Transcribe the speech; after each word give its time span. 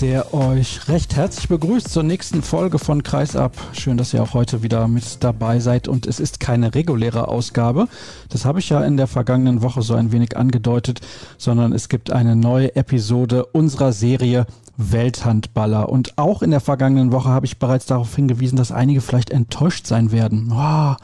Der 0.00 0.34
euch 0.34 0.88
recht 0.88 1.14
herzlich 1.14 1.48
begrüßt 1.48 1.88
zur 1.88 2.02
nächsten 2.02 2.42
Folge 2.42 2.78
von 2.78 3.02
Kreisab. 3.02 3.52
Schön, 3.72 3.96
dass 3.96 4.12
ihr 4.12 4.22
auch 4.22 4.34
heute 4.34 4.62
wieder 4.62 4.88
mit 4.88 5.22
dabei 5.22 5.60
seid 5.60 5.88
und 5.88 6.06
es 6.06 6.20
ist 6.20 6.40
keine 6.40 6.74
reguläre 6.74 7.28
Ausgabe. 7.28 7.88
Das 8.28 8.44
habe 8.44 8.58
ich 8.58 8.68
ja 8.70 8.84
in 8.84 8.96
der 8.96 9.06
vergangenen 9.06 9.62
Woche 9.62 9.82
so 9.82 9.94
ein 9.94 10.10
wenig 10.10 10.36
angedeutet, 10.36 11.00
sondern 11.38 11.72
es 11.72 11.88
gibt 11.88 12.10
eine 12.10 12.34
neue 12.34 12.74
Episode 12.76 13.46
unserer 13.46 13.92
Serie 13.92 14.46
Welthandballer. 14.76 15.88
Und 15.88 16.18
auch 16.18 16.42
in 16.42 16.50
der 16.50 16.60
vergangenen 16.60 17.12
Woche 17.12 17.28
habe 17.28 17.46
ich 17.46 17.58
bereits 17.58 17.86
darauf 17.86 18.14
hingewiesen, 18.14 18.56
dass 18.56 18.72
einige 18.72 19.00
vielleicht 19.00 19.30
enttäuscht 19.30 19.86
sein 19.86 20.12
werden. 20.12 20.52
Oh, 20.52 20.94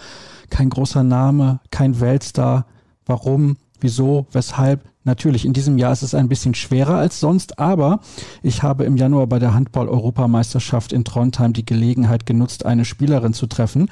kein 0.48 0.70
großer 0.70 1.04
Name, 1.04 1.60
kein 1.70 2.00
Weltstar. 2.00 2.66
Warum? 3.06 3.56
Wieso? 3.80 4.26
Weshalb? 4.32 4.84
Natürlich, 5.02 5.46
in 5.46 5.54
diesem 5.54 5.78
Jahr 5.78 5.92
ist 5.92 6.02
es 6.02 6.14
ein 6.14 6.28
bisschen 6.28 6.54
schwerer 6.54 6.96
als 6.96 7.20
sonst, 7.20 7.58
aber 7.58 8.00
ich 8.42 8.62
habe 8.62 8.84
im 8.84 8.98
Januar 8.98 9.26
bei 9.26 9.38
der 9.38 9.54
Handball-Europameisterschaft 9.54 10.92
in 10.92 11.04
Trondheim 11.04 11.54
die 11.54 11.64
Gelegenheit 11.64 12.26
genutzt, 12.26 12.66
eine 12.66 12.84
Spielerin 12.84 13.32
zu 13.32 13.46
treffen, 13.46 13.88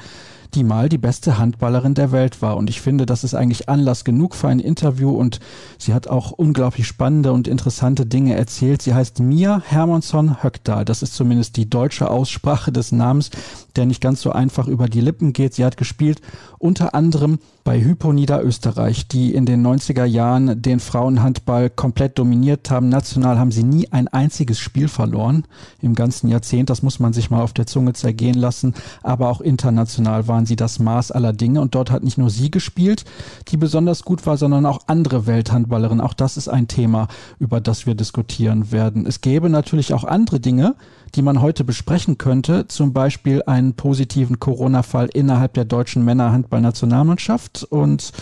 die 0.55 0.65
mal 0.65 0.91
die 0.91 0.99
beste 0.99 1.39
Handballerin 1.39 1.95
der 1.95 2.13
Welt 2.13 2.43
war. 2.43 2.59
Und 2.59 2.69
ich 2.69 2.81
finde, 2.81 3.07
das 3.07 3.25
ist 3.25 3.35
eigentlich 3.35 3.71
Anlass 3.71 4.05
genug 4.05 4.35
für 4.35 4.49
ein 4.49 4.61
Interview 4.61 5.11
und 5.11 5.41
sie 5.79 5.95
hat 5.95 6.09
auch 6.09 6.31
unglaublich 6.31 6.87
spannende 6.87 7.33
und 7.33 7.49
interessante 7.49 8.07
Dinge 8.07 8.35
erzählt. 8.35 8.83
Sie 8.83 8.95
heißt 8.95 9.21
Mia 9.21 9.63
Hermansson 9.65 10.43
Höckdahl. 10.43 10.85
Das 10.85 11.03
ist 11.03 11.15
zumindest 11.15 11.57
die 11.57 11.69
deutsche 11.69 12.11
Aussprache 12.11 12.71
des 12.73 12.93
Namens, 12.93 13.31
der 13.79 13.87
nicht 13.87 14.03
ganz 14.03 14.21
so 14.21 14.33
einfach 14.33 14.69
über 14.69 14.89
die 14.89 15.01
Lippen 15.01 15.33
geht. 15.33 15.55
Sie 15.55 15.65
hat 15.65 15.77
gespielt 15.77 16.21
unter 16.59 16.95
anderem 16.95 17.39
bei 17.65 17.81
Hypo 17.81 18.13
Niederösterreich, 18.13 19.09
die 19.09 19.35
in 19.35 19.47
den 19.47 19.65
90er 19.65 20.05
Jahren 20.05 20.61
den 20.61 20.81
Frauenhandball 20.81 21.71
komplett 21.71 22.19
dominiert 22.19 22.71
haben. 22.71 22.89
National 22.89 23.39
haben 23.39 23.53
sie 23.53 23.63
nie 23.63 23.89
ein 23.93 24.09
einziges 24.09 24.59
Spiel 24.59 24.89
verloren 24.89 25.45
im 25.81 25.95
ganzen 25.95 26.29
Jahrzehnt. 26.29 26.71
Das 26.71 26.83
muss 26.83 26.99
man 26.99 27.13
sich 27.13 27.31
mal 27.31 27.43
auf 27.43 27.53
der 27.53 27.67
Zunge 27.67 27.93
zergehen 27.93 28.37
lassen. 28.37 28.75
Aber 29.03 29.29
auch 29.29 29.41
international 29.41 30.27
waren 30.27 30.47
sie 30.47 30.57
das 30.57 30.79
Maß 30.79 31.13
aller 31.13 31.33
Dinge. 31.33 31.61
Und 31.61 31.75
dort 31.75 31.91
hat 31.91 32.03
nicht 32.03 32.19
nur 32.19 32.31
sie 32.31 32.51
gespielt, 32.51 33.05
die 33.49 33.57
besonders 33.57 34.03
gut 34.03 34.27
war, 34.27 34.37
sondern 34.37 34.67
auch 34.67 34.81
andere 34.87 35.27
Welthandballerinnen. 35.27 36.05
Auch 36.05 36.15
das 36.15 36.37
ist 36.37 36.49
ein 36.49 36.67
Thema, 36.67 37.07
über 37.39 37.61
das 37.61 37.87
wir 37.87 37.95
diskutieren 37.95 38.73
werden. 38.73 39.07
Es 39.07 39.21
gäbe 39.21 39.49
natürlich 39.49 39.95
auch 39.95 40.05
andere 40.05 40.41
Dinge, 40.41 40.75
die 41.15 41.23
man 41.23 41.41
heute 41.41 41.65
besprechen 41.65 42.19
könnte, 42.19 42.69
zum 42.69 42.93
Beispiel 42.93 43.43
einen 43.47 43.75
positiven 43.75 44.39
Corona-Fall 44.39 45.09
innerhalb 45.13 45.55
der 45.55 45.65
deutschen 45.65 46.05
Männerhandballnationalmannschaft. 46.05 47.65
Und 47.65 48.13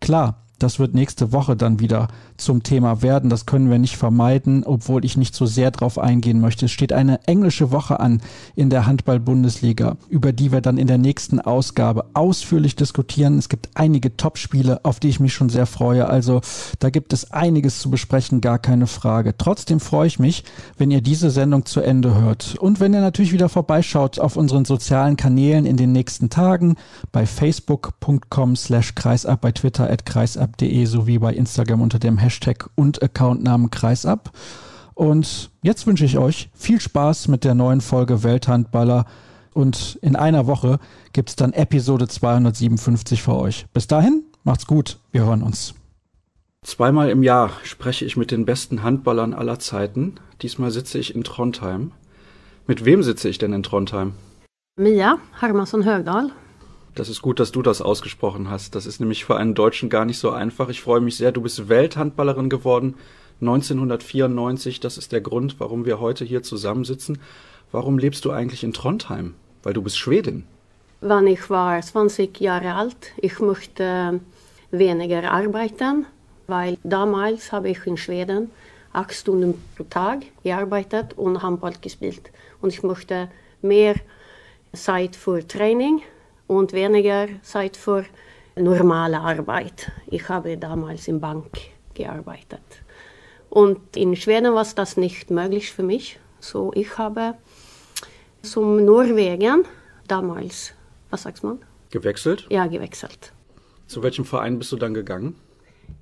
klar, 0.00 0.46
das 0.62 0.78
wird 0.78 0.94
nächste 0.94 1.32
Woche 1.32 1.56
dann 1.56 1.80
wieder 1.80 2.08
zum 2.36 2.62
Thema 2.62 3.02
werden. 3.02 3.30
Das 3.30 3.46
können 3.46 3.70
wir 3.70 3.78
nicht 3.78 3.96
vermeiden, 3.96 4.62
obwohl 4.64 5.04
ich 5.04 5.16
nicht 5.16 5.34
so 5.34 5.46
sehr 5.46 5.70
drauf 5.70 5.98
eingehen 5.98 6.40
möchte. 6.40 6.66
Es 6.66 6.72
steht 6.72 6.92
eine 6.92 7.26
englische 7.26 7.70
Woche 7.72 7.98
an 7.98 8.20
in 8.54 8.70
der 8.70 8.86
Handball-Bundesliga, 8.86 9.96
über 10.08 10.32
die 10.32 10.52
wir 10.52 10.60
dann 10.60 10.76
in 10.76 10.86
der 10.86 10.98
nächsten 10.98 11.40
Ausgabe 11.40 12.04
ausführlich 12.12 12.76
diskutieren. 12.76 13.38
Es 13.38 13.48
gibt 13.48 13.70
einige 13.74 14.16
Topspiele, 14.16 14.84
auf 14.84 15.00
die 15.00 15.08
ich 15.08 15.18
mich 15.18 15.32
schon 15.32 15.48
sehr 15.48 15.66
freue. 15.66 16.08
Also 16.08 16.42
da 16.78 16.90
gibt 16.90 17.12
es 17.14 17.30
einiges 17.32 17.80
zu 17.80 17.90
besprechen, 17.90 18.42
gar 18.42 18.58
keine 18.58 18.86
Frage. 18.86 19.34
Trotzdem 19.36 19.80
freue 19.80 20.06
ich 20.08 20.18
mich, 20.18 20.44
wenn 20.76 20.90
ihr 20.90 21.00
diese 21.00 21.30
Sendung 21.30 21.64
zu 21.64 21.80
Ende 21.80 22.14
hört. 22.14 22.56
Und 22.58 22.80
wenn 22.80 22.92
ihr 22.92 23.00
natürlich 23.00 23.32
wieder 23.32 23.48
vorbeischaut 23.48 24.18
auf 24.18 24.36
unseren 24.36 24.66
sozialen 24.66 25.16
Kanälen 25.16 25.64
in 25.64 25.78
den 25.78 25.92
nächsten 25.92 26.28
Tagen 26.28 26.76
bei 27.12 27.24
facebook.com 27.24 28.56
slash 28.56 28.94
kreisab, 28.94 29.40
bei 29.40 29.52
Twitter 29.52 29.90
at 29.90 30.04
kreisab 30.04 30.49
kreisab.de 30.50 30.84
sowie 30.86 31.18
bei 31.18 31.34
Instagram 31.34 31.80
unter 31.80 31.98
dem 31.98 32.18
Hashtag 32.18 32.68
und 32.74 33.02
Accountnamen 33.02 33.70
Kreisab. 33.70 34.32
Und 34.94 35.50
jetzt 35.62 35.86
wünsche 35.86 36.04
ich 36.04 36.18
euch 36.18 36.50
viel 36.54 36.80
Spaß 36.80 37.28
mit 37.28 37.44
der 37.44 37.54
neuen 37.54 37.80
Folge 37.80 38.22
Welthandballer. 38.22 39.06
Und 39.52 39.98
in 40.02 40.16
einer 40.16 40.46
Woche 40.46 40.78
gibt 41.12 41.30
es 41.30 41.36
dann 41.36 41.52
Episode 41.52 42.06
257 42.06 43.22
für 43.22 43.36
euch. 43.36 43.66
Bis 43.72 43.86
dahin, 43.86 44.24
macht's 44.44 44.66
gut, 44.66 44.98
wir 45.10 45.24
hören 45.24 45.42
uns. 45.42 45.74
Zweimal 46.62 47.08
im 47.08 47.22
Jahr 47.22 47.50
spreche 47.64 48.04
ich 48.04 48.16
mit 48.16 48.30
den 48.30 48.44
besten 48.44 48.82
Handballern 48.82 49.32
aller 49.32 49.58
Zeiten. 49.58 50.16
Diesmal 50.42 50.70
sitze 50.70 50.98
ich 50.98 51.14
in 51.14 51.24
Trondheim. 51.24 51.92
Mit 52.66 52.84
wem 52.84 53.02
sitze 53.02 53.28
ich 53.28 53.38
denn 53.38 53.54
in 53.54 53.62
Trondheim? 53.62 54.12
Mia 54.76 55.18
Hermansson 55.40 55.84
Högdahl. 55.84 56.30
Das 57.00 57.08
ist 57.08 57.22
gut, 57.22 57.40
dass 57.40 57.50
du 57.50 57.62
das 57.62 57.80
ausgesprochen 57.80 58.50
hast. 58.50 58.74
Das 58.74 58.84
ist 58.84 59.00
nämlich 59.00 59.24
für 59.24 59.34
einen 59.38 59.54
Deutschen 59.54 59.88
gar 59.88 60.04
nicht 60.04 60.18
so 60.18 60.32
einfach. 60.32 60.68
Ich 60.68 60.82
freue 60.82 61.00
mich 61.00 61.16
sehr. 61.16 61.32
Du 61.32 61.40
bist 61.40 61.70
Welthandballerin 61.70 62.50
geworden 62.50 62.94
1994. 63.40 64.80
Das 64.80 64.98
ist 64.98 65.10
der 65.10 65.22
Grund, 65.22 65.58
warum 65.60 65.86
wir 65.86 65.98
heute 65.98 66.26
hier 66.26 66.42
zusammensitzen. 66.42 67.18
Warum 67.72 67.96
lebst 67.96 68.26
du 68.26 68.32
eigentlich 68.32 68.64
in 68.64 68.74
Trondheim? 68.74 69.32
Weil 69.62 69.72
du 69.72 69.80
bist 69.80 69.96
Schwedin. 69.96 70.44
Wann 71.00 71.26
ich 71.26 71.48
war 71.48 71.80
20 71.80 72.38
Jahre 72.38 72.74
alt, 72.74 73.12
ich 73.16 73.40
möchte 73.40 74.20
weniger 74.70 75.32
arbeiten, 75.32 76.04
weil 76.48 76.76
damals 76.84 77.50
habe 77.50 77.70
ich 77.70 77.86
in 77.86 77.96
Schweden 77.96 78.50
acht 78.92 79.14
Stunden 79.14 79.54
pro 79.74 79.84
Tag 79.84 80.26
gearbeitet 80.44 81.14
und 81.16 81.42
Handball 81.42 81.72
gespielt. 81.80 82.30
Und 82.60 82.74
ich 82.74 82.82
möchte 82.82 83.30
mehr 83.62 83.94
Zeit 84.74 85.16
für 85.16 85.48
Training 85.48 86.02
und 86.50 86.72
weniger 86.72 87.28
Zeit 87.42 87.76
für 87.76 88.04
normale 88.56 89.20
Arbeit. 89.20 89.92
Ich 90.08 90.28
habe 90.28 90.58
damals 90.58 91.06
in 91.06 91.20
Bank 91.20 91.46
gearbeitet. 91.94 92.60
Und 93.48 93.96
in 93.96 94.16
Schweden 94.16 94.52
war 94.54 94.66
das 94.74 94.96
nicht 94.96 95.30
möglich 95.30 95.70
für 95.70 95.84
mich. 95.84 96.18
So 96.40 96.72
ich 96.74 96.98
habe 96.98 97.34
zum 98.42 98.84
Norwegen 98.84 99.64
damals, 100.08 100.74
was 101.10 101.22
sagt 101.22 101.44
man? 101.44 101.60
Gewechselt? 101.90 102.46
Ja, 102.50 102.66
gewechselt. 102.66 103.32
Zu 103.86 104.02
welchem 104.02 104.24
Verein 104.24 104.58
bist 104.58 104.72
du 104.72 104.76
dann 104.76 104.94
gegangen? 104.94 105.36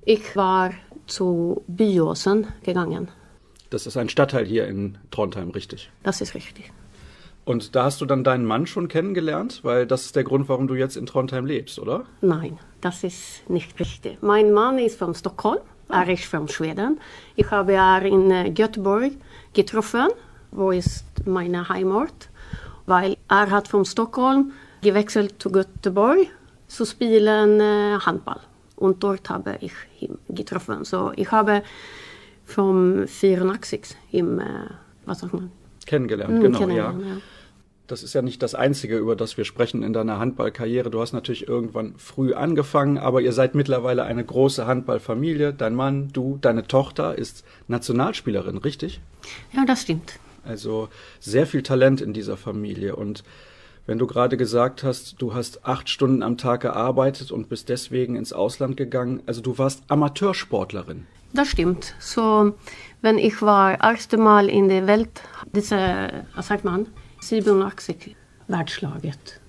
Ich 0.03 0.35
war 0.35 0.71
zu 1.05 1.63
Byåsen 1.67 2.47
gegangen. 2.63 3.09
Das 3.69 3.85
ist 3.85 3.97
ein 3.97 4.09
Stadtteil 4.09 4.45
hier 4.45 4.67
in 4.67 4.97
Trondheim, 5.11 5.51
richtig? 5.51 5.91
Das 6.01 6.21
ist 6.21 6.33
richtig. 6.33 6.71
Und 7.49 7.75
da 7.75 7.85
hast 7.85 7.99
du 7.99 8.05
dann 8.05 8.23
deinen 8.23 8.45
Mann 8.45 8.67
schon 8.67 8.87
kennengelernt, 8.87 9.61
weil 9.63 9.87
das 9.87 10.05
ist 10.05 10.15
der 10.15 10.23
Grund, 10.23 10.47
warum 10.49 10.67
du 10.67 10.75
jetzt 10.75 10.95
in 10.95 11.07
Trondheim 11.07 11.47
lebst, 11.47 11.79
oder? 11.79 12.05
Nein, 12.21 12.59
das 12.79 13.03
ist 13.03 13.49
nicht 13.49 13.79
richtig. 13.79 14.21
Mein 14.21 14.53
Mann 14.53 14.77
ist 14.77 14.99
von 14.99 15.15
Stockholm, 15.15 15.57
er 15.89 16.07
ist 16.09 16.25
von 16.25 16.47
Schweden. 16.47 16.99
Ich 17.35 17.49
habe 17.49 17.73
ihn 17.73 18.29
in 18.29 18.29
äh, 18.29 18.51
Göteborg 18.51 19.13
getroffen, 19.51 20.09
wo 20.51 20.69
ist 20.69 21.05
meine 21.25 21.67
Heimat, 21.67 22.29
weil 22.85 23.17
er 23.27 23.49
hat 23.49 23.67
von 23.67 23.83
Stockholm 23.83 24.51
gewechselt 24.83 25.41
zu 25.41 25.49
Göteborg 25.49 26.27
zu 26.67 26.85
spielen 26.85 27.59
äh, 27.59 27.97
Handball. 27.99 28.41
Und 28.75 29.03
dort 29.03 29.27
habe 29.31 29.57
ich 29.59 29.73
ihn 30.01 30.19
getroffen. 30.29 30.83
So 30.83 31.13
ich 31.15 31.31
habe 31.31 31.63
von 32.45 33.07
84 33.07 33.97
im, 34.11 34.39
was 35.07 35.21
sagt 35.21 35.33
man? 35.33 35.49
Kennengelernt, 35.87 36.37
mm, 36.37 36.41
genau, 36.41 36.59
kennengelernt, 36.59 37.01
ja. 37.01 37.07
ja 37.15 37.21
das 37.91 38.03
ist 38.03 38.13
ja 38.13 38.21
nicht 38.21 38.43
das 38.43 38.53
Einzige, 38.53 38.97
über 38.97 39.15
das 39.15 39.35
wir 39.37 39.45
sprechen 39.45 39.81
in 39.81 39.93
deiner 39.93 40.19
Handballkarriere. 40.19 40.91
Du 40.91 41.01
hast 41.01 41.13
natürlich 41.13 41.47
irgendwann 41.47 41.95
früh 41.97 42.33
angefangen, 42.33 42.99
aber 42.99 43.21
ihr 43.21 43.33
seid 43.33 43.55
mittlerweile 43.55 44.03
eine 44.03 44.23
große 44.23 44.67
Handballfamilie. 44.67 45.53
Dein 45.53 45.73
Mann, 45.73 46.09
du, 46.13 46.37
deine 46.39 46.67
Tochter 46.67 47.17
ist 47.17 47.43
Nationalspielerin, 47.67 48.57
richtig? 48.57 49.01
Ja, 49.53 49.65
das 49.65 49.81
stimmt. 49.81 50.19
Also 50.45 50.89
sehr 51.19 51.47
viel 51.47 51.63
Talent 51.63 51.99
in 51.99 52.13
dieser 52.13 52.37
Familie. 52.37 52.95
Und 52.95 53.23
wenn 53.87 53.97
du 53.97 54.05
gerade 54.05 54.37
gesagt 54.37 54.83
hast, 54.83 55.15
du 55.19 55.33
hast 55.33 55.65
acht 55.65 55.89
Stunden 55.89 56.21
am 56.21 56.37
Tag 56.37 56.61
gearbeitet 56.61 57.31
und 57.31 57.49
bist 57.49 57.69
deswegen 57.69 58.15
ins 58.15 58.33
Ausland 58.33 58.77
gegangen, 58.77 59.23
also 59.25 59.41
du 59.41 59.57
warst 59.57 59.83
Amateursportlerin. 59.87 61.07
Das 61.33 61.47
stimmt. 61.47 61.95
So, 61.99 62.53
wenn 63.01 63.17
ich 63.17 63.41
war 63.41 63.83
erste 63.83 64.17
Mal 64.17 64.47
in 64.47 64.69
der 64.69 64.85
Welt, 64.85 65.09
diese, 65.53 66.25
was 66.35 66.47
sagt 66.47 66.65
man, 66.65 66.87
87 67.21 68.15
världslaget. 68.47 69.39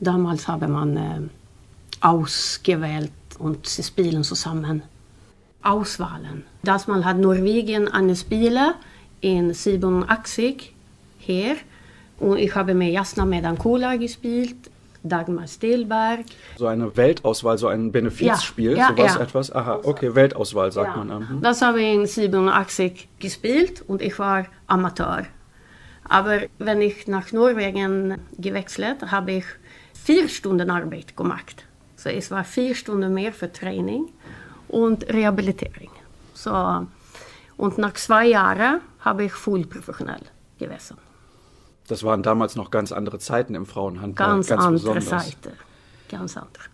Damals 0.00 0.48
habe 0.48 0.68
man 0.68 0.96
äh, 0.96 1.20
ausgewählt 2.00 3.12
und 3.38 3.66
sie 3.66 3.82
spielen 3.82 4.24
zusammen. 4.24 4.82
Auswahlen. 5.62 6.44
Dass 6.62 6.86
man 6.86 7.04
hat 7.04 7.18
Norwegen 7.18 7.86
eine 7.88 8.16
Spieler 8.16 8.76
in 9.20 9.52
87 9.52 10.74
hier 11.18 11.56
und 12.18 12.38
ich 12.38 12.54
habe 12.54 12.72
med 12.74 12.92
Jasna 12.92 13.26
Medankula 13.26 13.96
gespielt 13.96 14.56
Dagmar 15.02 15.46
Stilberg. 15.46 16.26
So 16.56 16.66
eine 16.66 16.94
Weltauswahl, 16.96 17.56
so 17.56 17.68
ein 17.68 17.90
Benefizspiel, 17.90 18.72
ja, 18.72 18.76
ja, 18.76 18.88
sowas 18.88 19.14
ja. 19.14 19.20
etwas. 19.20 19.52
Aha, 19.54 19.80
okay, 19.82 20.14
Weltauswahl 20.14 20.70
sagt 20.72 20.90
Ja. 20.90 20.96
man 20.96 21.08
dann. 21.08 21.28
Hm. 21.28 21.42
Das 21.42 21.62
habe 21.62 21.80
ich 21.80 21.94
in 21.94 22.06
87 22.06 23.08
gespielt 23.18 23.82
und 23.86 24.02
ich 24.02 24.18
war 24.18 24.46
Amateur. 24.66 25.26
Aber 26.08 26.42
wenn 26.58 26.80
ich 26.80 27.06
nach 27.06 27.32
Norwegen 27.32 28.18
gewechselt, 28.38 29.10
habe 29.10 29.32
ich 29.32 29.44
vier 29.94 30.28
Stunden 30.28 30.70
Arbeit 30.70 31.16
gemacht. 31.16 31.64
So 31.96 32.08
es 32.08 32.30
war 32.30 32.44
vier 32.44 32.74
Stunden 32.74 33.12
mehr 33.12 33.32
für 33.32 33.52
Training 33.52 34.08
und 34.68 35.08
Rehabilitierung. 35.12 35.90
So, 36.34 36.86
und 37.56 37.76
nach 37.76 37.92
zwei 37.94 38.26
Jahren 38.28 38.80
habe 39.00 39.24
ich 39.24 39.32
voll 39.32 39.66
professionell 39.66 40.22
gewesen. 40.58 40.96
Das 41.88 42.02
waren 42.04 42.22
damals 42.22 42.56
noch 42.56 42.70
ganz 42.70 42.92
andere 42.92 43.18
Zeiten 43.18 43.54
im 43.54 43.66
Frauenhandball. 43.66 44.26
Ganz, 44.26 44.50
andere 44.50 44.72
besonders. 44.72 45.08
Seite. 45.08 45.52
Ganz 46.08 46.36
andere. 46.36 46.64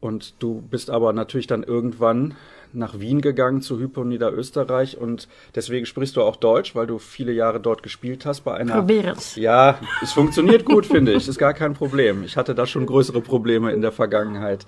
Und 0.00 0.34
du 0.42 0.60
bist 0.62 0.90
aber 0.90 1.12
natürlich 1.12 1.46
dann 1.46 1.62
irgendwann 1.62 2.34
nach 2.74 2.98
Wien 2.98 3.20
gegangen 3.20 3.62
zu 3.62 3.78
Hypo 3.78 4.04
Niederösterreich 4.04 4.96
und 4.96 5.28
deswegen 5.54 5.86
sprichst 5.86 6.16
du 6.16 6.22
auch 6.22 6.36
Deutsch, 6.36 6.74
weil 6.74 6.86
du 6.86 6.98
viele 6.98 7.32
Jahre 7.32 7.60
dort 7.60 7.82
gespielt 7.82 8.26
hast 8.26 8.42
bei 8.42 8.54
einer. 8.54 8.74
Probieren's. 8.74 9.36
Ja, 9.36 9.78
es 10.02 10.12
funktioniert 10.12 10.64
gut, 10.64 10.86
finde 10.86 11.12
ich. 11.12 11.28
Ist 11.28 11.38
gar 11.38 11.54
kein 11.54 11.74
Problem. 11.74 12.22
Ich 12.24 12.36
hatte 12.36 12.54
da 12.54 12.66
schon 12.66 12.86
größere 12.86 13.20
Probleme 13.20 13.72
in 13.72 13.82
der 13.82 13.92
Vergangenheit. 13.92 14.66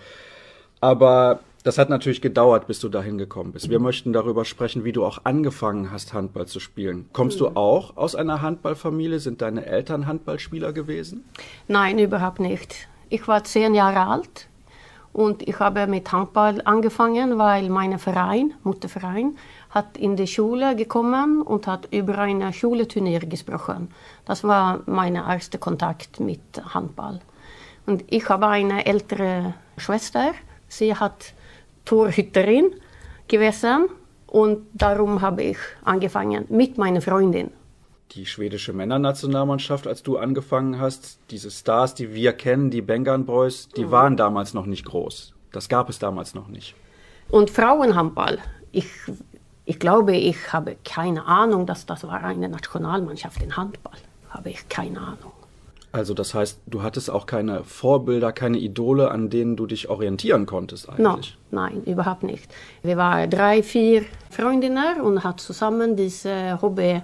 Aber 0.80 1.40
das 1.62 1.78
hat 1.78 1.88
natürlich 1.88 2.20
gedauert, 2.20 2.66
bis 2.66 2.78
du 2.80 2.90
dahin 2.90 3.16
gekommen 3.16 3.52
bist. 3.52 3.70
Wir 3.70 3.78
möchten 3.78 4.12
darüber 4.12 4.44
sprechen, 4.44 4.84
wie 4.84 4.92
du 4.92 5.04
auch 5.04 5.20
angefangen 5.24 5.90
hast, 5.90 6.12
Handball 6.12 6.46
zu 6.46 6.60
spielen. 6.60 7.08
Kommst 7.14 7.40
du 7.40 7.48
auch 7.48 7.96
aus 7.96 8.14
einer 8.14 8.42
Handballfamilie? 8.42 9.18
Sind 9.18 9.40
deine 9.40 9.64
Eltern 9.64 10.06
Handballspieler 10.06 10.74
gewesen? 10.74 11.24
Nein, 11.66 11.98
überhaupt 11.98 12.38
nicht. 12.38 12.88
Ich 13.08 13.26
war 13.28 13.44
zehn 13.44 13.74
Jahre 13.74 14.06
alt 14.06 14.48
und 15.14 15.48
ich 15.48 15.60
habe 15.60 15.86
mit 15.86 16.10
Handball 16.10 16.60
angefangen, 16.64 17.38
weil 17.38 17.70
mein 17.70 17.98
Verein, 18.00 18.52
Mutterverein, 18.64 19.36
hat 19.70 19.96
in 19.96 20.16
die 20.16 20.26
Schule 20.26 20.74
gekommen 20.74 21.40
und 21.40 21.68
hat 21.68 21.88
über 21.92 22.18
ein 22.18 22.52
Schuleturnier 22.52 23.20
gesprochen. 23.20 23.90
Das 24.24 24.42
war 24.42 24.82
mein 24.86 25.14
erster 25.14 25.58
Kontakt 25.58 26.18
mit 26.18 26.40
Handball. 26.74 27.20
Und 27.86 28.04
ich 28.08 28.28
habe 28.28 28.48
eine 28.48 28.86
ältere 28.86 29.54
Schwester. 29.76 30.32
Sie 30.66 30.92
hat 30.94 31.32
Torhüterin 31.84 32.74
gewesen 33.28 33.86
und 34.26 34.66
darum 34.74 35.20
habe 35.20 35.44
ich 35.44 35.58
angefangen 35.84 36.44
mit 36.48 36.76
meiner 36.76 37.00
Freundin. 37.00 37.50
Die 38.14 38.26
schwedische 38.26 38.72
Männernationalmannschaft, 38.72 39.86
als 39.86 40.02
du 40.02 40.18
angefangen 40.18 40.78
hast, 40.78 41.18
diese 41.30 41.50
Stars, 41.50 41.94
die 41.94 42.12
wir 42.14 42.32
kennen, 42.32 42.70
die 42.70 42.82
Bengan 42.82 43.26
Boys, 43.26 43.68
die 43.76 43.90
waren 43.90 44.16
damals 44.16 44.54
noch 44.54 44.66
nicht 44.66 44.84
groß. 44.84 45.32
Das 45.52 45.68
gab 45.68 45.88
es 45.88 45.98
damals 45.98 46.34
noch 46.34 46.48
nicht. 46.48 46.74
Und 47.30 47.50
Frauenhandball, 47.50 48.38
ich, 48.72 48.86
ich 49.64 49.78
glaube, 49.78 50.16
ich 50.16 50.52
habe 50.52 50.76
keine 50.84 51.26
Ahnung, 51.26 51.66
dass 51.66 51.86
das 51.86 52.04
war 52.04 52.22
eine 52.22 52.48
Nationalmannschaft 52.48 53.42
in 53.42 53.56
Handball. 53.56 53.98
Habe 54.30 54.50
ich 54.50 54.68
keine 54.68 55.00
Ahnung. 55.00 55.32
Also 55.92 56.12
das 56.12 56.34
heißt, 56.34 56.58
du 56.66 56.82
hattest 56.82 57.08
auch 57.08 57.24
keine 57.26 57.62
Vorbilder, 57.62 58.32
keine 58.32 58.58
Idole, 58.58 59.12
an 59.12 59.30
denen 59.30 59.54
du 59.54 59.66
dich 59.66 59.88
orientieren 59.88 60.44
konntest 60.44 60.88
No, 60.98 61.10
eigentlich. 61.10 61.38
nein, 61.52 61.84
überhaupt 61.84 62.24
nicht. 62.24 62.52
Wir 62.82 62.96
waren 62.96 63.30
drei, 63.30 63.62
vier 63.62 64.04
Freundinnen 64.28 65.00
und 65.00 65.22
hat 65.22 65.38
zusammen 65.40 65.94
diese 65.94 66.60
Hobby 66.60 67.00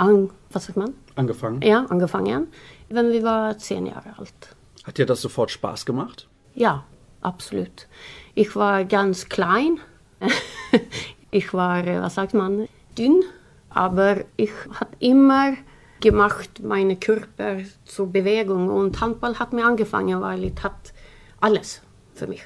an, 0.00 0.30
was 0.50 0.66
sagt 0.66 0.76
man? 0.76 0.94
Angefangen. 1.14 1.60
Ja, 1.62 1.84
angefangen, 1.86 2.48
wenn 2.88 3.12
wir 3.12 3.22
waren 3.22 3.58
zehn 3.58 3.86
Jahre 3.86 4.18
alt. 4.18 4.56
Hat 4.84 4.98
dir 4.98 5.06
das 5.06 5.20
sofort 5.20 5.50
Spaß 5.50 5.84
gemacht? 5.84 6.28
Ja, 6.54 6.84
absolut. 7.20 7.86
Ich 8.34 8.56
war 8.56 8.84
ganz 8.84 9.28
klein. 9.28 9.78
ich 11.30 11.52
war, 11.52 11.86
äh, 11.86 12.00
was 12.00 12.14
sagt 12.14 12.34
man, 12.34 12.66
dünn. 12.96 13.22
Aber 13.68 14.24
ich 14.36 14.50
habe 14.80 14.96
immer 14.98 15.52
gemacht, 16.00 16.60
meine 16.62 16.96
Körper 16.96 17.58
zur 17.84 18.08
Bewegung. 18.08 18.68
Und 18.68 19.00
Handball 19.00 19.38
hat 19.38 19.52
mir 19.52 19.64
angefangen, 19.64 20.20
weil 20.20 20.44
es 20.44 20.62
hat 20.62 20.92
alles 21.40 21.82
für 22.14 22.26
mich. 22.26 22.42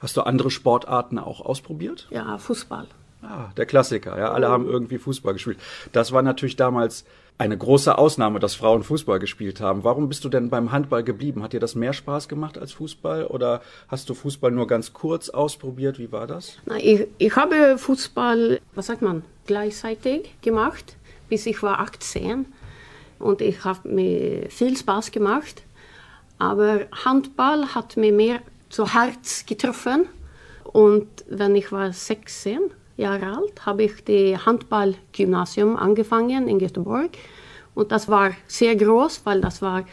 Hast 0.00 0.16
du 0.16 0.22
andere 0.22 0.50
Sportarten 0.50 1.18
auch 1.18 1.42
ausprobiert? 1.42 2.08
Ja, 2.10 2.38
Fußball. 2.38 2.86
Ah, 3.22 3.50
der 3.56 3.66
Klassiker, 3.66 4.18
ja. 4.18 4.32
Alle 4.32 4.48
haben 4.48 4.66
irgendwie 4.66 4.98
Fußball 4.98 5.34
gespielt. 5.34 5.58
Das 5.92 6.12
war 6.12 6.22
natürlich 6.22 6.56
damals 6.56 7.04
eine 7.40 7.56
große 7.56 7.96
Ausnahme, 7.96 8.38
dass 8.38 8.54
Frauen 8.54 8.82
Fußball 8.82 9.18
gespielt 9.18 9.62
haben. 9.62 9.82
Warum 9.82 10.08
bist 10.08 10.24
du 10.24 10.28
denn 10.28 10.50
beim 10.50 10.72
Handball 10.72 11.02
geblieben? 11.02 11.42
Hat 11.42 11.54
dir 11.54 11.60
das 11.60 11.74
mehr 11.74 11.94
Spaß 11.94 12.28
gemacht 12.28 12.58
als 12.58 12.72
Fußball 12.72 13.26
oder 13.26 13.62
hast 13.88 14.10
du 14.10 14.14
Fußball 14.14 14.50
nur 14.50 14.66
ganz 14.66 14.92
kurz 14.92 15.30
ausprobiert? 15.30 15.98
Wie 15.98 16.12
war 16.12 16.26
das? 16.26 16.58
Ich, 16.78 17.06
ich 17.16 17.36
habe 17.36 17.78
Fußball, 17.78 18.60
was 18.74 18.86
sagt 18.86 19.00
man, 19.00 19.22
gleichzeitig 19.46 20.34
gemacht, 20.42 20.96
bis 21.30 21.46
ich 21.46 21.62
war 21.62 21.80
18. 21.80 22.44
Und 23.18 23.40
ich 23.40 23.64
habe 23.64 23.88
mir 23.88 24.50
viel 24.50 24.76
Spaß 24.76 25.10
gemacht. 25.10 25.62
Aber 26.38 26.80
Handball 27.04 27.74
hat 27.74 27.96
mir 27.96 28.12
mehr 28.12 28.40
zu 28.68 28.92
Herz 28.92 29.46
getroffen. 29.46 30.06
Und 30.64 31.08
wenn 31.28 31.54
ich 31.56 31.72
war 31.72 31.90
16 31.90 32.70
Jahre 33.00 33.36
alt, 33.36 33.66
habe 33.66 33.84
ich 33.84 34.04
die 34.04 34.36
Handballgymnasium 34.36 35.76
angefangen 35.76 36.48
in 36.48 36.58
Göteborg. 36.58 37.10
Und 37.74 37.92
das 37.92 38.08
war 38.08 38.32
sehr 38.46 38.76
groß, 38.76 39.22
weil 39.24 39.40
das 39.40 39.62
war 39.62 39.84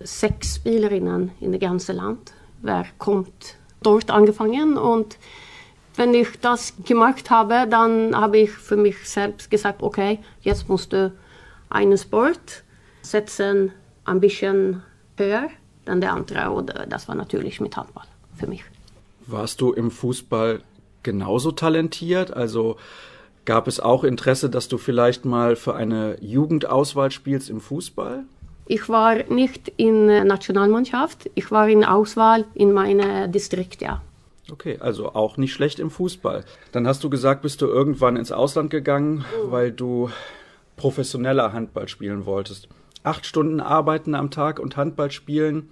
sechs 0.00 0.56
Spielerinnen 0.56 1.32
in 1.40 1.52
dem 1.52 1.60
ganzen 1.60 1.96
Land. 1.96 2.32
Wer 2.62 2.86
kommt 2.98 3.56
dort 3.82 4.10
angefangen 4.10 4.76
und 4.76 5.18
wenn 5.96 6.12
ich 6.14 6.40
das 6.40 6.74
gemacht 6.84 7.30
habe, 7.30 7.66
dann 7.68 8.16
habe 8.16 8.38
ich 8.38 8.50
für 8.50 8.76
mich 8.76 9.08
selbst 9.08 9.50
gesagt, 9.50 9.82
okay, 9.82 10.18
jetzt 10.40 10.68
musst 10.68 10.92
du 10.92 11.12
einen 11.70 11.96
Sport 11.96 12.64
setzen, 13.02 13.72
ein 14.04 14.20
bisschen 14.20 14.82
höher 15.16 15.48
dann 15.84 16.00
der 16.00 16.12
andere. 16.12 16.50
Und 16.50 16.72
das 16.88 17.08
war 17.08 17.14
natürlich 17.14 17.60
mit 17.60 17.76
Handball 17.76 18.06
für 18.34 18.46
mich. 18.46 18.64
Warst 19.26 19.60
du 19.60 19.72
im 19.72 19.90
Fußball 19.90 20.62
genauso 21.04 21.52
talentiert? 21.52 22.32
Also 22.32 22.76
gab 23.44 23.68
es 23.68 23.78
auch 23.78 24.02
Interesse, 24.02 24.50
dass 24.50 24.68
du 24.68 24.78
vielleicht 24.78 25.24
mal 25.24 25.54
für 25.54 25.76
eine 25.76 26.16
Jugendauswahl 26.20 27.10
spielst 27.10 27.50
im 27.50 27.60
Fußball? 27.60 28.24
Ich 28.66 28.88
war 28.88 29.22
nicht 29.24 29.72
in 29.76 30.08
der 30.08 30.24
Nationalmannschaft, 30.24 31.30
ich 31.34 31.50
war 31.50 31.68
in 31.68 31.84
Auswahl 31.84 32.46
in 32.54 32.72
meinem 32.72 33.30
Distrikt, 33.30 33.82
ja. 33.82 34.00
Okay, 34.50 34.78
also 34.80 35.14
auch 35.14 35.36
nicht 35.36 35.52
schlecht 35.52 35.78
im 35.78 35.90
Fußball. 35.90 36.44
Dann 36.72 36.86
hast 36.86 37.04
du 37.04 37.10
gesagt, 37.10 37.42
bist 37.42 37.62
du 37.62 37.66
irgendwann 37.66 38.16
ins 38.16 38.32
Ausland 38.32 38.70
gegangen, 38.70 39.24
weil 39.44 39.70
du 39.70 40.10
professioneller 40.76 41.52
Handball 41.52 41.88
spielen 41.88 42.26
wolltest. 42.26 42.68
Acht 43.02 43.26
Stunden 43.26 43.60
arbeiten 43.60 44.14
am 44.14 44.30
Tag 44.30 44.58
und 44.58 44.76
Handball 44.76 45.10
spielen, 45.10 45.68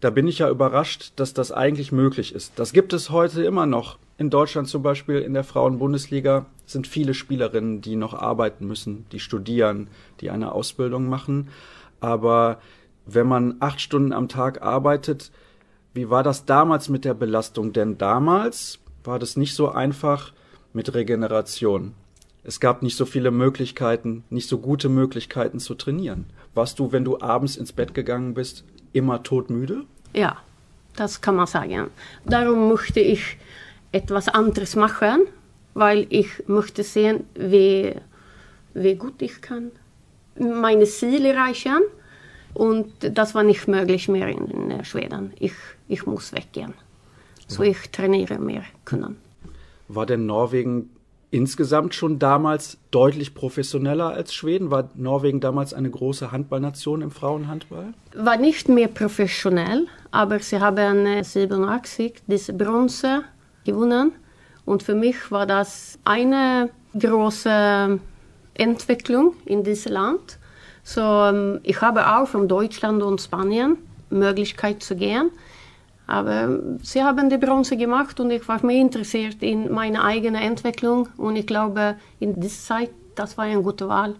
da 0.00 0.10
bin 0.10 0.28
ich 0.28 0.40
ja 0.40 0.50
überrascht, 0.50 1.12
dass 1.16 1.32
das 1.32 1.52
eigentlich 1.52 1.90
möglich 1.90 2.34
ist. 2.34 2.52
Das 2.56 2.72
gibt 2.72 2.92
es 2.92 3.10
heute 3.10 3.44
immer 3.44 3.66
noch. 3.66 3.98
In 4.18 4.30
Deutschland 4.30 4.68
zum 4.68 4.82
Beispiel 4.82 5.18
in 5.18 5.34
der 5.34 5.44
Frauenbundesliga 5.44 6.46
sind 6.64 6.86
viele 6.86 7.12
Spielerinnen, 7.12 7.82
die 7.82 7.96
noch 7.96 8.14
arbeiten 8.14 8.66
müssen, 8.66 9.04
die 9.12 9.20
studieren, 9.20 9.88
die 10.20 10.30
eine 10.30 10.52
Ausbildung 10.52 11.08
machen. 11.08 11.48
Aber 12.00 12.58
wenn 13.04 13.26
man 13.26 13.56
acht 13.60 13.80
Stunden 13.80 14.12
am 14.12 14.28
Tag 14.28 14.62
arbeitet, 14.62 15.30
wie 15.92 16.08
war 16.08 16.22
das 16.22 16.46
damals 16.46 16.88
mit 16.88 17.04
der 17.04 17.14
Belastung? 17.14 17.72
Denn 17.74 17.98
damals 17.98 18.78
war 19.04 19.18
das 19.18 19.36
nicht 19.36 19.54
so 19.54 19.70
einfach 19.70 20.32
mit 20.72 20.94
Regeneration. 20.94 21.94
Es 22.42 22.60
gab 22.60 22.82
nicht 22.82 22.96
so 22.96 23.04
viele 23.06 23.30
Möglichkeiten, 23.30 24.24
nicht 24.30 24.48
so 24.48 24.58
gute 24.58 24.88
Möglichkeiten 24.88 25.58
zu 25.58 25.74
trainieren. 25.74 26.26
Warst 26.54 26.78
du, 26.78 26.92
wenn 26.92 27.04
du 27.04 27.20
abends 27.20 27.56
ins 27.56 27.72
Bett 27.72 27.92
gegangen 27.92 28.34
bist, 28.34 28.64
immer 28.92 29.22
todmüde? 29.22 29.84
Ja, 30.14 30.38
das 30.94 31.20
kann 31.20 31.36
man 31.36 31.46
sagen. 31.46 31.88
Darum 32.24 32.68
möchte 32.68 33.00
ich 33.00 33.36
etwas 33.92 34.28
anderes 34.28 34.76
machen, 34.76 35.22
weil 35.74 36.06
ich 36.10 36.28
möchte 36.46 36.82
sehen, 36.82 37.24
wie, 37.34 37.94
wie 38.74 38.94
gut 38.94 39.22
ich 39.22 39.40
kann 39.40 39.70
meine 40.38 40.84
Ziele 40.84 41.32
erreichen. 41.32 41.82
Und 42.54 42.92
das 43.00 43.34
war 43.34 43.42
nicht 43.42 43.68
möglich 43.68 44.08
mehr 44.08 44.28
in 44.28 44.84
Schweden. 44.84 45.32
Ich, 45.38 45.52
ich 45.88 46.06
muss 46.06 46.32
weggehen. 46.32 46.74
So 47.48 47.62
ich 47.62 47.90
trainiere 47.90 48.38
mehr 48.38 48.64
können. 48.84 49.16
War 49.88 50.06
denn 50.06 50.26
Norwegen 50.26 50.90
insgesamt 51.30 51.94
schon 51.94 52.18
damals 52.18 52.78
deutlich 52.90 53.34
professioneller 53.34 54.08
als 54.08 54.34
Schweden? 54.34 54.70
War 54.70 54.90
Norwegen 54.94 55.40
damals 55.40 55.74
eine 55.74 55.90
große 55.90 56.32
Handballnation 56.32 57.02
im 57.02 57.10
Frauenhandball? 57.10 57.92
War 58.14 58.36
nicht 58.38 58.68
mehr 58.68 58.88
professionell, 58.88 59.86
aber 60.10 60.40
sie 60.40 60.58
haben 60.58 61.22
87 61.22 62.22
diese 62.26 62.54
Bronze 62.54 63.22
gewonnen. 63.66 64.12
Und 64.64 64.82
für 64.82 64.94
mich 64.94 65.30
war 65.30 65.46
das 65.46 65.98
eine 66.04 66.70
große 66.98 68.00
Entwicklung 68.54 69.34
in 69.44 69.62
diesem 69.62 69.92
Land. 69.92 70.38
So, 70.82 71.58
ich 71.62 71.80
habe 71.80 72.06
auch 72.16 72.26
von 72.26 72.48
Deutschland 72.48 73.02
und 73.02 73.20
Spanien 73.20 73.76
Möglichkeit 74.10 74.82
zu 74.82 74.96
gehen. 74.96 75.30
Aber 76.06 76.60
sie 76.82 77.02
haben 77.02 77.28
die 77.28 77.38
Bronze 77.38 77.76
gemacht 77.76 78.20
und 78.20 78.30
ich 78.30 78.46
war 78.46 78.64
mehr 78.64 78.80
interessiert 78.80 79.42
in 79.42 79.72
meine 79.72 80.04
eigene 80.04 80.40
Entwicklung. 80.40 81.08
Und 81.16 81.36
ich 81.36 81.46
glaube, 81.46 81.96
in 82.20 82.38
dieser 82.40 82.62
Zeit, 82.62 82.90
das 83.16 83.36
war 83.36 83.44
eine 83.44 83.60
gute 83.62 83.88
Wahl. 83.88 84.14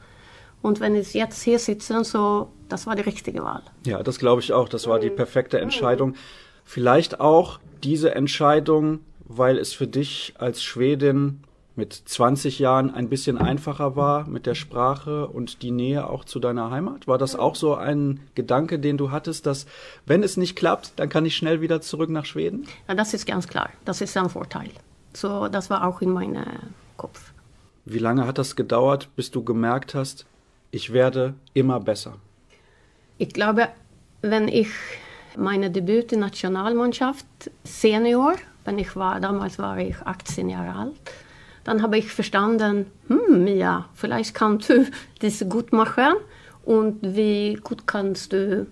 Und 0.63 0.81
wenn 0.81 0.97
ich 0.97 1.15
jetzt 1.15 1.43
hier 1.43 1.61
sitze, 1.61 2.03
so, 2.03 2.49
das 2.69 2.89
war 2.89 2.97
die 2.97 3.03
richtige 3.03 3.45
Wahl. 3.45 3.63
Ja, 3.85 4.03
das 4.03 4.19
glaube 4.19 4.41
ich 4.41 4.53
auch. 4.53 4.69
Das 4.69 4.89
war 4.89 4.99
die 4.99 5.11
perfekte 5.11 5.61
Entscheidung. 5.61 6.15
Vielleicht 6.65 7.21
auch 7.21 7.61
diese 7.85 8.17
Entscheidung, 8.17 8.99
weil 9.29 9.59
es 9.59 9.73
für 9.73 9.87
dich 9.87 10.35
als 10.39 10.63
Schwedin 10.63 11.41
mit 11.75 11.93
20 11.93 12.59
Jahren 12.59 12.91
ein 12.91 13.09
bisschen 13.09 13.37
einfacher 13.37 13.97
war 13.97 14.27
mit 14.27 14.47
der 14.47 14.55
Sprache 14.55 15.27
und 15.27 15.63
die 15.63 15.71
Nähe 15.71 16.09
auch 16.09 16.25
zu 16.25 16.41
deiner 16.41 16.71
Heimat? 16.71 17.07
War 17.07 17.19
das 17.19 17.37
auch 17.37 17.55
so 17.55 17.75
ein 17.75 18.21
Gedanke, 18.35 18.79
den 18.79 18.97
du 18.97 19.11
hattest, 19.11 19.47
dass 19.47 19.67
wenn 20.07 20.23
es 20.23 20.37
nicht 20.39 20.57
klappt, 20.57 20.93
dann 20.97 21.09
kann 21.09 21.27
ich 21.27 21.37
schnell 21.37 21.61
wieder 21.61 21.83
zurück 21.83 22.09
nach 22.09 22.25
Schweden? 22.25 22.67
Ja, 22.89 22.95
das 22.95 23.13
ist 23.13 23.27
ganz 23.27 23.47
klar. 23.47 23.71
Das 23.85 24.01
ist 24.01 24.17
ein 24.17 24.31
Vorteil. 24.31 24.71
So, 25.13 25.49
das 25.49 25.69
war 25.69 25.87
auch 25.87 26.01
in 26.01 26.11
meinem 26.11 26.45
Kopf. 26.97 27.33
Wie 27.85 27.99
lange 27.99 28.27
hat 28.27 28.39
das 28.39 28.57
gedauert, 28.57 29.09
bis 29.15 29.31
du 29.31 29.45
gemerkt 29.45 29.95
hast, 29.95 30.27
ich 30.71 30.93
werde 30.93 31.35
immer 31.55 31.79
besser? 31.79 32.17
Ich 33.19 33.29
glaube, 33.29 33.69
wenn 34.23 34.49
ich 34.49 34.69
meine 35.37 35.71
Debüt 35.71 36.13
in 36.13 36.21
Nationalmannschaft 36.21 37.27
Senior, 37.65 38.35
wenn 38.67 38.79
ich 38.79 38.97
war, 38.97 39.21
damals 39.21 39.59
war 39.59 39.79
ich 39.79 39.97
18 40.05 40.49
Jahre 40.49 40.75
alt, 40.75 40.95
dann 41.65 41.83
habe 41.83 41.99
ich 41.99 42.13
verstanden, 42.13 42.87
hm, 43.09 43.45
Mia, 43.45 43.89
vielleicht 43.95 44.35
kannst 44.35 44.69
du 44.71 44.87
das 45.21 45.45
gut 45.49 45.73
machen 45.73 46.15
und 46.65 46.99
wie 47.03 47.55
gut 47.63 47.87
kannst 47.87 48.33
du 48.33 48.67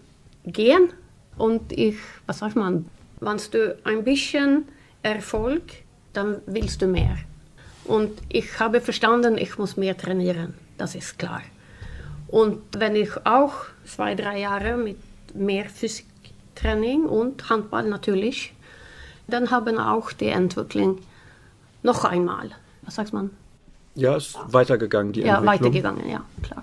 gehen. 0.44 0.92
Und 1.36 1.72
ich, 1.72 1.96
was 2.26 2.38
sagt 2.38 2.56
man, 2.56 2.86
wenn 3.20 3.40
du 3.50 3.76
ein 3.84 4.04
bisschen 4.04 4.68
Erfolg, 5.02 5.62
dann 6.12 6.40
willst 6.46 6.82
du 6.82 6.86
mehr. 6.86 7.16
Und 7.84 8.12
ich 8.28 8.58
habe 8.60 8.80
verstanden, 8.80 9.36
ich 9.36 9.58
muss 9.58 9.76
mehr 9.76 9.96
trainieren, 9.96 10.54
das 10.78 10.94
ist 10.94 11.18
klar. 11.18 11.42
Und 12.28 12.60
wenn 12.78 12.96
ich 12.96 13.10
auch 13.26 13.54
zwei, 13.84 14.14
drei 14.14 14.40
Jahre 14.40 14.76
mit 14.76 14.96
mehr 15.34 15.68
Physiktraining 15.68 17.04
und 17.04 17.48
Handball 17.50 17.88
natürlich, 17.88 18.53
dann 19.26 19.50
haben 19.50 19.78
auch 19.78 20.12
die 20.12 20.26
Entwicklung 20.28 20.98
noch 21.82 22.04
einmal 22.04 22.50
was 22.86 22.94
sagt 22.94 23.12
man? 23.12 23.30
Ja, 23.94 24.16
ist 24.16 24.36
weitergegangen, 24.48 25.12
die 25.12 25.20
ja, 25.20 25.38
Entwicklung. 25.38 25.46
Ja, 25.46 25.60
weitergegangen, 25.60 26.10
ja, 26.10 26.24
klar. 26.42 26.62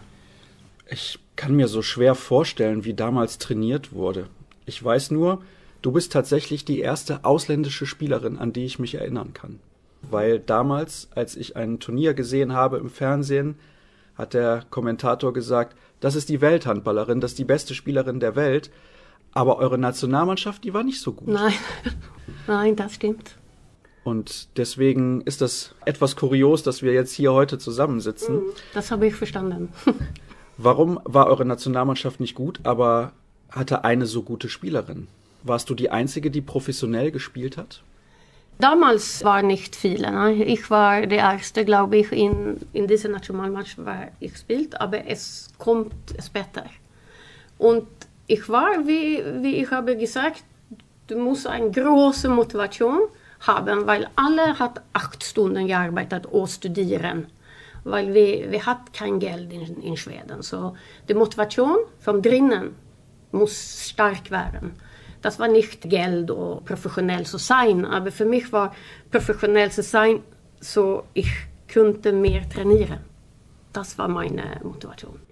Ich 0.90 1.20
kann 1.36 1.56
mir 1.56 1.68
so 1.68 1.82
schwer 1.82 2.16
vorstellen, 2.16 2.84
wie 2.84 2.94
damals 2.94 3.38
trainiert 3.38 3.94
wurde. 3.94 4.28
Ich 4.66 4.84
weiß 4.84 5.12
nur, 5.12 5.42
du 5.82 5.92
bist 5.92 6.12
tatsächlich 6.12 6.66
die 6.66 6.80
erste 6.80 7.24
ausländische 7.24 7.86
Spielerin, 7.86 8.38
an 8.38 8.54
die 8.54 8.66
ich 8.66 8.80
mich 8.80 8.96
erinnern 8.96 9.34
kann. 9.34 9.60
Weil 10.02 10.40
damals, 10.40 11.08
als 11.16 11.36
ich 11.36 11.56
ein 11.56 11.80
Turnier 11.80 12.14
gesehen 12.14 12.54
habe 12.54 12.78
im 12.78 12.90
Fernsehen, 12.90 13.56
hat 14.16 14.34
der 14.34 14.66
Kommentator 14.70 15.32
gesagt, 15.32 15.78
das 16.00 16.16
ist 16.16 16.30
die 16.30 16.42
Welthandballerin, 16.42 17.22
das 17.22 17.32
ist 17.32 17.40
die 17.40 17.46
beste 17.46 17.74
Spielerin 17.74 18.20
der 18.20 18.36
Welt. 18.36 18.72
Aber 19.34 19.58
eure 19.58 19.78
Nationalmannschaft, 19.78 20.64
die 20.64 20.74
war 20.74 20.84
nicht 20.84 21.00
so 21.00 21.14
gut. 21.14 21.28
Nein, 21.28 21.54
nein, 22.48 22.76
das 22.76 22.96
stimmt. 22.96 23.36
Und 24.04 24.58
deswegen 24.58 25.22
ist 25.22 25.42
das 25.42 25.76
etwas 25.86 26.16
kurios, 26.16 26.64
dass 26.64 26.82
wir 26.82 26.94
jetzt 26.94 27.14
hier 27.14 27.34
heute 27.34 27.60
zusammensitzen. 27.60 28.38
Mhm. 28.38 28.52
Das 28.74 28.92
habe 28.92 29.08
ich 29.08 29.16
verstanden. 29.16 29.70
Warum 30.58 31.00
war 31.04 31.28
eure 31.28 31.46
Nationalmannschaft 31.46 32.20
nicht 32.20 32.36
gut, 32.36 32.60
aber 32.64 33.14
hatte 33.50 33.84
eine 33.84 34.06
so 34.06 34.24
gute 34.24 34.50
Spielerin? 34.50 35.08
Warst 35.44 35.70
du 35.70 35.76
die 35.76 35.90
Einzige, 35.90 36.32
die 36.32 36.42
professionell 36.42 37.12
gespielt 37.12 37.58
hat? 37.58 37.84
Damals 38.60 39.24
waren 39.24 39.48
nicht 39.48 39.76
viele. 39.76 40.12
Ne? 40.12 40.44
Ich 40.44 40.70
war 40.70 41.08
der 41.08 41.20
Erste, 41.20 41.66
glaube 41.66 41.98
ich, 41.98 42.12
in, 42.12 42.58
in 42.74 42.88
dieser 42.88 43.10
Nationalmannschaft, 43.10 43.86
war 43.86 44.10
ich 44.20 44.38
spielt, 44.38 44.80
aber 44.80 45.08
es 45.08 45.50
kommt 45.58 45.94
später. 46.24 46.66
Und 47.58 47.88
ich 48.32 48.48
war, 48.48 48.88
wie, 48.88 49.22
wie 49.42 49.62
ich 49.62 49.72
habe 49.72 49.98
gesagt, 49.98 50.44
du 51.08 51.18
musst 51.18 51.48
eine 51.48 51.72
große 51.72 52.30
Motivation 52.30 53.02
haben 53.42 53.88
weil 53.88 54.08
alle 54.16 54.60
hat 54.60 54.82
acht 54.94 55.24
Stunden 55.24 55.68
gearbeitet 55.68 56.26
och 56.28 56.50
studieren. 56.50 57.28
Weil 57.84 58.14
vi, 58.14 58.46
vi 58.50 58.60
har 58.60 58.86
kein 58.94 59.20
Geld 59.20 59.52
in, 59.52 59.82
in 59.82 59.98
Schweden. 59.98 60.44
Så 60.44 60.76
die 61.08 61.16
Motivation 61.16 61.78
von 62.00 62.22
drinnen 62.22 62.76
muss 63.32 63.90
stark 63.90 64.30
werden. 64.30 64.74
Das 65.22 65.40
war 65.40 65.48
nicht 65.48 65.90
Geld 65.90 66.30
och 66.30 66.64
professionell 66.66 67.26
zu 67.26 67.40
sein, 67.40 67.86
aber 67.86 68.12
für 68.12 68.26
mich 68.26 68.52
war 68.54 68.74
professionell 69.12 69.72
zu 69.72 69.82
sein 69.82 70.22
so 70.60 71.04
ich 71.14 71.32
könnte 71.68 72.14
mehr 72.14 72.48
trainieren. 72.48 73.00
Das 73.74 73.98
war 73.98 74.08
meine 74.08 74.60
Motivation. 74.64 75.31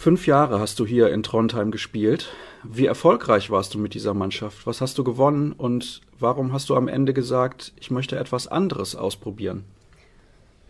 Fünf 0.00 0.26
Jahre 0.26 0.60
hast 0.60 0.80
du 0.80 0.86
hier 0.86 1.10
in 1.10 1.22
Trondheim 1.22 1.70
gespielt. 1.70 2.32
Wie 2.62 2.86
erfolgreich 2.86 3.50
warst 3.50 3.74
du 3.74 3.78
mit 3.78 3.92
dieser 3.92 4.14
Mannschaft? 4.14 4.66
Was 4.66 4.80
hast 4.80 4.96
du 4.96 5.04
gewonnen 5.04 5.52
und 5.52 6.00
warum 6.18 6.54
hast 6.54 6.70
du 6.70 6.74
am 6.74 6.88
Ende 6.88 7.12
gesagt, 7.12 7.74
ich 7.78 7.90
möchte 7.90 8.18
etwas 8.18 8.46
anderes 8.46 8.96
ausprobieren? 8.96 9.66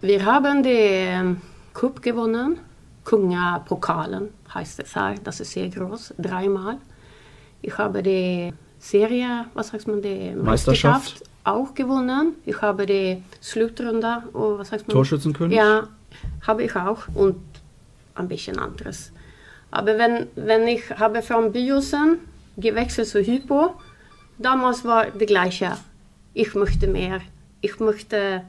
Wir 0.00 0.24
haben 0.24 0.64
den 0.64 1.40
Cup 1.74 2.02
gewonnen. 2.02 2.58
Kunga-Pokalen 3.04 4.30
heißt 4.52 4.80
es 4.80 4.96
här. 4.96 5.14
Das 5.22 5.38
ist 5.38 5.52
sehr 5.52 5.68
groß, 5.68 6.14
dreimal. 6.18 6.78
Ich 7.62 7.78
habe 7.78 8.02
die 8.02 8.52
Serie, 8.80 9.46
was 9.54 9.68
sagt 9.68 9.86
man, 9.86 10.02
die 10.02 10.34
Meisterschaft, 10.34 11.22
auch 11.44 11.72
gewonnen. 11.72 12.34
Ich 12.46 12.60
habe 12.60 12.84
die 12.84 13.22
Slutrunde, 13.40 14.24
oh, 14.32 14.58
was 14.58 14.70
sagt 14.70 14.88
man? 14.88 14.94
Torschützenkönig? 14.94 15.56
Ja, 15.56 15.86
habe 16.48 16.64
ich 16.64 16.74
auch 16.74 17.06
und 17.14 17.36
ein 18.16 18.26
bisschen 18.26 18.58
anderes. 18.58 19.12
Aber 19.70 19.98
wenn, 19.98 20.26
wenn 20.34 20.66
ich 20.66 20.90
habe 20.90 21.22
von 21.22 21.52
Biosen 21.52 22.18
gewechselt 22.56 23.08
zu 23.08 23.20
Hypo, 23.20 23.74
damals 24.38 24.84
war 24.84 25.06
das 25.06 25.26
gleiche. 25.26 25.76
Ich 26.34 26.54
möchte 26.54 26.86
mehr. 26.86 27.20
Ich 27.60 27.78
möchte 27.78 28.42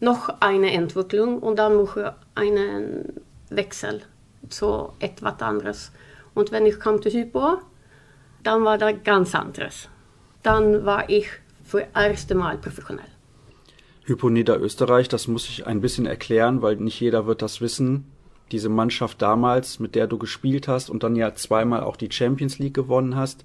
noch 0.00 0.40
eine 0.40 0.72
Entwicklung 0.72 1.38
und 1.38 1.56
dann 1.56 1.76
mache 1.76 2.00
ich 2.34 2.40
einen 2.42 3.20
Wechsel 3.50 4.02
zu 4.48 4.92
etwas 4.98 5.40
anderes. 5.40 5.92
Und 6.34 6.52
wenn 6.52 6.66
ich 6.66 6.78
kam 6.78 7.00
zu 7.02 7.10
Hypo, 7.10 7.58
dann 8.42 8.64
war 8.64 8.78
das 8.78 8.94
ganz 9.04 9.34
anderes. 9.34 9.88
Dann 10.42 10.84
war 10.84 11.08
ich 11.08 11.28
für 11.64 11.86
das 11.92 12.10
erste 12.10 12.34
Mal 12.34 12.58
professionell. 12.58 13.06
Hypo 14.04 14.28
Niederösterreich, 14.28 15.08
das 15.08 15.28
muss 15.28 15.48
ich 15.48 15.66
ein 15.66 15.80
bisschen 15.80 16.06
erklären, 16.06 16.60
weil 16.60 16.76
nicht 16.76 16.98
jeder 17.00 17.26
wird 17.26 17.40
das 17.40 17.60
wissen 17.60 18.06
diese 18.50 18.68
Mannschaft 18.68 19.22
damals, 19.22 19.78
mit 19.78 19.94
der 19.94 20.06
du 20.06 20.18
gespielt 20.18 20.68
hast 20.68 20.90
und 20.90 21.02
dann 21.02 21.16
ja 21.16 21.34
zweimal 21.34 21.82
auch 21.82 21.96
die 21.96 22.10
Champions 22.10 22.58
League 22.58 22.74
gewonnen 22.74 23.16
hast. 23.16 23.44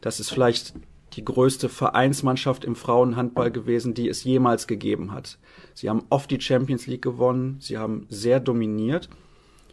Das 0.00 0.20
ist 0.20 0.30
vielleicht 0.30 0.74
die 1.14 1.24
größte 1.24 1.68
Vereinsmannschaft 1.68 2.64
im 2.64 2.76
Frauenhandball 2.76 3.50
gewesen, 3.50 3.94
die 3.94 4.08
es 4.08 4.24
jemals 4.24 4.66
gegeben 4.66 5.12
hat. 5.12 5.38
Sie 5.74 5.88
haben 5.88 6.04
oft 6.10 6.30
die 6.30 6.40
Champions 6.40 6.86
League 6.86 7.02
gewonnen, 7.02 7.56
sie 7.60 7.78
haben 7.78 8.06
sehr 8.10 8.40
dominiert. 8.40 9.08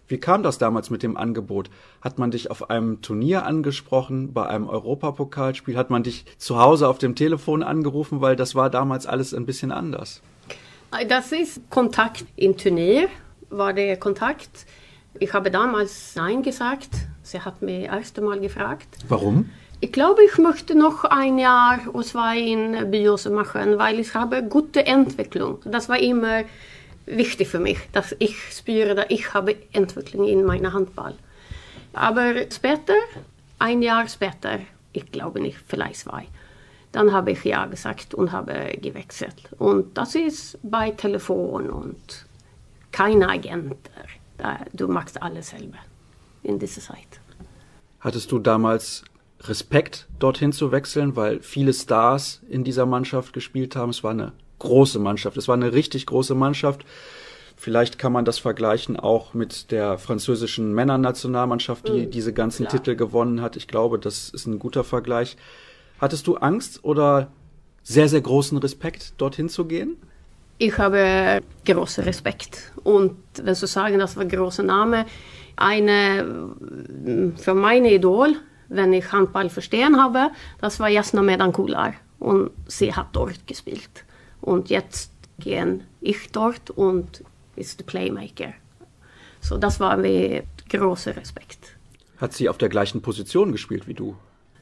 Wie 0.08 0.20
kam 0.20 0.44
das 0.44 0.60
damals 0.60 0.92
mit 0.92 1.02
dem 1.02 1.18
Angebot? 1.18 1.70
Hat 2.00 2.20
man 2.20 2.30
dich 2.30 2.52
auf 2.52 2.70
einem 2.70 3.02
Turnier 3.02 3.46
angesprochen, 3.46 4.34
bei 4.34 4.46
einem 4.46 4.70
Europapokalspiel? 4.70 5.78
Hat 5.78 5.90
man 5.90 6.04
dich 6.04 6.26
zu 6.38 6.60
Hause 6.60 6.88
auf 6.88 7.00
dem 7.00 7.16
Telefon 7.16 7.64
angerufen, 7.64 8.22
weil 8.22 8.36
das 8.36 8.54
war 8.54 8.70
damals 8.70 9.08
alles 9.08 9.34
ein 9.34 9.48
bisschen 9.48 9.72
anders? 9.72 10.22
Das 11.10 11.32
ist 11.32 11.60
Kontakt 11.70 12.26
im 12.36 12.56
Turnier 12.56 13.10
war 13.50 13.74
der 13.74 13.98
Kontakt. 13.98 14.66
Ich 15.20 15.34
habe 15.34 15.52
damals 15.52 16.16
Nein 16.16 16.44
gesagt. 16.44 16.90
Sie 17.24 17.40
hat 17.40 17.62
mich 17.62 17.86
erst 17.86 18.18
einmal 18.20 18.40
gefragt. 18.40 18.88
Warum? 19.08 19.50
Ich 19.82 19.92
glaube, 19.92 20.24
ich 20.24 20.38
möchte 20.38 20.76
noch 20.76 21.04
ein 21.04 21.38
Jahr 21.38 21.80
oder 21.94 22.06
zwei 22.06 22.40
in 22.40 22.92
Bios 22.92 23.28
machen, 23.30 23.78
weil 23.78 24.00
ich 24.00 24.14
habe 24.14 24.44
gute 24.44 24.86
Entwicklung. 24.86 25.60
Das 25.66 25.90
war 25.90 26.00
immer 26.00 26.44
wichtig 27.06 27.48
für 27.48 27.60
mich, 27.60 27.78
dass 27.92 28.16
ich 28.20 28.36
spüre, 28.52 28.96
dass 28.96 29.06
ich 29.10 29.34
habe 29.34 29.56
Entwicklung 29.74 30.28
in 30.28 30.44
meiner 30.44 30.74
Handball. 30.74 31.16
Aber 31.94 32.34
später, 32.52 32.96
ein 33.60 33.82
Jahr 33.82 34.08
später, 34.08 34.60
ich 34.94 35.12
glaube 35.12 35.40
nicht, 35.40 35.58
vielleicht 35.68 36.02
zwei, 36.02 36.26
dann 36.92 37.12
habe 37.12 37.32
ich 37.32 37.44
ja 37.44 37.66
gesagt 37.66 38.14
und 38.14 38.32
habe 38.32 38.78
gewechselt. 38.82 39.36
Und 39.60 39.98
das 39.98 40.16
ist 40.16 40.58
bei 40.64 40.92
Telefon 40.92 41.70
und 41.70 42.25
keine 42.96 43.28
Agenter. 43.28 43.76
Du 44.74 44.88
machst 44.88 45.22
alles 45.22 45.50
selber 45.50 45.80
in 46.44 46.60
dieser 46.60 46.82
Zeit. 46.82 47.20
Hattest 48.00 48.32
du 48.32 48.40
damals 48.40 49.04
Respekt, 49.42 50.08
dorthin 50.20 50.54
zu 50.54 50.72
wechseln, 50.72 51.16
weil 51.18 51.42
viele 51.42 51.74
Stars 51.74 52.42
in 52.48 52.64
dieser 52.64 52.86
Mannschaft 52.86 53.34
gespielt 53.34 53.76
haben? 53.76 53.90
Es 53.90 54.04
war 54.04 54.12
eine 54.12 54.32
große 54.60 55.00
Mannschaft. 55.00 55.36
Es 55.36 55.50
war 55.50 55.56
eine 55.56 55.74
richtig 55.74 56.06
große 56.06 56.36
Mannschaft. 56.36 56.86
Vielleicht 57.58 58.00
kann 58.00 58.14
man 58.14 58.24
das 58.24 58.40
vergleichen 58.40 58.98
auch 58.98 59.34
mit 59.34 59.72
der 59.72 59.98
französischen 59.98 60.74
Männernationalmannschaft, 60.74 61.90
die 61.90 62.06
mhm, 62.06 62.12
diese 62.12 62.32
ganzen 62.32 62.66
klar. 62.66 62.82
Titel 62.82 62.96
gewonnen 62.96 63.42
hat. 63.42 63.58
Ich 63.58 63.68
glaube, 63.68 64.00
das 64.00 64.30
ist 64.30 64.46
ein 64.46 64.58
guter 64.58 64.86
Vergleich. 64.86 65.36
Hattest 66.00 66.28
du 66.28 66.38
Angst 66.38 66.84
oder 66.84 67.32
sehr, 67.84 68.08
sehr 68.08 68.22
großen 68.22 68.58
Respekt, 68.58 69.14
dorthin 69.18 69.50
zu 69.50 69.66
gehen? 69.66 69.98
Ich 70.58 70.78
habe 70.78 71.42
großen 71.66 72.04
Respekt. 72.04 72.72
Und 72.84 73.18
wenn 73.36 73.54
du 73.54 73.68
sagen, 73.68 74.00
das 74.00 74.16
war 74.16 74.24
ein 74.24 74.30
großer 74.30 74.64
Name, 74.64 75.06
eine 75.56 76.54
für 77.36 77.54
meine 77.54 77.94
Idol, 77.94 78.36
wenn 78.70 78.94
ich 78.94 79.12
Handball 79.12 79.50
verstehen 79.50 80.02
habe, 80.02 80.32
das 80.62 80.80
war 80.80 80.90
Jasna 80.90 81.22
Medankular. 81.22 81.94
Und 82.20 82.52
sie 82.68 82.94
hat 82.94 83.08
dort 83.14 83.46
gespielt. 83.46 84.06
Und 84.42 84.70
jetzt 84.70 85.12
gehe 85.40 85.82
ich 86.02 86.32
dort 86.32 86.72
und 86.72 87.24
ist 87.56 87.80
der 87.80 87.86
Playmaker. 87.86 88.54
So, 89.42 89.58
das 89.58 89.80
war 89.80 89.98
mir 89.98 90.44
großer 90.70 91.16
Respekt. 91.16 91.76
Hat 92.18 92.34
sie 92.34 92.50
auf 92.50 92.58
der 92.58 92.70
gleichen 92.70 93.02
Position 93.02 93.52
gespielt 93.52 93.88
wie 93.88 93.94
du? 93.94 94.16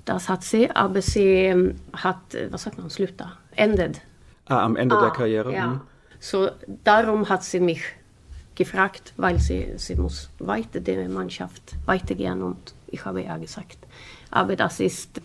Das 0.06 0.28
hat 0.28 0.44
sie, 0.44 0.70
aber 0.70 1.02
sie 1.02 1.22
ähm, 1.22 1.76
hat, 1.94 2.34
äh, 2.34 2.52
was 2.52 2.64
sagt 2.64 2.78
man, 2.78 2.90
slutta, 2.90 3.38
endet. 3.56 4.02
Ah, 4.48 4.64
am 4.64 4.76
Ende 4.76 4.98
ah, 4.98 5.02
der 5.02 5.12
Karriere? 5.12 5.54
Ja. 5.54 5.68
Mhm. 5.68 5.82
So, 6.20 6.50
darum 6.84 7.28
hat 7.30 7.44
sie 7.44 7.60
mich 7.60 7.82
gefragt, 8.56 9.14
weil 9.18 9.40
sie, 9.40 9.74
sie 9.78 9.96
muss 9.96 10.30
weiter 10.40 10.80
der 10.80 11.10
Mannschaft 11.10 11.76
weitergehen 11.86 12.42
und 12.42 12.74
ich 12.88 13.04
habe 13.06 13.24
ja 13.24 13.38
gesagt. 13.38 13.78
Aber 14.32 14.56
das 14.56 14.80
ist 14.80 15.22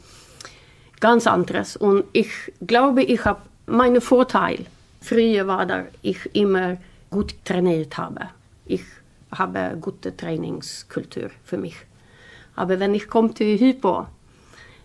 ganz 1.00 1.26
anderes 1.26 1.76
und 1.76 2.04
ich 2.12 2.30
glaube, 2.66 3.02
ich 3.02 3.24
habe 3.24 3.42
meinen 3.66 4.00
Vorteil. 4.00 4.66
Früher 5.00 5.46
war 5.46 5.66
da 5.66 5.84
ich 6.02 6.34
immer 6.34 6.78
gut 7.10 7.34
trainiert 7.44 7.96
habe. 7.96 8.30
Ich 8.66 8.82
habe 9.30 9.76
gute 9.80 10.16
Trainingskultur 10.16 11.30
für 11.44 11.58
mich. 11.58 11.76
Aber 12.56 12.80
wenn 12.80 12.94
ich 12.94 13.08
komme 13.08 13.32
zu 13.34 13.44
Hypo, 13.44 14.06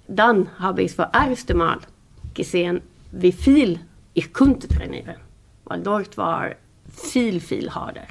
dann 0.07 0.49
habe 0.59 0.83
ich 0.83 0.95
das 0.95 1.09
erste 1.13 1.53
Mal 1.53 1.79
gesehen, 2.33 2.81
wie 3.11 3.31
viel 3.31 3.79
ich 4.13 4.33
konnte 4.33 4.67
trainieren. 4.67 5.17
Weil 5.65 5.81
dort 5.81 6.17
war 6.17 6.55
viel, 6.89 7.39
viel 7.39 7.73
harder. 7.73 8.07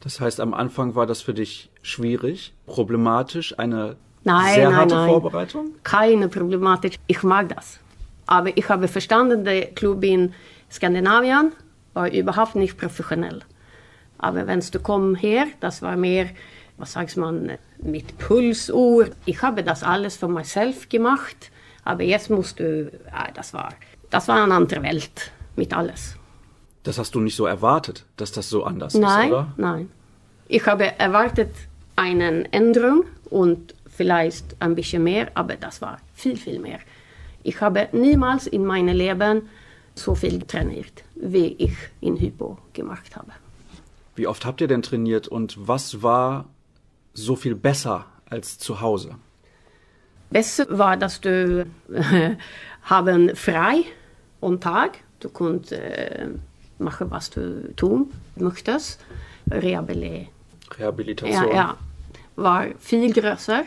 Das 0.00 0.20
heißt, 0.20 0.40
am 0.40 0.54
Anfang 0.54 0.94
war 0.94 1.06
das 1.06 1.22
für 1.22 1.34
dich 1.34 1.70
schwierig, 1.82 2.52
problematisch, 2.66 3.58
eine 3.58 3.96
nein, 4.24 4.54
sehr 4.54 4.76
harte 4.76 4.94
nein. 4.94 5.08
Vorbereitung? 5.08 5.70
Keine 5.82 6.28
Problematik. 6.28 6.98
Ich 7.06 7.22
mag 7.22 7.48
das. 7.48 7.80
Aber 8.26 8.56
ich 8.56 8.68
habe 8.68 8.88
verstanden, 8.88 9.44
der 9.44 9.66
Club 9.66 10.04
in 10.04 10.34
Skandinavien 10.70 11.52
war 11.94 12.10
überhaupt 12.12 12.54
nicht 12.54 12.76
professionell. 12.76 13.40
Aber 14.18 14.46
wenn 14.46 14.60
du 14.60 14.78
kommst 14.80 15.22
her, 15.22 15.46
das 15.60 15.80
war 15.82 15.96
mehr, 15.96 16.26
was 16.76 16.92
sagt 16.92 17.16
man, 17.16 17.52
mit 17.78 18.18
Pulsuhr. 18.18 19.10
Ich 19.24 19.42
habe 19.42 19.62
das 19.62 19.82
alles 19.82 20.16
für 20.16 20.28
mich 20.28 20.48
selbst 20.48 20.90
gemacht. 20.90 21.50
Aber 21.84 22.02
jetzt 22.02 22.28
musst 22.28 22.60
du, 22.60 22.90
ja, 23.06 23.30
das 23.32 23.54
war, 23.54 23.70
das 24.10 24.28
war 24.28 24.42
eine 24.42 24.54
andere 24.54 24.82
Welt 24.82 25.32
mit 25.56 25.74
alles. 25.74 26.16
Das 26.82 26.98
hast 26.98 27.14
du 27.14 27.20
nicht 27.20 27.36
so 27.36 27.46
erwartet, 27.46 28.04
dass 28.16 28.32
das 28.32 28.48
so 28.48 28.64
anders 28.64 28.94
nein, 28.94 29.28
ist, 29.28 29.32
oder? 29.32 29.52
Nein, 29.56 29.90
Ich 30.48 30.66
habe 30.66 30.98
erwartet 30.98 31.50
eine 31.96 32.50
Änderung 32.52 33.04
und 33.28 33.74
vielleicht 33.86 34.56
ein 34.60 34.74
bisschen 34.74 35.02
mehr, 35.02 35.30
aber 35.34 35.56
das 35.56 35.82
war 35.82 35.98
viel, 36.14 36.36
viel 36.36 36.60
mehr. 36.60 36.78
Ich 37.42 37.60
habe 37.60 37.88
niemals 37.92 38.46
in 38.46 38.64
meinem 38.64 38.96
Leben 38.96 39.48
so 39.94 40.14
viel 40.14 40.40
trainiert, 40.42 41.02
wie 41.16 41.56
ich 41.58 41.74
in 42.00 42.16
Hypo 42.16 42.58
gemacht 42.72 43.16
habe. 43.16 43.32
Wie 44.14 44.26
oft 44.26 44.44
habt 44.44 44.60
ihr 44.60 44.68
denn 44.68 44.82
trainiert 44.82 45.28
und 45.28 45.56
was 45.68 46.02
war 46.02 46.46
so 47.12 47.36
viel 47.36 47.54
besser 47.54 48.06
als 48.30 48.58
zu 48.58 48.80
Hause? 48.80 49.16
Besser 50.30 50.66
war, 50.70 50.96
dass 50.96 51.20
du 51.20 51.66
äh, 51.92 52.36
haben 52.82 53.34
frei 53.34 53.84
und 54.40 54.62
Tag. 54.62 54.98
Du 55.20 55.28
konntest 55.28 55.72
äh, 55.72 56.28
machen, 56.78 57.10
was 57.10 57.30
du 57.30 57.74
tun 57.74 58.10
möchtest. 58.36 59.00
Rehabilitation. 59.50 60.28
Rehabilitation. 60.78 61.48
Ja, 61.48 61.54
ja, 61.54 61.76
war 62.36 62.66
viel 62.78 63.12
größer. 63.12 63.64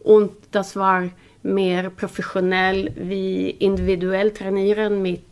Und 0.00 0.32
das 0.50 0.74
war 0.76 1.08
mehr 1.42 1.90
professionell 1.90 2.92
wie 2.96 3.50
individuell 3.50 4.32
trainieren 4.32 5.02
mit 5.02 5.22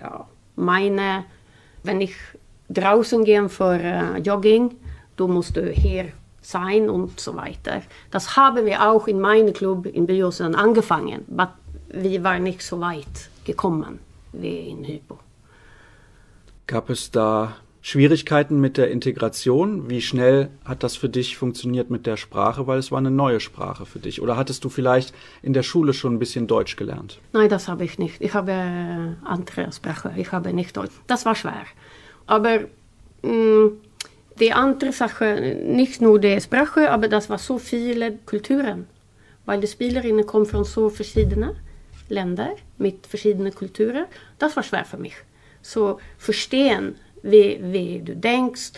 ja, 0.00 0.26
meine, 0.56 1.24
wenn 1.82 2.00
ich 2.00 2.14
draußen 2.68 3.24
gehe 3.24 3.48
für 3.48 3.78
uh, 3.78 4.16
Jogging, 4.18 4.74
du 5.16 5.28
musst 5.28 5.56
du 5.56 5.68
hier 5.70 6.06
sein 6.40 6.90
und 6.90 7.20
so 7.20 7.36
weiter. 7.36 7.82
Das 8.10 8.36
haben 8.36 8.66
wir 8.66 8.90
auch 8.90 9.06
in 9.06 9.20
meinem 9.20 9.52
Club 9.52 9.86
in 9.86 10.06
Biosen 10.06 10.54
angefangen, 10.54 11.24
aber 11.30 11.54
wir 11.96 12.22
waren 12.24 12.42
nicht 12.42 12.62
so 12.62 12.80
weit 12.80 13.30
gekommen 13.44 14.00
wie 14.32 14.70
in 14.70 14.84
Hypo. 14.84 15.18
Gab 16.66 16.90
es 16.90 17.10
da 17.10 17.56
Schwierigkeiten 17.82 18.60
mit 18.60 18.78
der 18.78 18.90
Integration? 18.90 19.90
Wie 19.90 20.00
schnell 20.00 20.48
hat 20.64 20.82
das 20.82 20.96
für 20.96 21.10
dich 21.10 21.36
funktioniert 21.36 21.90
mit 21.90 22.06
der 22.06 22.16
Sprache, 22.16 22.66
weil 22.66 22.78
es 22.78 22.90
war 22.90 22.98
eine 22.98 23.10
neue 23.10 23.40
Sprache 23.40 23.84
für 23.84 23.98
dich? 23.98 24.22
Oder 24.22 24.38
hattest 24.38 24.64
du 24.64 24.70
vielleicht 24.70 25.14
in 25.42 25.52
der 25.52 25.62
Schule 25.62 25.92
schon 25.92 26.14
ein 26.14 26.18
bisschen 26.18 26.46
Deutsch 26.46 26.76
gelernt? 26.76 27.20
Nein, 27.34 27.50
das 27.50 27.68
habe 27.68 27.84
ich 27.84 27.98
nicht. 27.98 28.22
Ich 28.22 28.32
habe 28.32 29.16
andere 29.24 29.70
Sprache. 29.70 30.14
Ich 30.16 30.32
habe 30.32 30.54
nicht 30.54 30.74
Deutsch. 30.76 30.94
Das 31.06 31.26
war 31.26 31.34
schwer. 31.34 31.66
Aber 32.26 32.60
mh, 33.22 33.30
mm, 33.30 33.72
die 34.40 34.52
andere 34.52 34.92
Sache, 34.92 35.60
nicht 35.64 36.00
nur 36.00 36.18
die 36.18 36.40
Sprache, 36.40 36.90
aber 36.90 37.08
das 37.08 37.28
war 37.28 37.38
so 37.38 37.58
viele 37.58 38.12
Kulturen. 38.24 38.86
Weil 39.44 39.60
die 39.60 39.66
Spielerinnen 39.66 40.24
kommen 40.24 40.46
von 40.46 40.64
so 40.64 40.88
verschiedenen 40.88 41.54
Ländern 42.08 42.52
mit 42.78 43.06
verschiedenen 43.06 43.54
Kulturen. 43.54 44.06
Das 44.38 44.56
war 44.56 44.62
schwer 44.62 44.84
für 44.84 44.96
mich. 44.96 45.14
So 45.62 45.98
verstehen, 46.18 46.96
wie, 47.22 47.58
wie 47.62 48.02
du 48.02 48.14
denkst, 48.16 48.72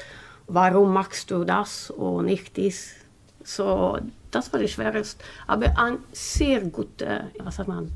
warum 0.46 0.92
machst 0.92 1.30
du 1.30 1.44
das 1.44 1.90
und 1.90 2.26
nicht 2.26 2.56
dies. 2.56 2.94
So, 3.42 3.98
das 4.30 4.52
war 4.52 4.60
das 4.60 4.70
Schwerste. 4.70 5.24
Aber 5.46 5.76
ein 5.78 5.98
sehr 6.12 6.60
gute, 6.60 7.30
was 7.38 7.56
sagt 7.56 7.68
man, 7.68 7.92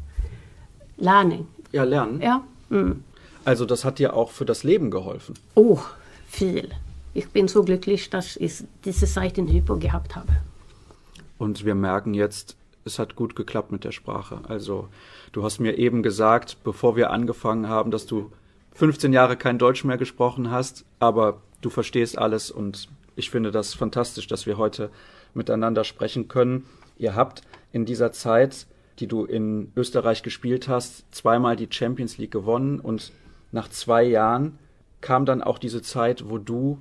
Lernen. 0.96 1.48
Ja, 1.72 1.84
Lernen? 1.84 2.20
Ja. 2.20 2.44
Mm. 2.68 3.02
Also 3.44 3.64
das 3.64 3.84
hat 3.84 3.98
dir 3.98 4.14
auch 4.14 4.30
für 4.30 4.44
das 4.44 4.64
Leben 4.64 4.90
geholfen? 4.90 5.34
Oh, 5.54 5.78
viel. 6.28 6.70
Ich 7.14 7.28
bin 7.30 7.48
so 7.48 7.64
glücklich, 7.64 8.10
dass 8.10 8.36
ich 8.36 8.64
diese 8.84 9.06
Zeit 9.06 9.38
in 9.38 9.48
Hypo 9.48 9.76
gehabt 9.76 10.14
habe. 10.14 10.32
Und 11.38 11.64
wir 11.64 11.74
merken 11.74 12.14
jetzt, 12.14 12.56
es 12.90 12.98
hat 12.98 13.16
gut 13.16 13.36
geklappt 13.36 13.72
mit 13.72 13.84
der 13.84 13.92
Sprache. 13.92 14.40
Also 14.48 14.88
du 15.32 15.42
hast 15.42 15.60
mir 15.60 15.78
eben 15.78 16.02
gesagt, 16.02 16.58
bevor 16.64 16.96
wir 16.96 17.10
angefangen 17.10 17.68
haben, 17.68 17.90
dass 17.90 18.06
du 18.06 18.30
15 18.74 19.12
Jahre 19.12 19.36
kein 19.36 19.58
Deutsch 19.58 19.84
mehr 19.84 19.98
gesprochen 19.98 20.50
hast, 20.50 20.84
aber 20.98 21.40
du 21.60 21.70
verstehst 21.70 22.18
alles 22.18 22.50
und 22.50 22.88
ich 23.16 23.30
finde 23.30 23.50
das 23.50 23.74
fantastisch, 23.74 24.26
dass 24.26 24.46
wir 24.46 24.58
heute 24.58 24.90
miteinander 25.34 25.84
sprechen 25.84 26.28
können. 26.28 26.66
Ihr 26.96 27.14
habt 27.14 27.42
in 27.72 27.84
dieser 27.84 28.12
Zeit, 28.12 28.66
die 28.98 29.06
du 29.06 29.24
in 29.24 29.72
Österreich 29.76 30.22
gespielt 30.22 30.68
hast, 30.68 31.04
zweimal 31.14 31.56
die 31.56 31.68
Champions 31.70 32.18
League 32.18 32.30
gewonnen 32.30 32.80
und 32.80 33.12
nach 33.52 33.68
zwei 33.68 34.02
Jahren 34.04 34.58
kam 35.00 35.24
dann 35.24 35.42
auch 35.42 35.58
diese 35.58 35.82
Zeit, 35.82 36.28
wo 36.28 36.38
du 36.38 36.78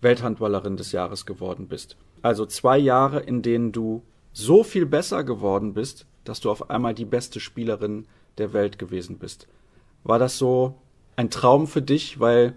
Welthandballerin 0.00 0.76
des 0.76 0.92
Jahres 0.92 1.26
geworden 1.26 1.66
bist. 1.68 1.96
Also 2.22 2.46
zwei 2.46 2.78
Jahre, 2.78 3.20
in 3.20 3.42
denen 3.42 3.72
du 3.72 4.02
so 4.38 4.62
viel 4.62 4.84
besser 4.84 5.24
geworden 5.24 5.72
bist, 5.72 6.04
dass 6.24 6.40
du 6.40 6.50
auf 6.50 6.68
einmal 6.68 6.92
die 6.92 7.06
beste 7.06 7.40
Spielerin 7.40 8.04
der 8.36 8.52
Welt 8.52 8.78
gewesen 8.78 9.16
bist. 9.16 9.48
War 10.04 10.18
das 10.18 10.36
so 10.36 10.74
ein 11.16 11.30
Traum 11.30 11.66
für 11.66 11.80
dich, 11.80 12.20
weil 12.20 12.52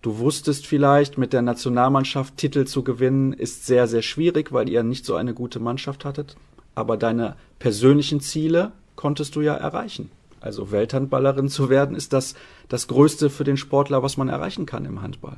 du 0.00 0.18
wusstest 0.18 0.66
vielleicht, 0.66 1.18
mit 1.18 1.34
der 1.34 1.42
Nationalmannschaft 1.42 2.38
Titel 2.38 2.64
zu 2.64 2.82
gewinnen, 2.82 3.34
ist 3.34 3.66
sehr, 3.66 3.86
sehr 3.88 4.00
schwierig, 4.00 4.54
weil 4.54 4.70
ihr 4.70 4.82
nicht 4.82 5.04
so 5.04 5.16
eine 5.16 5.34
gute 5.34 5.60
Mannschaft 5.60 6.06
hattet. 6.06 6.34
Aber 6.74 6.96
deine 6.96 7.36
persönlichen 7.58 8.22
Ziele 8.22 8.72
konntest 8.96 9.36
du 9.36 9.42
ja 9.42 9.54
erreichen. 9.54 10.10
Also 10.40 10.70
Welthandballerin 10.70 11.50
zu 11.50 11.68
werden, 11.68 11.94
ist 11.94 12.14
das 12.14 12.36
das 12.70 12.88
Größte 12.88 13.28
für 13.28 13.44
den 13.44 13.58
Sportler, 13.58 14.02
was 14.02 14.16
man 14.16 14.30
erreichen 14.30 14.64
kann 14.64 14.86
im 14.86 15.02
Handball. 15.02 15.36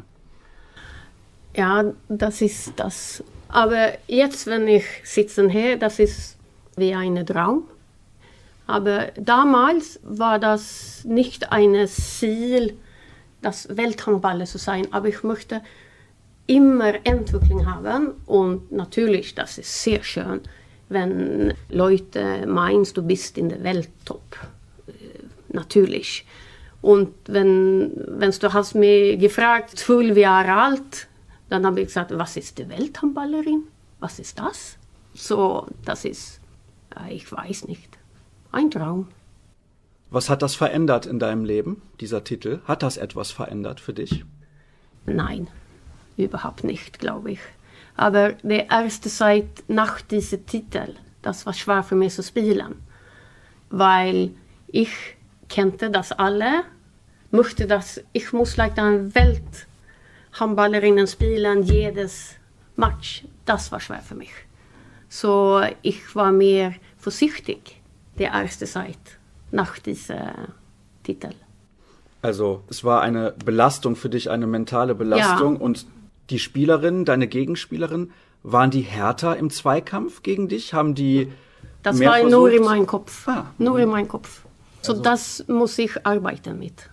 Ja, 1.57 1.85
das 2.09 2.43
ist 2.43 2.75
das. 2.77 3.25
Aber 3.53 3.93
jetzt, 4.07 4.47
wenn 4.47 4.69
ich 4.69 4.85
sitze 5.05 5.49
hier, 5.49 5.77
das 5.77 5.99
ist 5.99 6.37
wie 6.77 6.95
ein 6.95 7.25
Traum. 7.27 7.65
Aber 8.67 9.09
damals 9.17 9.99
war 10.05 10.39
das 10.39 11.05
nicht 11.05 11.51
ein 11.51 11.87
Ziel, 11.89 12.77
das 13.43 13.77
Welthandballer 13.77 14.45
zu 14.45 14.59
sein. 14.59 14.87
Aber 14.93 15.09
ich 15.09 15.25
möchte 15.25 15.63
immer 16.47 16.95
Entwicklung 17.05 17.67
haben. 17.67 18.13
Und 18.27 18.71
natürlich, 18.71 19.35
das 19.35 19.59
ist 19.59 19.83
sehr 19.83 20.03
schön, 20.05 20.41
wenn 20.89 21.55
Leute 21.69 22.47
meinen, 22.47 22.87
du 22.95 23.03
bist 23.03 23.39
in 23.39 23.49
der 23.49 23.63
Welttop. 23.65 24.37
Äh, 24.87 24.93
natürlich. 25.49 26.25
Und 26.83 27.13
wenn, 27.27 27.93
wenn 28.07 28.31
du 28.31 28.53
hast 28.53 28.75
mich 28.75 29.19
gefragt, 29.19 29.79
zwölf 29.79 30.17
Jahre 30.17 30.53
alt, 30.53 31.09
dann 31.51 31.67
habe 31.67 31.81
ich 31.81 31.89
gesagt, 31.89 32.17
was 32.17 32.37
ist 32.37 32.59
die 32.59 32.69
Welthandballerin? 32.69 33.65
Was 33.99 34.19
ist 34.19 34.39
das? 34.39 34.79
So, 35.13 35.67
das 35.85 36.05
ist, 36.05 36.41
ich 37.11 37.31
weiß 37.31 37.67
nicht, 37.67 37.99
ein 38.53 38.71
Traum. 38.71 39.09
Was 40.11 40.31
hat 40.31 40.43
das 40.43 40.55
verändert 40.55 41.07
in 41.07 41.19
deinem 41.19 41.45
Leben, 41.45 41.83
dieser 42.01 42.25
Titel? 42.25 42.61
Hat 42.65 42.83
das 42.83 42.97
etwas 42.97 43.31
verändert 43.31 43.81
für 43.81 43.93
dich? 43.93 44.25
Nein, 45.07 45.49
überhaupt 46.17 46.65
nicht, 46.65 46.99
glaube 46.99 47.33
ich. 47.33 47.41
Aber 47.97 48.33
die 48.33 48.67
erste 48.69 49.09
Zeit 49.09 49.65
nach 49.69 50.01
diesem 50.01 50.47
Titel, 50.47 50.95
das 51.23 51.47
war 51.47 51.53
schwer 51.53 51.83
für 51.83 51.97
mich 51.97 52.15
zu 52.15 52.23
spielen. 52.23 52.77
Weil 53.71 54.31
ich 54.69 54.91
kannte 55.49 55.91
das 55.91 56.13
alle, 56.13 56.63
möchte 57.31 57.67
das, 57.67 58.01
ich 58.13 58.33
muss 58.33 58.57
like 58.57 58.79
eine 58.79 59.15
Welthandballerinnen 60.33 61.07
spielen, 61.07 61.63
jedes 61.63 62.35
Match. 62.77 63.25
Das 63.45 63.73
war 63.73 63.81
schwer 63.81 64.01
für 64.01 64.15
mich. 64.15 64.31
So 65.09 65.61
ich 65.83 66.15
war 66.15 66.31
mehr 66.33 66.75
vorsichtig 66.97 67.81
die 68.19 68.25
erste 68.25 68.67
Zeit 68.67 68.99
nach 69.51 69.79
diesem 69.79 70.19
Titel. 71.03 71.31
Also 72.23 72.63
es 72.69 72.85
war 72.85 73.01
eine 73.01 73.33
Belastung 73.45 73.97
für 73.97 74.09
dich, 74.09 74.31
eine 74.31 74.47
mentale 74.47 74.95
Belastung 74.95 75.55
Ja. 75.57 75.61
und 75.61 75.87
die 76.29 76.39
Spielerinnen, 76.39 77.05
deine 77.05 77.27
Gegenspielerinnen, 77.27 78.13
waren 78.43 78.71
die 78.71 78.83
härter 78.83 79.37
im 79.37 79.51
Zweikampf 79.51 80.23
gegen 80.23 80.49
dich? 80.49 80.73
Haben 80.75 80.95
die 80.95 81.33
Das 81.83 81.99
war 82.01 82.13
versucht? 82.13 82.31
nur 82.31 82.51
in 82.53 82.63
meinem 82.63 82.87
Kopf. 82.87 83.27
Ah. 83.27 83.47
Nur 83.59 83.79
in 83.81 83.89
meinem 83.89 84.07
Kopf. 84.09 84.43
So 84.83 84.95
das 84.95 85.45
muss 85.49 85.77
ich 85.79 86.07
arbeiten 86.07 86.59
mit. 86.59 86.89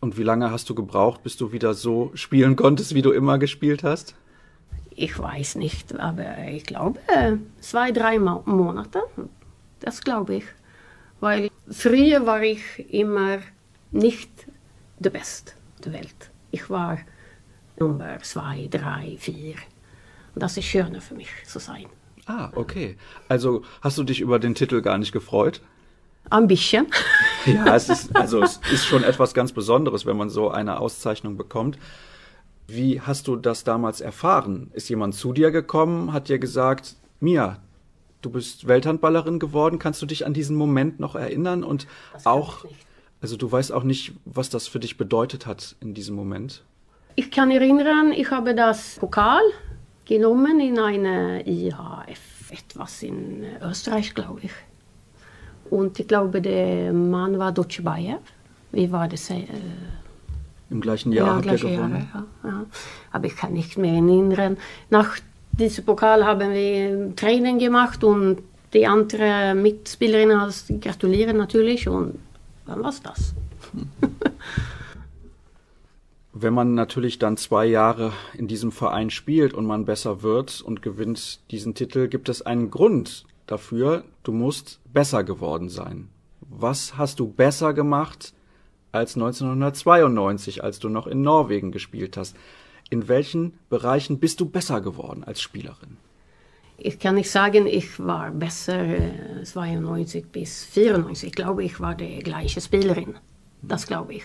Und 0.00 0.18
wie 0.18 0.22
lange 0.22 0.50
hast 0.50 0.68
du 0.68 0.74
gebraucht, 0.74 1.22
bis 1.22 1.36
du 1.36 1.52
wieder 1.52 1.74
so 1.74 2.10
spielen 2.14 2.56
konntest, 2.56 2.94
wie 2.94 3.02
du 3.02 3.12
immer 3.12 3.38
gespielt 3.38 3.82
hast? 3.82 4.14
Ich 4.90 5.18
weiß 5.18 5.56
nicht, 5.56 5.98
aber 5.98 6.38
ich 6.48 6.64
glaube 6.64 7.00
zwei, 7.60 7.92
drei 7.92 8.18
Mo 8.18 8.42
Monate. 8.46 9.02
Das 9.80 10.02
glaube 10.02 10.36
ich. 10.36 10.44
Weil 11.20 11.50
früher 11.68 12.26
war 12.26 12.42
ich 12.42 12.92
immer 12.92 13.38
nicht 13.90 14.30
der 14.98 15.10
Beste 15.10 15.52
der 15.84 15.92
Welt. 15.92 16.30
Ich 16.50 16.68
war 16.70 16.98
Nummer 17.78 18.18
zwei, 18.22 18.68
drei, 18.70 19.16
vier. 19.18 19.56
Und 20.34 20.42
das 20.42 20.56
ist 20.56 20.64
schöner 20.64 21.00
für 21.00 21.14
mich 21.14 21.28
zu 21.46 21.58
sein. 21.58 21.86
Ah, 22.26 22.50
okay. 22.54 22.96
Also 23.28 23.62
hast 23.82 23.98
du 23.98 24.02
dich 24.02 24.20
über 24.20 24.38
den 24.38 24.54
Titel 24.54 24.82
gar 24.82 24.98
nicht 24.98 25.12
gefreut? 25.12 25.60
Ein 26.30 26.48
bisschen. 26.48 26.86
Ja, 27.46 27.76
es 27.76 27.88
ist, 27.88 28.14
also 28.16 28.42
es 28.42 28.60
ist 28.72 28.86
schon 28.86 29.04
etwas 29.04 29.34
ganz 29.34 29.52
Besonderes, 29.52 30.04
wenn 30.04 30.16
man 30.16 30.30
so 30.30 30.50
eine 30.50 30.80
Auszeichnung 30.80 31.36
bekommt. 31.36 31.78
Wie 32.66 33.00
hast 33.00 33.28
du 33.28 33.36
das 33.36 33.62
damals 33.62 34.00
erfahren? 34.00 34.70
Ist 34.74 34.88
jemand 34.88 35.14
zu 35.14 35.32
dir 35.32 35.52
gekommen, 35.52 36.12
hat 36.12 36.28
dir 36.28 36.38
gesagt, 36.38 36.96
Mia, 37.20 37.58
du 38.22 38.30
bist 38.30 38.66
Welthandballerin 38.66 39.38
geworden, 39.38 39.78
kannst 39.78 40.02
du 40.02 40.06
dich 40.06 40.26
an 40.26 40.34
diesen 40.34 40.56
Moment 40.56 40.98
noch 40.98 41.14
erinnern? 41.14 41.62
Und 41.62 41.86
auch, 42.24 42.64
also 43.20 43.36
du 43.36 43.50
weißt 43.50 43.72
auch 43.72 43.84
nicht, 43.84 44.14
was 44.24 44.50
das 44.50 44.66
für 44.66 44.80
dich 44.80 44.96
bedeutet 44.96 45.46
hat 45.46 45.76
in 45.80 45.94
diesem 45.94 46.16
Moment. 46.16 46.64
Ich 47.14 47.30
kann 47.30 47.50
erinnern, 47.50 48.12
ich 48.12 48.30
habe 48.30 48.54
das 48.54 48.96
Pokal 48.98 49.42
genommen 50.04 50.60
in 50.60 50.78
eine 50.78 51.46
IHF, 51.46 52.50
etwas 52.50 53.02
in 53.02 53.44
Österreich, 53.62 54.14
glaube 54.14 54.40
ich. 54.42 54.52
Und 55.70 55.98
ich 55.98 56.08
glaube, 56.08 56.40
der 56.40 56.92
Mann 56.92 57.38
war 57.38 57.52
Deutsche 57.52 57.82
Bayer. 57.82 58.18
Wie 58.72 58.90
war 58.90 59.08
das? 59.08 59.30
Äh, 59.30 59.44
Im 60.70 60.80
gleichen 60.80 61.12
Jahr 61.12 61.36
habt 61.36 61.46
ihr 61.46 61.52
gleiche 61.52 61.70
gewonnen. 61.70 62.08
Jahre, 62.12 62.26
ja, 62.42 62.50
ja. 62.50 62.66
Aber 63.12 63.26
ich 63.26 63.36
kann 63.36 63.52
nicht 63.52 63.78
mehr 63.78 63.94
erinnern. 63.94 64.56
Nach 64.90 65.16
diesem 65.52 65.84
Pokal 65.84 66.24
haben 66.24 66.52
wir 66.52 67.14
Training 67.16 67.58
gemacht 67.58 68.04
und 68.04 68.42
die 68.72 68.86
anderen 68.86 69.62
Mitspielerinnen 69.62 70.40
has 70.40 70.66
gratulieren 70.80 71.36
natürlich 71.36 71.88
und 71.88 72.18
dann 72.66 72.82
war's 72.82 73.00
das. 73.02 73.34
Wenn 76.32 76.52
man 76.52 76.74
natürlich 76.74 77.18
dann 77.18 77.38
zwei 77.38 77.64
Jahre 77.64 78.12
in 78.36 78.46
diesem 78.46 78.70
Verein 78.70 79.08
spielt 79.08 79.54
und 79.54 79.64
man 79.64 79.86
besser 79.86 80.22
wird 80.22 80.60
und 80.60 80.82
gewinnt 80.82 81.40
diesen 81.50 81.74
Titel, 81.74 82.08
gibt 82.08 82.28
es 82.28 82.42
einen 82.42 82.70
Grund 82.70 83.24
dafür, 83.46 84.04
du 84.22 84.32
musst 84.32 84.80
besser 84.92 85.24
geworden 85.24 85.68
sein. 85.68 86.08
Was 86.40 86.96
hast 86.96 87.20
du 87.20 87.26
besser 87.26 87.74
gemacht 87.74 88.34
als 88.92 89.16
1992, 89.16 90.62
als 90.62 90.78
du 90.78 90.88
noch 90.88 91.06
in 91.06 91.22
Norwegen 91.22 91.72
gespielt 91.72 92.16
hast? 92.16 92.36
In 92.88 93.08
welchen 93.08 93.58
Bereichen 93.68 94.20
bist 94.20 94.40
du 94.40 94.46
besser 94.46 94.80
geworden 94.80 95.24
als 95.24 95.40
Spielerin? 95.40 95.96
Ich 96.78 96.98
kann 96.98 97.14
nicht 97.14 97.30
sagen, 97.30 97.66
ich 97.66 97.98
war 97.98 98.30
besser 98.30 98.78
äh, 98.78 99.42
92 99.42 100.26
bis 100.26 100.64
94. 100.64 101.30
Ich 101.30 101.34
glaube, 101.34 101.64
ich 101.64 101.80
war 101.80 101.94
die 101.94 102.18
gleiche 102.18 102.60
Spielerin. 102.60 103.16
Das 103.62 103.86
glaube 103.86 104.14
ich. 104.14 104.24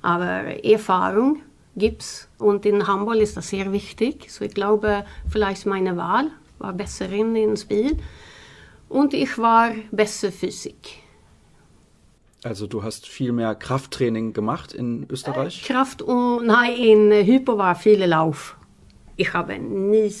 Aber 0.00 0.64
Erfahrung 0.64 1.42
gibt's 1.76 2.28
und 2.38 2.64
in 2.64 2.86
Handball 2.86 3.18
ist 3.18 3.36
das 3.36 3.48
sehr 3.48 3.72
wichtig. 3.72 4.30
So 4.30 4.44
ich 4.44 4.54
glaube, 4.54 5.04
vielleicht 5.28 5.66
meine 5.66 5.96
Wahl 5.96 6.30
war 6.58 6.72
besser 6.72 7.08
in 7.10 7.34
im 7.34 7.56
Spiel 7.56 7.98
und 8.88 9.14
ich 9.14 9.38
war 9.38 9.72
besser 9.90 10.30
Physik. 10.32 10.98
Also 12.44 12.66
du 12.66 12.82
hast 12.82 13.08
viel 13.08 13.32
mehr 13.32 13.54
Krafttraining 13.54 14.34
gemacht 14.34 14.74
in 14.74 15.06
Österreich? 15.08 15.64
Kraft 15.64 16.02
und 16.02 16.46
nein, 16.46 16.76
in 16.76 17.26
Hypo 17.26 17.56
war 17.56 17.74
viel 17.74 18.04
Lauf. 18.04 18.56
Ich 19.16 19.32
habe 19.32 19.58
nie, 19.58 20.12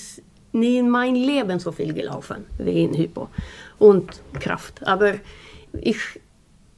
nie 0.52 0.78
in 0.78 0.88
meinem 0.88 1.16
Leben 1.16 1.58
so 1.58 1.70
viel 1.70 1.92
gelaufen 1.92 2.46
wie 2.56 2.84
in 2.84 2.94
Hypo. 2.94 3.28
Und 3.78 4.22
Kraft. 4.40 4.86
Aber 4.86 5.14
ich, 5.72 5.98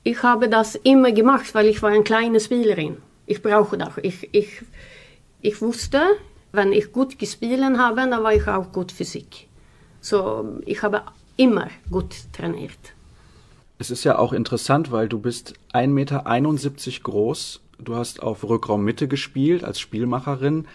ich 0.02 0.22
habe 0.22 0.48
das 0.48 0.74
immer 0.74 1.12
gemacht, 1.12 1.54
weil 1.54 1.66
ich 1.66 1.80
war 1.80 1.90
eine 1.90 2.02
kleine 2.02 2.40
Spielerin. 2.40 2.96
Ich 3.26 3.40
brauche 3.40 3.78
das. 3.78 3.92
Ich, 4.02 4.28
ich, 4.32 4.62
ich 5.42 5.60
wusste, 5.62 6.02
wenn 6.50 6.72
ich 6.72 6.90
gut 6.90 7.20
gespielt 7.20 7.62
habe, 7.62 7.96
dann 7.96 8.22
war 8.22 8.32
ich 8.32 8.48
auch 8.48 8.72
gut 8.72 8.90
Physik. 8.90 9.46
So, 10.00 10.58
ich 10.64 10.82
habe 10.82 11.02
immer 11.36 11.68
gut 11.90 12.14
trainiert. 12.32 12.78
Es 13.78 13.90
ist 13.90 14.04
ja 14.04 14.18
auch 14.18 14.32
interessant, 14.32 14.90
weil 14.90 15.08
du 15.08 15.18
bist 15.18 15.54
1,71 15.72 15.88
Meter 15.88 17.02
groß. 17.02 17.60
Du 17.78 17.94
hast 17.94 18.22
auf 18.22 18.42
Rückraummitte 18.44 19.06
gespielt 19.06 19.64
als 19.64 19.78
Spielmacherin. 19.80 20.66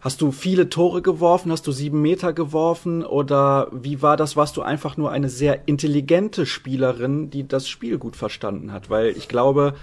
Hast 0.00 0.22
du 0.22 0.32
viele 0.32 0.70
Tore 0.70 1.02
geworfen? 1.02 1.52
Hast 1.52 1.66
du 1.66 1.72
sieben 1.72 2.00
Meter 2.00 2.32
geworfen? 2.32 3.04
Oder 3.04 3.68
wie 3.72 4.00
war 4.00 4.16
das? 4.16 4.36
Warst 4.36 4.56
du 4.56 4.62
einfach 4.62 4.96
nur 4.96 5.10
eine 5.10 5.28
sehr 5.28 5.66
intelligente 5.68 6.46
Spielerin, 6.46 7.30
die 7.30 7.46
das 7.46 7.68
Spiel 7.68 7.98
gut 7.98 8.16
verstanden 8.16 8.72
hat? 8.72 8.88
Weil 8.88 9.16
ich 9.16 9.28
glaube, 9.28 9.74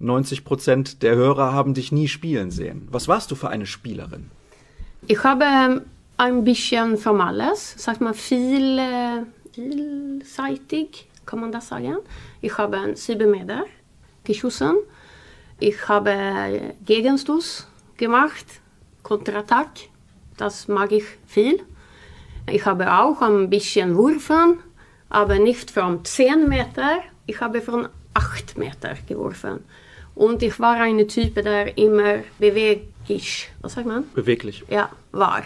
90 0.00 0.44
Prozent 0.44 1.02
der 1.02 1.14
Hörer 1.14 1.52
haben 1.52 1.74
dich 1.74 1.92
nie 1.92 2.08
spielen 2.08 2.50
sehen. 2.50 2.88
Was 2.90 3.06
warst 3.06 3.30
du 3.30 3.36
für 3.36 3.50
eine 3.50 3.66
Spielerin? 3.66 4.30
Ich 5.06 5.22
habe 5.22 5.82
ein 6.22 6.44
bisschen 6.44 6.96
von 6.96 7.20
alles, 7.20 7.74
sagt 7.76 8.00
man 8.00 8.14
viel, 8.14 8.80
vielseitig, 9.52 11.08
kann 11.26 11.40
man 11.40 11.50
das 11.50 11.66
sagen. 11.68 11.96
Ich 12.40 12.56
habe 12.58 12.94
7 12.94 13.28
Meter 13.28 13.64
geschossen. 14.22 14.76
Ich 15.58 15.88
habe 15.88 16.74
Gegenstoß 16.86 17.66
gemacht, 17.96 18.46
Konterattack, 19.02 19.70
das 20.36 20.68
mag 20.68 20.92
ich 20.92 21.04
viel. 21.26 21.60
Ich 22.48 22.66
habe 22.66 22.92
auch 22.92 23.20
ein 23.20 23.50
bisschen 23.50 23.96
Wurfen, 23.96 24.60
aber 25.08 25.40
nicht 25.40 25.72
von 25.72 26.04
10 26.04 26.48
Meter, 26.48 27.00
ich 27.26 27.40
habe 27.40 27.60
von 27.60 27.88
8 28.14 28.58
Meter 28.58 28.94
geworfen. 29.08 29.64
Und 30.14 30.42
ich 30.44 30.60
war 30.60 30.76
eine 30.76 31.06
Typ, 31.08 31.34
der 31.34 31.76
immer 31.76 32.22
beweglich, 32.38 33.50
was 33.60 33.72
sagt 33.72 33.88
man? 33.88 34.04
Beweglich. 34.14 34.62
ja, 34.68 34.88
war. 35.10 35.42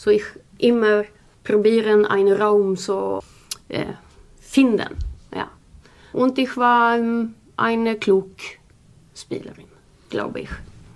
So 0.00 0.08
ich 0.08 0.22
immer 0.56 1.04
probieren 1.44 2.06
einen 2.06 2.40
Raum 2.40 2.74
so 2.76 3.20
äh, 3.68 3.84
finden, 4.40 4.96
ja. 5.34 5.50
Und 6.14 6.38
ich 6.38 6.56
war 6.56 6.96
ähm, 6.96 7.34
eine 7.58 7.96
klug 7.96 8.30
Spielerin, 9.14 9.66
glaube 10.08 10.40
ich. 10.40 10.48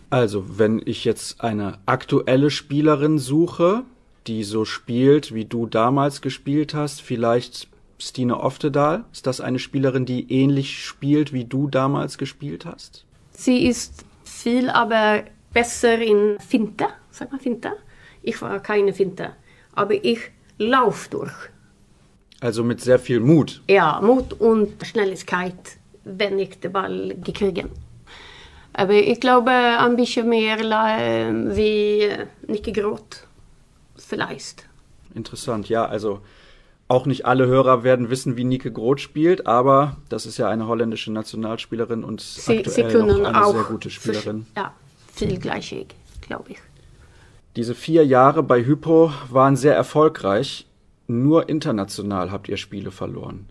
Also, 0.08 0.58
wenn 0.58 0.80
ich 0.86 1.04
jetzt 1.04 1.42
eine 1.42 1.80
aktuelle 1.84 2.48
Spielerin 2.48 3.18
suche, 3.18 3.82
die 4.26 4.42
so 4.42 4.64
spielt, 4.64 5.34
wie 5.34 5.44
du 5.44 5.66
damals 5.66 6.22
gespielt 6.22 6.72
hast, 6.72 7.02
vielleicht 7.02 7.68
Stine 7.98 8.40
Oftedal, 8.40 9.04
ist 9.12 9.26
das 9.26 9.42
eine 9.42 9.58
Spielerin, 9.58 10.06
die 10.06 10.32
ähnlich 10.32 10.82
spielt, 10.82 11.34
wie 11.34 11.44
du 11.44 11.68
damals 11.68 12.16
gespielt 12.16 12.64
hast? 12.64 13.04
Sie 13.32 13.66
ist 13.66 14.06
viel, 14.24 14.70
aber 14.70 15.24
besser 15.52 15.98
in 15.98 16.38
Finte, 16.40 16.86
sag 17.10 17.30
mal 17.30 17.38
Finte. 17.38 17.74
Ich 18.24 18.40
war 18.42 18.60
keine 18.60 18.92
Finte, 18.92 19.30
aber 19.72 19.94
ich 19.94 20.18
lauf 20.58 21.08
durch. 21.08 21.32
Also 22.40 22.64
mit 22.64 22.80
sehr 22.80 22.98
viel 22.98 23.20
Mut. 23.20 23.62
Ja, 23.68 24.00
Mut 24.02 24.34
und 24.34 24.84
Schnelligkeit 24.84 25.78
wenn 26.04 26.38
ich 26.38 26.60
den 26.60 26.72
Ball 26.72 27.14
gekriegt. 27.22 27.66
Aber 28.72 28.92
ich 28.92 29.20
glaube 29.20 29.50
ein 29.50 29.96
bisschen 29.96 30.28
mehr 30.28 30.58
wie 30.58 32.08
Nicke 32.46 32.72
Groth, 32.72 33.26
vielleicht. 33.96 34.66
Interessant, 35.14 35.68
ja, 35.68 35.84
also 35.87 36.20
auch 36.88 37.06
nicht 37.06 37.24
alle 37.24 37.46
Hörer 37.46 37.82
werden 37.82 38.10
wissen, 38.10 38.37
wie 38.37 38.44
Nike 38.44 38.70
Groth 38.70 39.00
spielt, 39.00 39.46
aber 39.46 39.96
das 40.08 40.26
ist 40.26 40.38
ja 40.38 40.48
eine 40.48 40.66
holländische 40.66 41.12
Nationalspielerin 41.12 42.04
und 42.04 42.20
sie, 42.20 42.58
aktuell 42.58 42.90
sie 42.90 42.92
können 42.92 43.24
eine 43.24 43.52
sehr 43.52 43.62
gute 43.62 43.90
Spielerin. 43.90 44.46
Für, 44.54 44.60
ja, 44.60 44.74
viel 45.14 45.38
gleichig, 45.38 45.94
glaube 46.20 46.52
ich. 46.52 46.58
Diese 47.56 47.76
vier 47.76 48.04
Jahre 48.04 48.42
bei 48.42 48.64
Hypo 48.64 49.12
waren 49.30 49.54
sehr 49.54 49.76
erfolgreich. 49.76 50.66
Nur 51.06 51.48
international 51.48 52.32
habt 52.32 52.48
ihr 52.48 52.56
Spiele 52.56 52.90
verloren. 52.90 53.46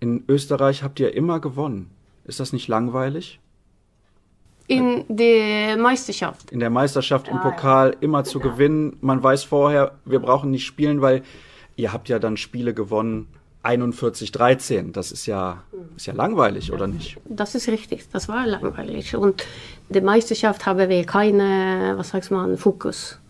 In 0.00 0.24
Österreich 0.28 0.82
habt 0.82 0.98
ihr 0.98 1.14
immer 1.14 1.38
gewonnen. 1.38 1.90
Ist 2.24 2.40
das 2.40 2.52
nicht 2.52 2.66
langweilig? 2.66 3.38
In 4.66 5.04
der 5.08 5.76
Meisterschaft. 5.76 6.50
In 6.50 6.58
der 6.58 6.70
Meisterschaft, 6.70 7.28
im 7.28 7.40
Pokal 7.40 7.96
immer 8.00 8.24
zu 8.24 8.40
ja. 8.40 8.48
gewinnen. 8.48 8.96
Man 9.00 9.22
weiß 9.22 9.44
vorher, 9.44 9.92
wir 10.04 10.18
brauchen 10.18 10.50
nicht 10.50 10.66
spielen, 10.66 11.00
weil 11.00 11.22
ihr 11.76 11.92
habt 11.92 12.08
ja 12.08 12.18
dann 12.18 12.36
Spiele 12.36 12.74
gewonnen. 12.74 13.28
41, 13.62 14.32
13. 14.32 14.92
Das 14.92 15.12
ist 15.12 15.26
ja, 15.26 15.62
ist 15.96 16.06
ja 16.06 16.14
langweilig, 16.14 16.72
oder 16.72 16.88
nicht? 16.88 17.16
Das 17.28 17.54
ist 17.54 17.68
richtig. 17.68 18.08
Das 18.12 18.28
war 18.28 18.44
langweilig. 18.44 19.14
Und 19.14 19.44
die 19.88 20.00
Meisterschaft 20.00 20.66
haben 20.66 20.88
wir 20.88 21.04
keine, 21.04 21.94
was 21.96 22.08
sagt 22.08 22.32
man, 22.32 22.56
Fokus. 22.56 23.20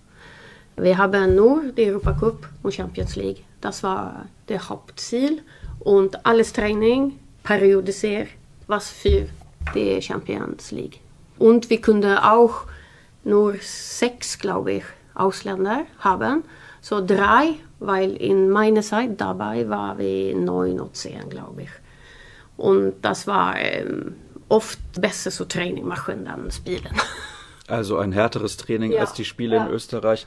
Vi 0.77 0.97
haben 0.97 1.35
nur 1.35 1.73
die 1.73 1.91
Europacup 1.91 2.49
und 2.63 2.75
Champions 2.75 3.17
League. 3.17 3.45
Das 3.61 3.83
war 3.83 4.27
der 4.49 4.69
Hauptziel. 4.69 5.43
Und 5.81 6.25
alles 6.27 6.53
Training 6.53 7.19
periodisiert 7.43 8.29
was 8.67 8.91
für 8.91 9.29
die 9.75 10.01
Champions 10.03 10.71
League. 10.73 11.01
Und 11.39 11.71
wir 11.71 11.81
können 11.81 12.19
auch 12.19 12.67
nur 13.25 13.55
sechs, 13.61 14.39
glaube 14.39 14.73
ich, 14.73 14.85
Ausländer 15.15 15.85
haben. 16.01 16.45
So 16.81 17.05
drei, 17.05 17.55
weil 17.79 18.17
in 18.17 18.51
meiner 18.51 18.83
Zeit 18.83 19.21
dabei 19.21 19.69
war 19.69 19.99
vi 19.99 20.35
neun 20.35 20.81
oder 20.81 20.93
zehn, 20.93 21.29
glaube 21.29 21.63
ich. 21.63 21.71
Und 22.57 22.95
das 23.03 23.27
war 23.27 23.59
ähm, 23.59 24.17
oft 24.49 24.79
besser 25.01 25.31
so 25.31 25.45
Training 25.45 25.87
machen 25.87 26.25
dann 26.25 26.51
Spielen. 26.51 26.89
Also 27.69 27.99
ein 27.99 28.13
härteres 28.13 28.57
Training 28.57 28.93
ja, 28.93 29.01
als 29.01 29.13
die 29.13 29.25
Spiele 29.25 29.57
ja. 29.57 29.67
in 29.67 29.73
Österreich. 29.73 30.27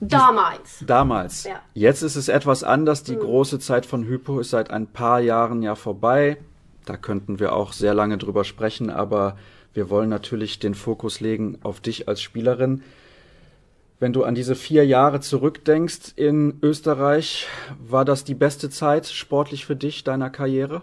Damals. 0.00 0.82
Damals. 0.84 1.44
Ja. 1.44 1.60
Jetzt 1.74 2.02
ist 2.02 2.16
es 2.16 2.28
etwas 2.28 2.64
anders. 2.64 3.04
Die 3.04 3.16
mhm. 3.16 3.20
große 3.20 3.58
Zeit 3.60 3.86
von 3.86 4.04
Hypo 4.04 4.40
ist 4.40 4.50
seit 4.50 4.70
ein 4.70 4.86
paar 4.86 5.20
Jahren 5.20 5.62
ja 5.62 5.74
vorbei. 5.74 6.38
Da 6.84 6.96
könnten 6.96 7.38
wir 7.38 7.52
auch 7.52 7.72
sehr 7.72 7.94
lange 7.94 8.18
drüber 8.18 8.42
sprechen, 8.42 8.90
aber 8.90 9.36
wir 9.74 9.90
wollen 9.90 10.08
natürlich 10.08 10.58
den 10.58 10.74
Fokus 10.74 11.20
legen 11.20 11.58
auf 11.62 11.80
dich 11.80 12.08
als 12.08 12.20
Spielerin. 12.20 12.82
Wenn 14.00 14.12
du 14.12 14.24
an 14.24 14.34
diese 14.34 14.56
vier 14.56 14.84
Jahre 14.84 15.20
zurückdenkst 15.20 16.14
in 16.16 16.58
Österreich, 16.60 17.46
war 17.78 18.04
das 18.04 18.24
die 18.24 18.34
beste 18.34 18.68
Zeit 18.68 19.06
sportlich 19.06 19.64
für 19.64 19.76
dich, 19.76 20.02
deiner 20.02 20.28
Karriere? 20.28 20.82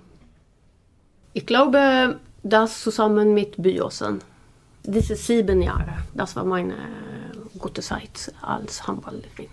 Ich 1.34 1.46
glaube, 1.46 2.20
das 2.44 2.82
zusammen 2.82 3.34
mit 3.34 3.62
Byosen. 3.62 4.20
Diese 4.84 5.16
sieben 5.16 5.62
Jahre, 5.62 6.04
das 6.14 6.36
war 6.36 6.46
meine 6.46 6.76
gute 7.58 7.82
Zeit 7.82 8.34
als 8.42 8.88
Handballerin. 8.88 9.50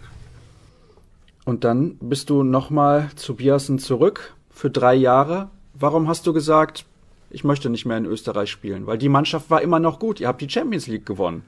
Und 1.45 1.65
dann 1.65 1.97
bist 2.01 2.31
du 2.31 2.43
nochmal 2.43 3.11
zu 3.17 3.37
Biasen 3.37 3.79
zurück 3.79 4.35
für 4.51 4.71
drei 4.71 4.95
Jahre. 4.95 5.49
Warum 5.75 6.09
hast 6.09 6.27
du 6.27 6.33
gesagt, 6.33 6.85
ich 7.31 7.45
möchte 7.45 7.71
nicht 7.71 7.87
mehr 7.87 7.99
in 7.99 8.07
Österreich 8.07 8.51
spielen? 8.51 8.87
Weil 8.87 8.99
die 8.99 9.09
Mannschaft 9.09 9.51
war 9.51 9.63
immer 9.63 9.79
noch 9.79 9.99
gut. 9.99 10.21
Ihr 10.21 10.29
habt 10.29 10.41
die 10.41 10.51
Champions 10.51 10.87
League 10.87 11.07
gewonnen. 11.07 11.45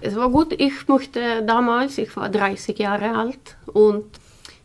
Es 0.00 0.14
war 0.14 0.30
gut. 0.30 0.54
Ich 0.58 0.88
möchte 0.88 1.42
damals, 1.44 1.98
ich 1.98 2.14
war 2.16 2.28
30 2.28 2.78
Jahre 2.78 3.16
alt 3.16 3.56
und 3.66 4.04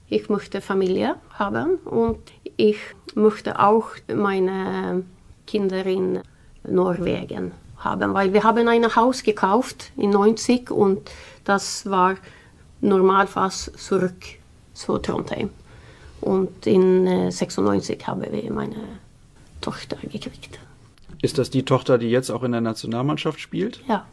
ich 0.09 0.29
möchte 0.29 0.61
Familie 0.61 1.15
haben 1.33 1.75
und 1.85 2.19
ich 2.57 2.77
möchte 3.15 3.59
auch 3.59 3.87
meine 4.13 5.03
Kinder 5.47 5.85
in 5.85 6.19
Norwegen 6.67 7.53
haben, 7.83 8.13
weil 8.13 8.33
wir 8.33 8.43
haben 8.43 8.67
ein 8.67 8.95
Haus 8.95 9.23
gekauft 9.23 9.91
in 9.97 10.11
90 10.11 10.71
und 10.71 11.09
das 11.43 11.89
war 11.89 12.15
normal 12.81 13.27
fast 13.27 13.77
zurück 13.79 14.25
zu 14.73 14.97
Trondheim. 14.97 15.49
Und 16.21 16.67
in 16.67 17.31
96 17.31 18.07
haben 18.07 18.21
wir 18.21 18.53
meine 18.53 18.75
Tochter 19.59 19.97
gekriegt. 19.97 20.59
Ist 21.21 21.37
das 21.37 21.49
die 21.49 21.63
Tochter, 21.63 21.97
die 21.97 22.09
jetzt 22.09 22.29
auch 22.29 22.43
in 22.43 22.51
der 22.51 22.61
Nationalmannschaft 22.61 23.39
spielt? 23.39 23.81
Ja. 23.87 24.05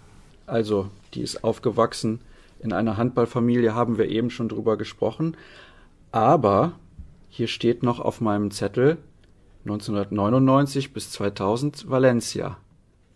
Also, 0.47 0.89
die 1.15 1.23
ist 1.23 1.45
aufgewachsen 1.45 2.21
in 2.61 2.73
einer 2.73 2.97
Handballfamilie, 2.97 3.75
haben 3.75 3.99
wir 3.99 4.09
eben 4.09 4.31
schon 4.31 4.49
drüber 4.49 4.77
gesprochen. 4.77 5.37
Aber 6.13 6.73
hier 7.29 7.49
steht 7.49 7.83
noch 7.83 8.01
auf 8.01 8.21
meinem 8.21 8.51
Zettel 8.51 8.99
1999 9.65 10.93
bis 10.93 11.11
2000 11.13 11.91
Valencia. 11.91 12.57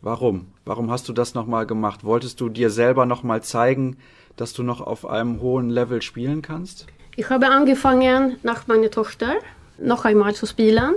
Warum? 0.05 0.49
Warum 0.65 0.91
hast 0.91 1.09
du 1.09 1.13
das 1.13 1.35
nochmal 1.35 1.65
gemacht? 1.65 2.03
Wolltest 2.03 2.41
du 2.41 2.49
dir 2.49 2.71
selber 2.71 3.07
nochmal 3.07 3.45
zeigen, 3.45 3.99
dass 4.37 4.53
du 4.53 4.65
noch 4.65 4.81
auf 4.81 5.07
einem 5.07 5.41
hohen 5.41 5.71
Level 5.71 6.03
spielen 6.03 6.43
kannst? 6.43 6.89
Ich 7.15 7.31
habe 7.31 7.47
angefangen, 7.47 8.37
nach 8.43 8.67
meiner 8.67 8.91
Tochter 8.91 9.35
noch 9.79 10.05
einmal 10.05 10.35
zu 10.35 10.47
spielen, 10.47 10.95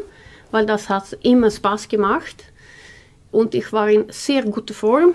weil 0.49 0.65
das 0.65 0.89
hat 0.89 1.15
immer 1.21 1.51
Spaß 1.51 1.87
gemacht. 1.87 2.45
Und 3.31 3.53
ich 3.53 3.71
war 3.71 3.89
in 3.89 4.05
sehr 4.09 4.41
guter 4.43 4.73
Form. 4.73 5.13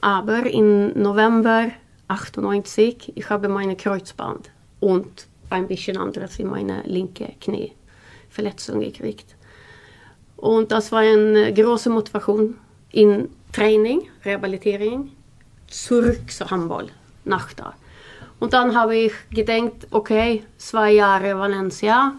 Aber 0.00 0.46
im 0.46 0.92
November 0.92 1.70
98, 2.06 3.14
ich 3.16 3.30
habe 3.30 3.48
meine 3.48 3.74
Kreuzband 3.74 4.52
und 4.78 5.26
ein 5.50 5.66
bisschen 5.66 5.96
anderes 5.96 6.38
in 6.38 6.46
meine 6.46 6.82
linke 6.82 7.32
Knie 7.40 7.72
Verletzung 8.28 8.78
gekriegt. 8.78 9.34
Und 10.36 10.70
das 10.70 10.92
war 10.92 11.00
eine 11.00 11.52
große 11.52 11.90
Motivation 11.90 12.58
in 12.94 13.28
Training, 13.52 14.08
Rehabilitering, 14.24 15.10
zurück 15.66 16.30
zu 16.30 16.48
Handball 16.48 16.86
nach 17.24 17.52
da. 17.52 17.74
Und 18.38 18.52
dann 18.52 18.76
habe 18.76 18.96
ich 18.96 19.12
gedacht, 19.30 19.88
okay, 19.90 20.44
zwei 20.58 20.92
Jahre 20.92 21.36
Valencia, 21.36 22.14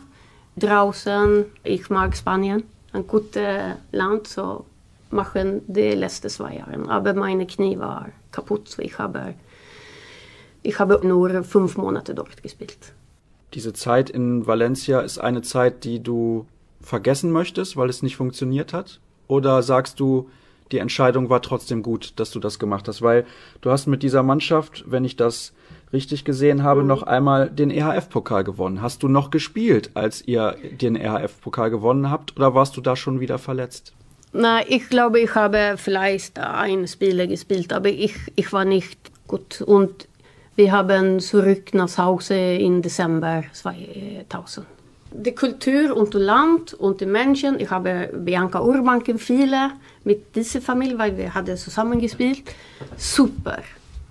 draußen, 0.57 1.45
ich 1.63 1.89
mag 1.89 2.15
Spanien, 2.15 2.63
ein 2.91 3.07
gutes 3.07 3.75
Land, 3.91 4.27
so 4.27 4.65
machen 5.11 5.61
die 5.67 5.91
letzten 5.91 6.29
zwei 6.29 6.55
Jahre. 6.57 6.89
Aber 6.89 7.13
meine 7.13 7.47
Knie 7.47 7.79
war 7.79 8.09
kaputt, 8.31 8.77
ich 8.79 8.97
habe, 8.97 9.33
ich 10.61 10.77
habe 10.79 10.99
nur 11.07 11.43
fünf 11.43 11.77
Monate 11.77 12.13
dort 12.13 12.43
gespielt. 12.43 12.93
Diese 13.53 13.71
Zeit 13.71 14.09
in 14.09 14.45
Valencia 14.45 14.99
ist 14.99 15.19
eine 15.19 15.41
Zeit, 15.41 15.85
die 15.85 16.03
du 16.03 16.45
vergessen 16.81 17.31
möchtest, 17.31 17.77
weil 17.77 17.89
es 17.89 18.03
nicht 18.03 18.17
funktioniert 18.17 18.73
hat? 18.73 18.99
Oder 19.27 19.63
sagst 19.63 19.99
du, 20.01 20.29
die 20.71 20.79
Entscheidung 20.79 21.29
war 21.29 21.41
trotzdem 21.41 21.83
gut, 21.83 22.13
dass 22.17 22.31
du 22.31 22.39
das 22.39 22.59
gemacht 22.59 22.87
hast, 22.87 23.01
weil 23.01 23.25
du 23.61 23.71
hast 23.71 23.87
mit 23.87 24.03
dieser 24.03 24.23
Mannschaft, 24.23 24.83
wenn 24.87 25.05
ich 25.05 25.15
das 25.15 25.53
richtig 25.93 26.25
gesehen 26.25 26.63
habe, 26.63 26.81
mhm. 26.81 26.87
noch 26.87 27.03
einmal 27.03 27.49
den 27.49 27.69
EHF-Pokal 27.69 28.43
gewonnen. 28.43 28.81
Hast 28.81 29.03
du 29.03 29.07
noch 29.07 29.29
gespielt, 29.29 29.91
als 29.93 30.27
ihr 30.27 30.55
den 30.81 30.95
EHF-Pokal 30.95 31.69
gewonnen 31.69 32.09
habt, 32.09 32.35
oder 32.35 32.53
warst 32.55 32.75
du 32.77 32.81
da 32.81 32.95
schon 32.95 33.19
wieder 33.19 33.37
verletzt? 33.37 33.93
Na, 34.33 34.67
ich 34.67 34.89
glaube, 34.89 35.21
ich 35.21 35.33
habe 35.35 35.75
vielleicht 35.77 36.39
ein 36.39 36.87
Spiel 36.87 37.25
gespielt, 37.27 37.71
aber 37.71 37.89
ich, 37.89 38.15
ich 38.35 38.51
war 38.51 38.65
nicht 38.65 38.99
gut. 39.27 39.61
Und 39.61 40.09
wir 40.55 40.71
haben 40.71 41.19
zurück 41.19 41.73
nach 41.73 41.97
Hause 41.97 42.35
im 42.35 42.81
Dezember 42.81 43.43
2000 43.53 44.74
die 45.17 45.33
Kultur 45.33 45.95
und 45.95 46.13
das 46.13 46.21
Land 46.21 46.73
und 46.73 47.01
die 47.01 47.05
Menschen. 47.05 47.59
Ich 47.59 47.69
habe 47.69 48.09
Bianca 48.13 48.61
Urbanken 48.61 49.17
viele 49.17 49.71
mit 50.03 50.35
dieser 50.35 50.61
Familie, 50.61 50.97
weil 50.97 51.17
wir 51.17 51.33
hatten 51.33 51.57
zusammen 51.57 51.99
gespielt. 51.99 52.43
Super, 52.97 53.59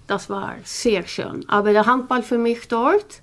das 0.07 0.31
war 0.31 0.57
sehr 0.65 1.07
schön. 1.07 1.45
Aber 1.49 1.73
der 1.73 1.87
Handball 1.87 2.23
für 2.23 2.39
mich 2.39 2.67
dort 2.69 3.21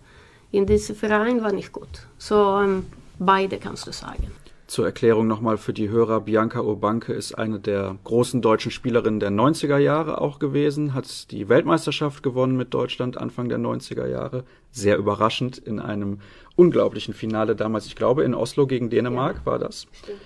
in 0.52 0.66
diesem 0.66 0.96
Verein 0.96 1.42
war 1.44 1.52
nicht 1.52 1.72
gut. 1.72 2.08
So 2.18 2.60
ähm, 2.60 2.86
beide 3.20 3.58
kannst 3.58 3.88
du 3.88 3.92
sagen. 3.92 4.32
Zur 4.72 4.86
Erklärung 4.86 5.28
nochmal 5.28 5.58
für 5.58 5.74
die 5.74 5.90
Hörer, 5.90 6.22
Bianca 6.22 6.62
Urbanke 6.62 7.12
ist 7.12 7.38
eine 7.38 7.60
der 7.60 7.98
großen 8.06 8.42
deutschen 8.42 8.72
Spielerinnen 8.72 9.20
der 9.20 9.30
90er 9.30 9.78
Jahre 9.78 10.22
auch 10.22 10.40
gewesen, 10.40 10.94
hat 10.94 11.30
die 11.32 11.50
Weltmeisterschaft 11.50 12.24
gewonnen 12.24 12.56
mit 12.56 12.74
Deutschland 12.74 13.18
Anfang 13.18 13.50
der 13.50 13.58
90er 13.58 14.08
Jahre. 14.08 14.46
Sehr 14.72 14.96
überraschend 14.96 15.58
in 15.58 15.82
einem 15.82 16.22
unglaublichen 16.56 17.14
Finale 17.14 17.54
damals, 17.54 17.86
ich 17.86 17.98
glaube 17.98 18.24
in 18.24 18.34
Oslo 18.34 18.66
gegen 18.66 18.90
Dänemark 18.90 19.40
ja. 19.40 19.46
war 19.46 19.60
das. 19.60 19.88
Stimmt. 19.92 20.22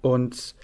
Und 0.00 0.54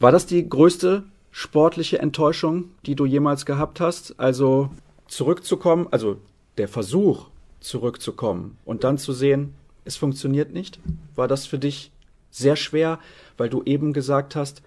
war 0.00 0.10
das 0.10 0.24
die 0.24 0.48
größte 0.48 1.04
sportliche 1.30 1.98
Enttäuschung, 1.98 2.70
die 2.86 2.94
du 2.94 3.04
jemals 3.04 3.44
gehabt 3.44 3.80
hast? 3.80 4.18
Also 4.18 4.70
zurückzukommen, 5.08 5.88
also 5.90 6.16
der 6.56 6.68
Versuch 6.68 7.26
zurückzukommen 7.60 8.56
und 8.64 8.82
dann 8.82 8.96
zu 8.96 9.12
sehen, 9.12 9.52
es 9.84 9.96
funktioniert 9.96 10.54
nicht? 10.54 10.80
War 11.14 11.28
das 11.28 11.44
für 11.44 11.58
dich 11.58 11.92
sehr 12.32 12.56
schwer, 12.56 12.98
weil 13.36 13.48
du 13.48 13.62
eben 13.64 13.92
gesagt 13.92 14.34
hast, 14.34 14.62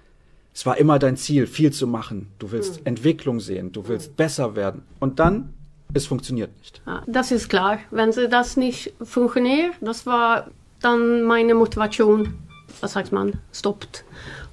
Es 0.58 0.66
war 0.66 0.78
immer 0.78 1.00
dein 1.00 1.18
Ziel, 1.18 1.48
viel 1.48 1.74
zu 1.74 1.86
machen. 1.86 2.28
Du 2.40 2.50
willst 2.54 2.80
Mhm. 2.80 2.86
Entwicklung 2.86 3.42
sehen, 3.42 3.74
du 3.74 3.90
willst 3.90 4.16
besser 4.16 4.56
werden. 4.56 4.84
Und 5.02 5.20
dann, 5.20 5.54
es 5.94 6.06
funktioniert 6.08 6.58
nicht. 6.60 6.82
Ja, 6.86 7.04
das 7.08 7.32
ist 7.34 7.50
klar. 7.50 7.80
Wenn 7.92 8.14
sie 8.14 8.30
das 8.30 8.56
nicht 8.56 8.94
funktioniert, 9.04 9.74
das 9.82 10.06
war 10.06 10.48
dann 10.80 11.24
meine 11.24 11.56
Motivation, 11.56 12.36
was 12.80 12.94
sagt 12.94 13.12
man, 13.12 13.34
stoppt. 13.52 14.06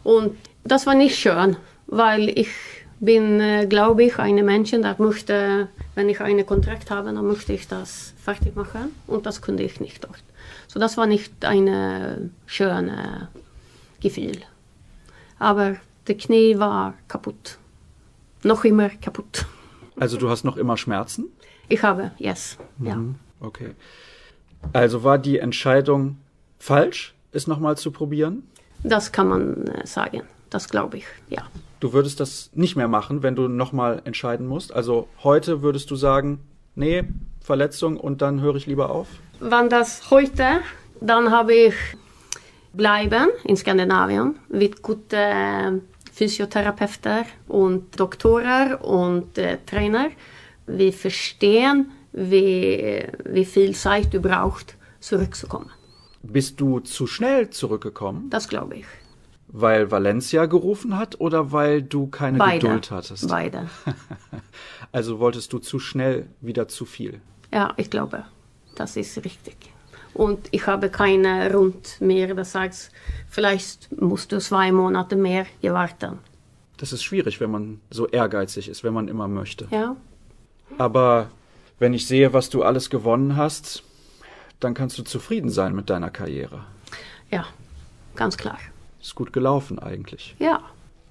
Und 0.03 0.35
das 0.65 0.87
war 0.87 0.97
nicht 0.97 1.17
schön, 1.17 1.57
weil 1.87 2.29
ich 2.37 2.51
bin, 2.99 3.39
äh, 3.41 3.67
glaube 3.69 4.03
ich, 4.03 4.19
eine 4.19 4.43
Mensch, 4.43 4.73
der 4.73 4.97
möchte, 4.99 5.69
wenn 5.95 6.09
ich 6.09 6.21
einen 6.21 6.45
Kontrakt 6.45 6.91
habe, 6.91 7.13
dann 7.13 7.25
möchte 7.27 7.53
ich 7.53 7.69
das 7.69 8.13
fertig 8.25 8.57
machen. 8.57 8.91
Und 9.07 9.25
das 9.27 9.41
konnte 9.41 9.63
ich 9.63 9.79
nicht 9.79 10.03
dort. 10.03 10.25
So 10.73 10.81
das 10.81 10.97
war 10.97 11.07
nicht 11.07 11.45
ein 11.45 11.69
äh, 11.69 12.17
schönes 12.47 13.29
Gefühl. 14.01 14.39
Aber 15.39 15.77
der 16.07 16.17
Knie 16.17 16.59
war 16.59 16.95
kaputt. 17.09 17.59
Noch 18.43 18.65
immer 18.65 18.89
kaputt. 18.89 19.45
Also 20.01 20.17
du 20.17 20.31
hast 20.31 20.45
noch 20.45 20.57
immer 20.57 20.79
Schmerzen? 20.79 21.27
Ich 21.69 21.83
habe, 21.83 22.13
yes, 22.17 22.57
ja. 22.83 22.97
Okay. 23.41 23.75
Also 24.73 25.05
war 25.05 25.19
die 25.19 25.39
Entscheidung 25.39 26.17
falsch, 26.59 27.15
es 27.33 27.47
nochmal 27.47 27.77
zu 27.77 27.91
probieren? 27.91 28.43
Das 28.83 29.13
kann 29.13 29.29
man 29.29 29.67
äh, 29.67 29.87
sagen. 29.87 30.23
Das 30.49 30.71
glaube 30.71 30.97
ich, 30.97 31.05
ja. 31.29 31.43
Du 31.81 31.93
würdest 31.93 32.19
das 32.19 32.49
nicht 32.55 32.77
mehr 32.77 32.89
machen, 32.89 33.23
wenn 33.23 33.37
du 33.37 33.47
nochmal 33.47 34.01
entscheiden 34.05 34.47
musst? 34.47 34.73
Also 34.73 35.07
heute 35.23 35.61
würdest 35.61 35.91
du 35.91 35.97
sagen, 35.97 36.41
nee, 36.75 37.05
Verletzung 37.41 37.97
und 37.99 38.23
dann 38.23 38.41
höre 38.41 38.57
ich 38.57 38.67
lieber 38.67 38.91
auf? 38.91 39.09
Wenn 39.41 39.69
das 39.69 40.11
heute, 40.11 40.61
dann 41.01 41.31
habe 41.31 41.55
ich 41.55 41.75
bleiben 42.73 43.29
in 43.45 43.57
Skandinavien 43.57 44.39
mit 44.49 44.83
guten 44.83 45.83
Physiotherapeuten 46.13 47.25
und 47.49 47.99
Doktoren 47.99 48.75
und 48.77 49.37
äh, 49.39 49.59
Trainer. 49.67 50.11
Wir 50.67 50.93
verstehen, 50.93 51.91
wie, 52.13 53.05
wie 53.25 53.45
viel 53.45 53.75
Zeit 53.75 54.13
du 54.13 54.21
brauchst, 54.21 54.77
zurückzukommen. 55.01 55.71
Bist 56.23 56.61
du 56.61 56.81
zu 56.81 57.07
schnell 57.07 57.51
zurückgekommen, 57.51 58.31
Das 58.31 58.49
glaube 58.49 58.77
ich. 58.77 58.85
Weil 59.53 59.91
Valencia 59.91 60.47
gerufen 60.47 60.97
hat 60.97 61.21
oder 61.21 61.53
weil 61.53 61.83
du 61.83 62.07
keine 62.07 62.39
Beide. 62.39 62.67
Geduld 62.67 62.91
hattest? 62.91 63.29
Beide. 63.29 63.69
Also 64.95 65.19
wolltest 65.21 65.51
du 65.55 65.59
zu 65.59 65.79
schnell 65.79 66.27
wieder 66.43 66.69
zu 66.69 66.85
viel? 66.85 67.23
Ja, 67.51 67.73
ich 67.79 67.89
glaube, 67.89 68.25
das 68.75 68.97
ist 68.97 69.17
richtig. 69.25 69.57
Und 70.13 70.49
ich 70.51 70.67
habe 70.67 70.91
keine 70.91 71.51
Rund 71.55 71.99
mehr, 72.01 72.35
das 72.35 72.53
sagt, 72.53 72.91
vielleicht 73.27 73.91
musst 73.99 74.33
du 74.33 74.39
zwei 74.39 74.71
Monate 74.71 75.17
mehr 75.17 75.47
warten. 75.63 76.19
Das 76.77 76.93
ist 76.93 77.03
schwierig, 77.03 77.41
wenn 77.41 77.51
man 77.51 77.81
so 77.89 78.07
ehrgeizig 78.07 78.69
ist, 78.69 78.85
wenn 78.85 78.93
man 78.93 79.09
immer 79.09 79.29
möchte. 79.29 79.67
Ja, 79.71 79.97
Aber 80.77 81.31
wenn 81.79 81.95
ich 81.95 82.07
sehe, 82.07 82.35
was 82.35 82.51
du 82.51 82.63
alles 82.63 82.91
gewonnen 82.91 83.37
hast, 83.37 83.83
dann 84.61 84.75
kannst 84.75 84.99
du 84.99 85.05
zufrieden 85.05 85.49
sein 85.49 85.75
mit 85.75 85.89
deiner 85.89 86.11
Karriere. 86.11 86.65
ja, 87.31 87.47
ganz 88.15 88.37
klar. 88.37 88.59
Ist 89.03 89.15
gut 89.15 89.33
gelaufen 89.33 89.79
eigentlich. 89.79 90.35
Ja, 90.39 90.63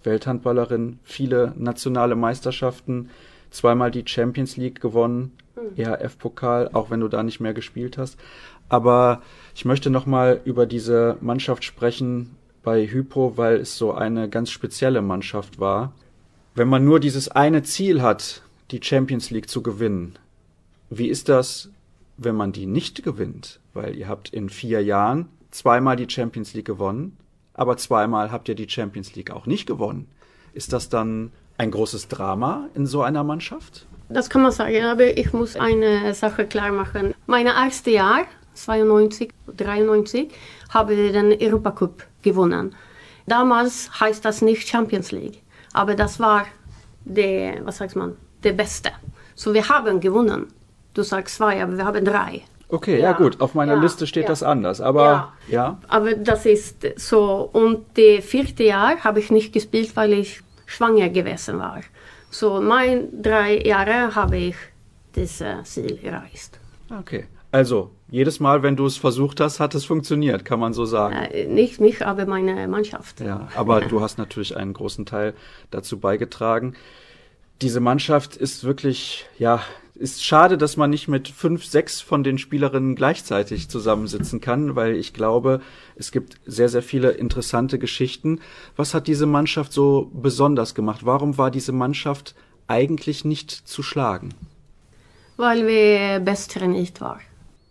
Welthandballerin, 0.03 0.99
viele 1.03 1.53
nationale 1.57 2.15
Meisterschaften, 2.15 3.09
zweimal 3.51 3.91
die 3.91 4.03
Champions 4.05 4.57
League 4.57 4.81
gewonnen, 4.81 5.33
EHF-Pokal, 5.75 6.69
auch 6.73 6.89
wenn 6.89 7.01
du 7.01 7.07
da 7.07 7.21
nicht 7.23 7.39
mehr 7.39 7.53
gespielt 7.53 7.97
hast. 7.97 8.17
Aber 8.69 9.21
ich 9.53 9.65
möchte 9.65 9.89
nochmal 9.89 10.41
über 10.45 10.65
diese 10.65 11.17
Mannschaft 11.21 11.63
sprechen 11.63 12.35
bei 12.63 12.87
Hypo, 12.87 13.37
weil 13.37 13.57
es 13.57 13.77
so 13.77 13.93
eine 13.93 14.29
ganz 14.29 14.49
spezielle 14.49 15.01
Mannschaft 15.01 15.59
war. 15.59 15.93
Wenn 16.55 16.69
man 16.69 16.85
nur 16.85 16.99
dieses 16.99 17.29
eine 17.29 17.63
Ziel 17.63 18.01
hat, 18.01 18.41
die 18.71 18.81
Champions 18.81 19.29
League 19.29 19.49
zu 19.49 19.61
gewinnen, 19.61 20.15
wie 20.89 21.07
ist 21.07 21.29
das, 21.29 21.69
wenn 22.17 22.35
man 22.35 22.51
die 22.51 22.65
nicht 22.65 23.03
gewinnt? 23.03 23.59
Weil 23.73 23.95
ihr 23.95 24.07
habt 24.07 24.29
in 24.29 24.49
vier 24.49 24.81
Jahren 24.83 25.27
zweimal 25.51 25.95
die 25.95 26.09
Champions 26.09 26.53
League 26.53 26.65
gewonnen, 26.65 27.17
aber 27.53 27.77
zweimal 27.77 28.31
habt 28.31 28.49
ihr 28.49 28.55
die 28.55 28.69
Champions 28.69 29.15
League 29.15 29.31
auch 29.31 29.45
nicht 29.45 29.65
gewonnen. 29.65 30.07
Ist 30.53 30.73
das 30.73 30.89
dann 30.89 31.31
ein 31.57 31.71
großes 31.71 32.07
Drama 32.07 32.69
in 32.73 32.85
so 32.85 33.01
einer 33.01 33.23
Mannschaft? 33.23 33.87
das 34.13 34.29
kann 34.29 34.41
man 34.41 34.51
sagen, 34.51 34.83
aber 34.83 35.17
ich 35.17 35.33
muss 35.33 35.55
eine 35.55 36.13
Sache 36.13 36.45
klar 36.45 36.71
machen. 36.71 37.13
Mein 37.27 37.47
erstes 37.47 37.93
Jahr, 37.93 38.25
92, 38.53 39.31
93, 39.55 40.31
habe 40.69 40.93
ich 40.93 41.11
den 41.11 41.35
Europacup 41.39 42.03
gewonnen. 42.21 42.75
Damals 43.27 43.89
heißt 43.99 44.25
das 44.25 44.41
nicht 44.41 44.67
Champions 44.67 45.11
League, 45.11 45.41
aber 45.73 45.95
das 45.95 46.19
war 46.19 46.45
der, 47.05 47.65
was 47.65 47.77
sagt 47.77 47.95
man, 47.95 48.17
der 48.43 48.53
Beste. 48.53 48.91
So 49.35 49.53
wir 49.53 49.69
haben 49.69 49.99
gewonnen. 49.99 50.47
Du 50.93 51.03
sagst 51.03 51.35
zwei, 51.35 51.63
aber 51.63 51.77
wir 51.77 51.85
haben 51.85 52.03
drei. 52.03 52.41
Okay, 52.71 52.99
ja, 52.99 53.11
Ja, 53.11 53.11
gut, 53.13 53.41
auf 53.41 53.53
meiner 53.53 53.75
ja, 53.75 53.81
Liste 53.81 54.07
steht 54.07 54.23
ja. 54.23 54.29
das 54.29 54.43
anders, 54.43 54.81
aber 54.81 55.33
ja. 55.47 55.79
Aber 55.87 56.13
das 56.13 56.45
ist 56.45 56.87
so. 56.95 57.49
Und 57.51 57.85
das 57.95 58.25
vierte 58.25 58.63
Jahr 58.63 59.03
habe 59.03 59.19
ich 59.19 59.29
nicht 59.29 59.53
gespielt, 59.53 59.95
weil 59.95 60.13
ich 60.13 60.41
schwanger 60.65 61.09
gewesen 61.09 61.59
war. 61.59 61.81
So, 62.29 62.61
mein 62.61 63.21
drei 63.21 63.61
Jahre 63.61 64.15
habe 64.15 64.37
ich 64.37 64.55
das 65.13 65.43
Ziel 65.63 65.99
erreicht. 66.01 66.59
Okay. 66.99 67.25
Also, 67.51 67.91
jedes 68.09 68.39
Mal, 68.39 68.63
wenn 68.63 68.77
du 68.77 68.85
es 68.85 68.95
versucht 68.95 69.41
hast, 69.41 69.59
hat 69.59 69.75
es 69.75 69.83
funktioniert, 69.83 70.45
kann 70.45 70.59
man 70.59 70.71
so 70.73 70.85
sagen. 70.85 71.15
Äh, 71.15 71.47
nicht 71.47 71.81
mich, 71.81 72.05
aber 72.05 72.25
meine 72.25 72.67
Mannschaft. 72.69 73.19
Ja, 73.19 73.49
aber 73.55 73.81
du 73.81 73.99
hast 73.99 74.17
natürlich 74.17 74.55
einen 74.55 74.73
großen 74.73 75.05
Teil 75.05 75.33
dazu 75.69 75.99
beigetragen. 75.99 76.75
Diese 77.61 77.79
Mannschaft 77.79 78.35
ist 78.37 78.63
wirklich, 78.63 79.25
ja, 79.37 79.61
ist 79.93 80.25
schade, 80.25 80.57
dass 80.57 80.77
man 80.77 80.89
nicht 80.89 81.07
mit 81.07 81.27
fünf, 81.27 81.63
sechs 81.63 82.01
von 82.01 82.23
den 82.23 82.39
Spielerinnen 82.39 82.95
gleichzeitig 82.95 83.69
zusammensitzen 83.69 84.41
kann, 84.41 84.75
weil 84.75 84.95
ich 84.95 85.13
glaube, 85.13 85.61
es 85.95 86.11
gibt 86.11 86.37
sehr, 86.47 86.69
sehr 86.69 86.81
viele 86.81 87.11
interessante 87.11 87.77
Geschichten. 87.77 88.39
Was 88.75 88.95
hat 88.95 89.05
diese 89.05 89.27
Mannschaft 89.27 89.73
so 89.73 90.09
besonders 90.11 90.73
gemacht? 90.73 91.01
Warum 91.05 91.37
war 91.37 91.51
diese 91.51 91.71
Mannschaft 91.71 92.33
eigentlich 92.67 93.25
nicht 93.25 93.51
zu 93.51 93.83
schlagen? 93.83 94.33
Weil 95.37 95.67
wir 95.67 96.19
best 96.19 96.53
trainiert 96.53 96.99
waren. 96.99 97.21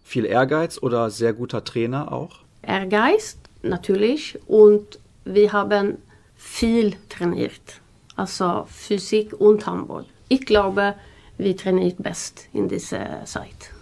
Viel 0.05 0.25
Ehrgeiz 0.25 0.79
oder 0.81 1.11
sehr 1.11 1.33
guter 1.33 1.65
Trainer 1.65 2.13
auch? 2.13 2.41
Ehrgeiz, 2.63 3.39
natürlich. 3.63 4.39
Und 4.47 5.01
wir 5.25 5.53
haben 5.53 5.99
viel 6.37 6.95
trainiert. 7.09 7.81
Also 8.21 8.67
Physik 8.67 9.33
und 9.41 9.67
Handball. 9.67 10.05
Ich 10.29 10.45
glaube, 10.45 10.95
wir 11.39 11.57
trainieren 11.57 11.97
best 11.97 12.51
in 12.53 12.69
dieser 12.69 13.25
Zeit. 13.25 13.73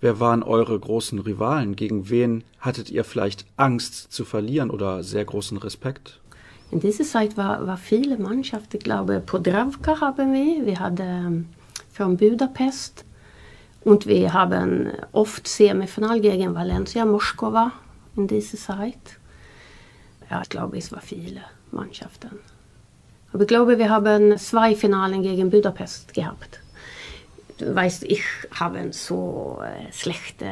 Wer 0.00 0.18
waren 0.18 0.42
eure 0.42 0.76
großen 0.76 1.20
Rivalen? 1.20 1.76
Gegen 1.76 2.10
wen 2.10 2.42
hattet 2.58 2.90
ihr 2.90 3.04
vielleicht 3.04 3.46
Angst 3.56 4.12
zu 4.12 4.24
verlieren 4.24 4.70
oder 4.70 5.04
sehr 5.04 5.24
großen 5.24 5.58
Respekt? 5.58 6.18
In 6.72 6.80
dieser 6.80 7.04
Zeit 7.04 7.36
war, 7.36 7.68
war 7.68 7.76
viele 7.76 8.18
Mannschaften, 8.18 8.78
ich 8.78 8.82
glaube, 8.82 9.20
Podravka 9.20 10.00
haben 10.00 10.32
wir, 10.32 10.66
wir 10.66 10.80
hatten 10.80 11.48
von 11.92 12.16
Budapest 12.16 13.04
und 13.84 14.06
wir 14.06 14.32
haben 14.32 14.90
oft 15.12 15.46
Semifinal 15.46 16.20
gegen 16.20 16.52
Valencia, 16.52 17.04
Moskova 17.04 17.70
in 18.16 18.26
dieser 18.26 18.58
Zeit. 18.58 19.20
Ja, 20.28 20.42
ich 20.42 20.48
glaube, 20.48 20.78
es 20.78 20.90
waren 20.90 21.00
viele 21.00 21.42
Mannschaften. 21.70 22.40
Aber 23.32 23.42
ich 23.42 23.48
glaube, 23.48 23.78
wir 23.78 23.90
haben 23.90 24.36
zwei 24.38 24.74
Finalen 24.74 25.22
gegen 25.22 25.50
Budapest 25.50 26.14
gehabt. 26.14 26.60
Du 27.58 27.74
weißt, 27.74 28.04
ich 28.04 28.22
habe 28.58 28.92
so 28.92 29.60
äh, 29.62 29.92
schlechte... 29.92 30.46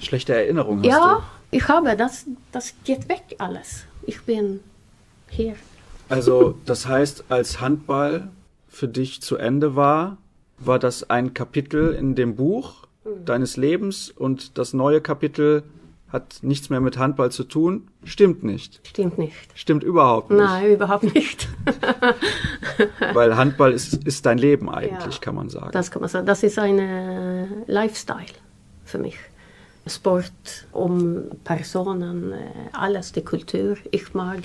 Schlechte 0.00 0.34
Erinnerung 0.34 0.78
hast 0.78 0.86
Ja, 0.86 1.22
ich 1.50 1.68
habe, 1.68 1.96
das, 1.96 2.26
das 2.52 2.74
geht 2.84 3.08
weg 3.08 3.36
alles. 3.38 3.84
Ich 4.06 4.22
bin 4.22 4.60
hier. 5.28 5.52
du. 5.52 6.14
Also, 6.14 6.58
das 6.66 6.86
heißt, 6.86 7.24
als 7.28 7.60
Handball 7.60 8.28
für 8.68 8.88
dich 8.88 9.22
zu 9.22 9.36
Ende 9.36 9.76
war, 9.76 10.18
war 10.58 10.78
das 10.78 11.08
ein 11.10 11.34
Kapitel 11.34 11.94
in 11.94 12.14
dem 12.14 12.36
Buch 12.36 12.86
deines 13.24 13.56
Lebens 13.56 14.10
und 14.10 14.56
das 14.58 14.72
neue 14.72 15.00
Kapitel 15.00 15.62
hat 16.14 16.38
nichts 16.42 16.70
mehr 16.70 16.80
mit 16.80 16.96
Handball 16.96 17.30
zu 17.32 17.42
tun? 17.42 17.88
Stimmt 18.04 18.44
nicht. 18.44 18.80
Stimmt 18.86 19.18
nicht. 19.18 19.34
Stimmt 19.54 19.82
überhaupt 19.82 20.30
nicht. 20.30 20.38
Nein, 20.40 20.70
überhaupt 20.72 21.12
nicht. 21.14 21.48
Weil 23.12 23.36
Handball 23.36 23.72
ist, 23.72 23.94
ist 24.06 24.24
dein 24.24 24.38
Leben 24.38 24.70
eigentlich, 24.70 25.16
Ja. 25.16 25.20
kann 25.20 25.34
man 25.34 25.48
sagen. 25.48 25.70
Das 25.72 25.90
kann 25.90 26.00
man 26.00 26.08
sagen. 26.08 26.24
Das 26.24 26.42
ist 26.44 26.56
ein 26.58 26.78
äh, 26.78 27.46
Lifestyle 27.66 28.26
für 28.84 28.98
mich. 28.98 29.16
Sport, 29.86 30.66
um 30.72 31.24
Personen, 31.42 32.32
äh, 32.32 32.36
alles, 32.72 33.10
die 33.12 33.22
Kultur. 33.22 33.76
Ich 33.90 34.14
mag, 34.14 34.38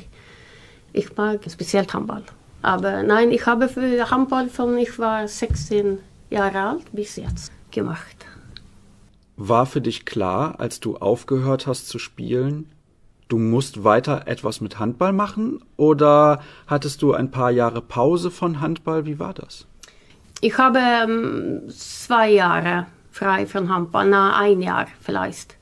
ich 0.92 1.16
mag 1.16 1.40
speziell 1.50 1.86
Handball. 1.94 2.24
Aber 2.64 3.04
nein, 3.04 3.32
ich 3.32 3.46
habe 3.46 3.70
für 3.70 4.10
Handball 4.10 4.50
von 4.50 4.76
ich 4.78 4.98
war 4.98 5.28
16 5.28 6.00
Jahre 6.32 6.60
alt 6.62 6.92
bis 6.92 7.16
jetzt 7.16 7.52
gemacht. 7.72 8.19
War 9.42 9.66
für 9.66 9.80
dich 9.80 10.06
klar, 10.06 10.56
als 10.60 10.82
du 10.82 10.98
aufgehört 10.98 11.66
hast 11.66 11.88
zu 11.88 11.98
spielen, 11.98 12.70
du 13.30 13.38
musst 13.38 13.86
weiter 13.86 14.28
etwas 14.28 14.60
mit 14.60 14.80
Handball 14.80 15.14
machen 15.14 15.64
oder 15.78 16.42
hattest 16.68 17.02
du 17.02 17.14
ein 17.14 17.32
paar 17.32 17.50
Jahre 17.50 17.82
Pause 17.82 18.32
von 18.32 18.60
Handball? 18.60 19.06
Wie 19.06 19.18
war 19.18 19.34
das? 19.34 19.66
Ich 20.42 20.58
habe 20.58 20.80
ähm, 20.80 21.62
zwei 21.70 22.32
Jahre 22.32 22.88
frei 23.12 23.46
von 23.46 23.74
Handball, 23.74 24.10
na 24.10 24.38
ein 24.38 24.62
Jahr 24.62 24.88
vielleicht. 25.00 25.56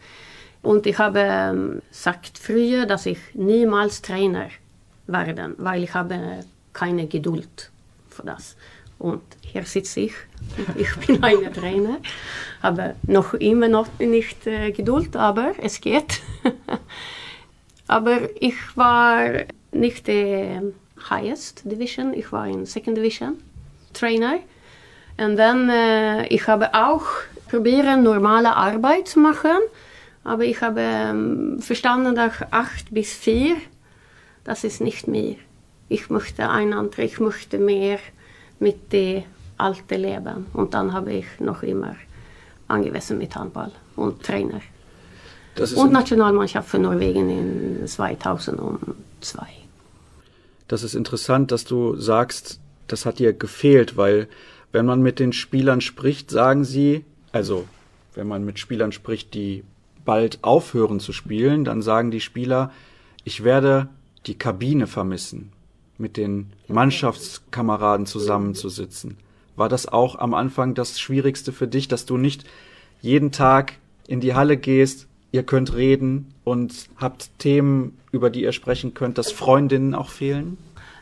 Und 0.63 0.87
ich 0.87 0.97
habe 0.97 1.19
ähm, 1.19 1.83
gesagt 1.87 2.39
früher, 2.39 2.87
dass 2.87 3.05
ich 3.05 3.19
niemals 3.35 4.01
Trainer 4.01 4.47
werde, 5.05 5.53
weil 5.59 5.83
ich 5.83 5.93
habe 5.93 6.39
keine 6.73 7.05
Geduld 7.05 7.69
für 8.09 8.23
das. 8.23 8.57
Und 8.99 9.21
hier 9.41 9.63
sitze 9.63 10.01
ich. 10.01 10.13
Ich 10.75 10.95
bin 10.97 11.23
ein 11.23 11.53
Trainer, 11.53 11.97
habe 12.61 12.95
noch 13.03 13.33
immer 13.35 13.67
noch 13.67 13.87
nicht 13.99 14.47
äh, 14.47 14.71
Geduld, 14.71 15.15
aber 15.15 15.53
es 15.61 15.81
geht. 15.81 16.21
aber 17.87 18.29
ich 18.39 18.55
war 18.75 19.45
nicht 19.71 20.07
der 20.07 20.63
highest 21.09 21.63
division, 21.65 22.13
ich 22.13 22.31
war 22.31 22.47
in 22.47 22.65
second 22.65 22.97
division 22.97 23.35
Trainer. 23.93 24.39
Und 25.17 25.37
dann 25.37 25.69
äh, 25.69 26.27
ich 26.27 26.47
habe 26.47 26.73
auch 26.73 27.05
probieren 27.49 28.03
normale 28.03 28.55
Arbeit 28.55 29.07
zu 29.07 29.19
machen, 29.19 29.57
aber 30.23 30.43
ich 30.43 30.61
habe 30.61 30.81
ähm, 30.81 31.59
verstanden, 31.61 32.15
dass 32.15 32.33
acht 32.51 32.93
bis 32.93 33.13
vier, 33.13 33.55
das 34.43 34.63
ist 34.63 34.81
nicht 34.81 35.07
mehr. 35.07 35.35
Ich 35.89 36.09
möchte 36.09 36.49
ein 36.49 36.73
anderes, 36.73 37.13
ich 37.13 37.19
möchte 37.19 37.57
mehr 37.57 37.99
mit 38.59 38.91
dem 38.91 39.23
alten 39.57 40.01
Leben. 40.01 40.45
Und 40.53 40.73
dann 40.73 40.93
habe 40.93 41.13
ich 41.13 41.25
noch 41.39 41.63
immer 41.63 41.95
angewiesen 42.67 43.17
mit 43.17 43.35
Handball 43.35 43.71
und 43.95 44.23
Trainer. 44.23 44.61
und 45.75 45.91
Nationalmannschaft 45.91 46.69
für 46.69 46.79
Norwegen 46.79 47.29
in 47.29 47.87
2002. 47.87 49.47
Das 50.67 50.83
ist 50.83 50.95
interessant, 50.95 51.51
dass 51.51 51.63
du 51.63 51.95
sagst, 51.95 52.59
das 52.87 53.05
hat 53.05 53.19
dir 53.19 53.33
gefehlt, 53.33 53.97
weil 53.97 54.27
wenn 54.71 54.85
man 54.85 55.01
mit 55.01 55.19
den 55.19 55.33
Spielern 55.33 55.81
spricht, 55.81 56.29
sagen 56.29 56.63
sie, 56.63 57.05
also 57.31 57.67
wenn 58.13 58.27
man 58.27 58.45
mit 58.45 58.59
Spielern 58.59 58.91
spricht, 58.91 59.33
die 59.33 59.63
bald 60.05 60.43
aufhören 60.43 60.99
zu 60.99 61.13
spielen, 61.13 61.65
dann 61.65 61.81
sagen 61.81 62.11
die 62.11 62.21
Spieler, 62.21 62.71
ich 63.23 63.43
werde 63.43 63.89
die 64.25 64.37
Kabine 64.37 64.87
vermissen, 64.87 65.51
mit 65.97 66.17
den 66.17 66.51
Mannschaftskameraden 66.67 68.05
zusammenzusitzen. 68.05 69.17
War 69.55 69.69
das 69.69 69.87
auch 69.87 70.19
am 70.19 70.33
Anfang 70.33 70.75
das 70.75 70.99
Schwierigste 70.99 71.51
für 71.51 71.67
dich, 71.67 71.87
dass 71.87 72.05
du 72.05 72.17
nicht 72.17 72.43
jeden 73.01 73.31
Tag 73.31 73.73
in 74.07 74.21
die 74.21 74.35
Halle 74.35 74.57
gehst, 74.57 75.07
ihr 75.31 75.43
könnt 75.43 75.75
reden 75.75 76.33
und 76.43 76.87
habt 76.97 77.29
Themen, 77.39 77.97
über 78.11 78.29
die 78.29 78.43
ihr 78.43 78.53
sprechen 78.53 78.93
könnt, 78.93 79.17
dass 79.17 79.31
Freundinnen 79.31 79.95
auch 79.95 80.09
fehlen? 80.09 80.57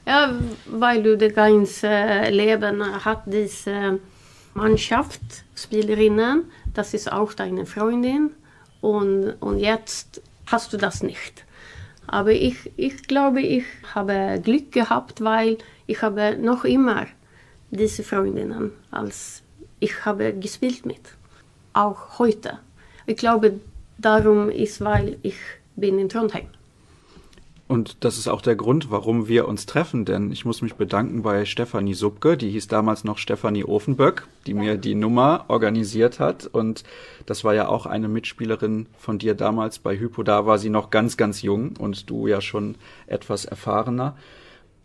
Ja, 0.08 0.36
weil 0.68 1.04
du 1.04 1.18
das 1.18 1.34
ganze 1.34 2.30
Leben 2.30 2.84
hat 3.04 3.24
diese 3.26 4.00
Mannschaft, 4.54 5.22
Spielerinnen, 5.56 6.46
das 6.74 6.94
ist 6.94 7.12
auch 7.12 7.34
deine 7.34 7.66
Freundin 7.66 8.32
und, 8.82 9.34
und 9.40 9.60
jetzt 9.60 10.22
hast 10.46 10.72
du 10.74 10.78
das 10.78 11.04
nicht. 11.04 11.45
Aber 12.08 12.32
ich, 12.32 12.72
ich 12.78 13.04
glaube, 13.08 13.42
ich 13.42 13.66
habe 13.94 14.40
Glück 14.44 14.72
gehabt, 14.72 15.22
weil 15.22 15.58
ich 15.88 16.02
habe 16.02 16.38
noch 16.38 16.64
immer 16.64 17.08
diese 17.72 18.04
Freundinnen, 18.04 18.72
als 18.92 19.44
ich 19.80 20.06
habe 20.06 20.34
gespielt 20.34 20.86
mit, 20.86 21.02
auch 21.74 22.20
heute. 22.20 22.60
Ich 23.06 23.18
glaube, 23.18 23.60
darum 23.98 24.50
ist, 24.50 24.82
weil 24.82 25.18
ich 25.22 25.38
bin 25.76 26.00
in 26.00 26.10
Trondheim. 26.10 26.48
Und 27.68 28.04
das 28.06 28.20
ist 28.20 28.28
auch 28.28 28.42
der 28.42 28.56
Grund, 28.56 28.92
warum 28.92 29.28
wir 29.28 29.48
uns 29.48 29.66
treffen, 29.66 30.06
denn 30.06 30.32
ich 30.32 30.46
muss 30.46 30.62
mich 30.62 30.76
bedanken 30.76 31.24
bei 31.24 31.46
Stefanie 31.46 31.96
Subke, 31.96 32.38
die 32.38 32.52
hieß 32.52 32.68
damals 32.68 33.04
noch 33.04 33.18
Stefanie 33.18 33.64
Ofenböck, 33.64 34.28
die 34.46 34.52
ja. 34.52 34.58
mir 34.58 34.78
die 34.78 34.94
Nummer 34.94 35.46
organisiert 35.48 36.20
hat. 36.20 36.46
Und 36.46 36.84
das 37.26 37.44
war 37.44 37.56
ja 37.56 37.68
auch 37.68 37.88
eine 37.88 38.08
Mitspielerin 38.08 38.86
von 39.00 39.18
dir 39.18 39.34
damals 39.34 39.80
bei 39.80 39.98
Hypo. 39.98 40.22
Da 40.22 40.46
war 40.46 40.60
sie 40.60 40.70
noch 40.70 40.92
ganz, 40.92 41.18
ganz 41.18 41.42
jung 41.42 41.74
und 41.80 42.08
du 42.08 42.28
ja 42.28 42.40
schon 42.40 42.76
etwas 43.08 43.46
erfahrener. 43.46 44.16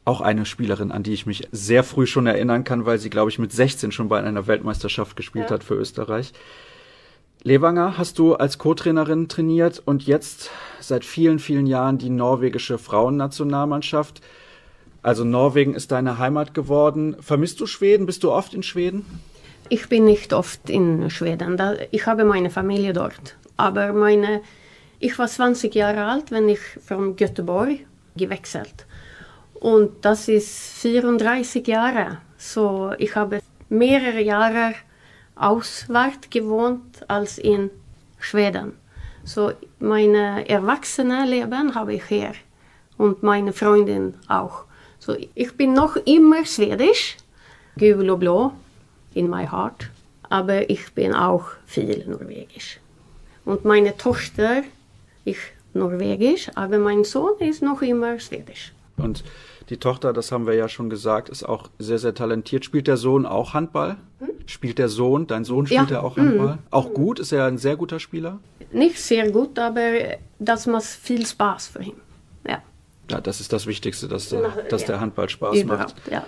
Auch 0.06 0.22
eine 0.22 0.46
Spielerin, 0.46 0.90
an 0.90 1.02
die 1.02 1.12
ich 1.12 1.26
mich 1.26 1.48
sehr 1.52 1.84
früh 1.84 2.06
schon 2.06 2.26
erinnern 2.26 2.64
kann, 2.64 2.86
weil 2.86 2.98
sie, 2.98 3.10
glaube 3.10 3.30
ich, 3.30 3.38
mit 3.38 3.52
16 3.52 3.92
schon 3.92 4.08
bei 4.08 4.22
einer 4.22 4.46
Weltmeisterschaft 4.46 5.16
gespielt 5.16 5.50
ja. 5.50 5.54
hat 5.56 5.64
für 5.64 5.74
Österreich. 5.74 6.32
Lewanger 7.42 7.96
hast 7.96 8.18
du 8.18 8.34
als 8.34 8.58
Co-Trainerin 8.58 9.28
trainiert 9.28 9.80
und 9.82 10.02
jetzt 10.06 10.50
seit 10.78 11.06
vielen, 11.06 11.38
vielen 11.38 11.66
Jahren 11.66 11.96
die 11.96 12.10
norwegische 12.10 12.76
Frauennationalmannschaft. 12.76 14.20
Also 15.00 15.24
Norwegen 15.24 15.74
ist 15.74 15.90
deine 15.90 16.18
Heimat 16.18 16.52
geworden. 16.52 17.16
Vermisst 17.20 17.58
du 17.60 17.66
Schweden? 17.66 18.04
Bist 18.04 18.24
du 18.24 18.30
oft 18.30 18.52
in 18.52 18.62
Schweden? 18.62 19.06
Ich 19.70 19.88
bin 19.88 20.04
nicht 20.04 20.34
oft 20.34 20.68
in 20.68 21.08
Schweden. 21.08 21.56
Ich 21.92 22.04
habe 22.04 22.24
meine 22.24 22.50
Familie 22.50 22.92
dort. 22.92 23.38
Aber 23.56 23.94
meine, 23.94 24.42
ich 24.98 25.18
war 25.18 25.26
20 25.26 25.74
Jahre 25.74 26.04
alt, 26.04 26.30
wenn 26.30 26.46
ich 26.46 26.60
von 26.84 27.16
Göteborg 27.16 27.78
gewechselt. 28.16 28.86
Und 29.54 30.04
das 30.04 30.28
ist 30.28 30.50
34 30.80 31.66
Jahre. 31.66 32.18
So, 32.36 32.92
ich 32.98 33.16
habe 33.16 33.40
mehrere 33.70 34.20
Jahre 34.20 34.74
auswärts 35.40 36.30
gewohnt 36.30 37.08
als 37.08 37.38
in 37.38 37.70
Schweden. 38.18 38.72
So 39.24 39.52
meine 39.78 40.48
erwachsene 40.48 41.26
Leben 41.26 41.74
habe 41.74 41.94
ich 41.94 42.04
hier 42.04 42.32
und 42.96 43.22
meine 43.22 43.52
Freundin 43.52 44.14
auch. 44.28 44.64
So 44.98 45.16
ich 45.34 45.56
bin 45.56 45.72
noch 45.72 45.96
immer 45.96 46.44
schwedisch, 46.44 47.16
gul 47.78 48.10
und 48.10 48.20
blå 48.20 48.52
in 49.14 49.28
my 49.28 49.46
heart, 49.46 49.90
aber 50.28 50.68
ich 50.68 50.92
bin 50.92 51.14
auch 51.14 51.46
viel 51.66 52.04
norwegisch. 52.06 52.78
Und 53.44 53.64
meine 53.64 53.96
Tochter, 53.96 54.62
ich 55.24 55.38
norwegisch, 55.72 56.50
aber 56.54 56.78
mein 56.78 57.04
Sohn 57.04 57.38
ist 57.38 57.62
noch 57.62 57.82
immer 57.82 58.18
schwedisch. 58.20 58.72
Und 58.96 59.24
die 59.70 59.78
Tochter, 59.78 60.12
das 60.12 60.32
haben 60.32 60.46
wir 60.46 60.54
ja 60.54 60.68
schon 60.68 60.90
gesagt, 60.90 61.28
ist 61.28 61.44
auch 61.44 61.70
sehr, 61.78 61.98
sehr 61.98 62.14
talentiert. 62.14 62.64
Spielt 62.64 62.86
der 62.86 62.96
Sohn 62.96 63.24
auch 63.24 63.54
Handball? 63.54 63.96
Hm? 64.18 64.29
Spielt 64.50 64.78
der 64.78 64.88
Sohn, 64.88 65.28
dein 65.28 65.44
Sohn 65.44 65.66
spielt 65.66 65.90
ja. 65.90 65.98
er 65.98 66.02
auch 66.02 66.16
Handball? 66.16 66.54
Hm. 66.54 66.58
Auch 66.72 66.92
gut? 66.92 67.20
Ist 67.20 67.30
er 67.30 67.44
ein 67.44 67.56
sehr 67.56 67.76
guter 67.76 68.00
Spieler? 68.00 68.40
Nicht 68.72 68.98
sehr 68.98 69.30
gut, 69.30 69.56
aber 69.60 69.92
das 70.40 70.66
macht 70.66 70.84
viel 70.84 71.24
Spaß 71.24 71.68
für 71.68 71.84
ihn. 71.84 72.00
Ja. 72.44 72.60
Ja, 73.08 73.20
das 73.20 73.40
ist 73.40 73.52
das 73.52 73.68
Wichtigste, 73.68 74.08
dass, 74.08 74.28
der, 74.30 74.48
dass 74.68 74.82
ja. 74.82 74.88
der 74.88 75.00
Handball 75.00 75.28
Spaß 75.28 75.56
Überhaupt, 75.56 75.94
macht. 75.94 76.10
Ja. 76.10 76.26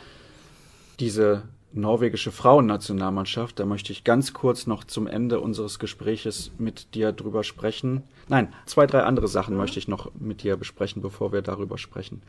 Diese 1.00 1.42
norwegische 1.72 2.30
Frauennationalmannschaft, 2.30 3.58
da 3.58 3.64
möchte 3.64 3.90
ich 3.90 4.04
ganz 4.04 4.32
kurz 4.32 4.68
noch 4.68 4.84
zum 4.84 5.08
Ende 5.08 5.40
unseres 5.40 5.80
Gespräches 5.80 6.52
mit 6.58 6.94
dir 6.94 7.10
drüber 7.10 7.42
sprechen. 7.42 8.04
Nein, 8.28 8.52
zwei, 8.66 8.86
drei 8.86 9.02
andere 9.02 9.26
Sachen 9.26 9.56
möchte 9.56 9.80
ich 9.80 9.88
noch 9.88 10.12
mit 10.14 10.44
dir 10.44 10.56
besprechen, 10.56 11.02
bevor 11.02 11.32
wir 11.32 11.42
darüber 11.42 11.76
sprechen 11.76 12.22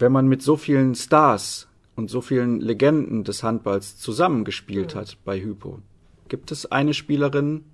wenn 0.00 0.12
man 0.12 0.28
mit 0.28 0.42
so 0.42 0.56
vielen 0.56 0.94
Stars 0.94 1.67
und 1.98 2.08
so 2.08 2.20
vielen 2.20 2.60
Legenden 2.60 3.24
des 3.24 3.42
Handballs 3.42 3.98
zusammengespielt 3.98 4.94
hat 4.94 5.16
bei 5.24 5.40
Hypo, 5.40 5.80
gibt 6.28 6.52
es 6.52 6.70
eine 6.70 6.94
Spielerin, 6.94 7.64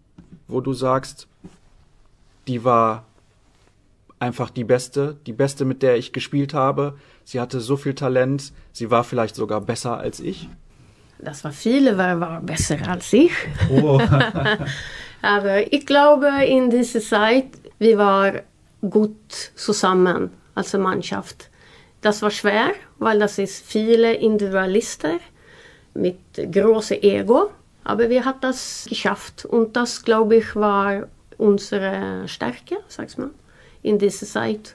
wo 0.49 0.63
du 0.63 0.73
sagst, 0.73 1.29
die 2.49 2.65
war 2.65 3.05
einfach 4.19 4.49
die 4.49 4.65
beste, 4.65 5.19
die 5.27 5.35
beste, 5.35 5.67
mit 5.67 5.83
der 5.83 5.99
ich 5.99 6.15
gespielt 6.15 6.55
habe. 6.55 6.97
Sie 7.25 7.39
hatte 7.39 7.61
so 7.61 7.77
viel 7.77 7.95
Talent, 7.95 8.55
sie 8.73 8.91
war 8.91 9.05
vielleicht 9.05 9.37
sogar 9.37 9.61
besser 9.61 9.99
als 9.99 10.21
ich. 10.21 10.49
Das 11.19 11.45
war 11.45 11.53
viele, 11.53 11.99
war, 11.99 12.19
war 12.19 12.41
besser 12.41 12.79
als 12.89 13.13
ich. 13.13 13.33
Oh. 13.71 14.01
Aber 15.23 15.71
ich 15.71 15.85
glaube, 15.85 16.31
in 16.47 16.71
dieser 16.71 17.01
Zeit, 17.01 17.49
wir 17.79 17.99
waren 17.99 18.41
gut 18.81 19.17
zusammen 19.55 20.31
als 20.55 20.73
Mannschaft. 20.73 21.51
Das 22.01 22.23
war 22.23 22.31
schwer, 22.31 22.73
weil 23.05 23.19
das 23.19 23.39
ist 23.39 23.65
viele 23.67 24.15
Individualister 24.15 25.19
mit 25.93 26.19
großem 26.35 27.03
Ego. 27.03 27.51
Aber 27.85 28.09
wir 28.09 28.25
haben 28.25 28.41
das 28.41 28.87
geschafft 28.89 29.45
und 29.45 29.77
das, 29.77 30.03
glaube 30.03 30.37
ich, 30.37 30.57
war 30.57 31.07
unsere 31.37 32.27
Stärke, 32.27 32.79
sag's 32.89 33.19
mal, 33.19 33.29
in 33.83 33.99
dieser 33.99 34.27
Zeit. 34.27 34.75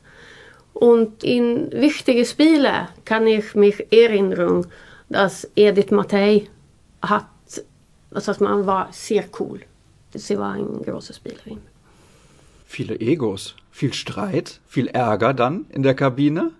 Und 0.74 1.24
in 1.24 1.72
wichtigen 1.72 2.24
Spielen 2.24 2.88
kann 3.04 3.26
ich 3.26 3.56
mich 3.56 3.92
erinnern, 3.92 4.68
dass 5.10 5.50
Edith 5.56 5.90
Mattei 5.90 6.48
hat, 7.02 7.26
sagt 8.12 8.42
man, 8.42 8.68
war 8.68 8.90
sehr 8.92 9.26
cool. 9.40 9.62
Sie 10.14 10.38
war 10.38 10.54
eine 10.54 10.82
große 10.86 11.16
Spielerin. 11.16 11.62
Viele 12.68 13.00
Egos, 13.00 13.56
viel 13.72 13.94
Streit, 13.94 14.60
viel 14.68 14.88
Ärger 14.88 15.34
dann 15.34 15.66
in 15.70 15.82
der 15.82 15.96
Kabine? 15.96 16.52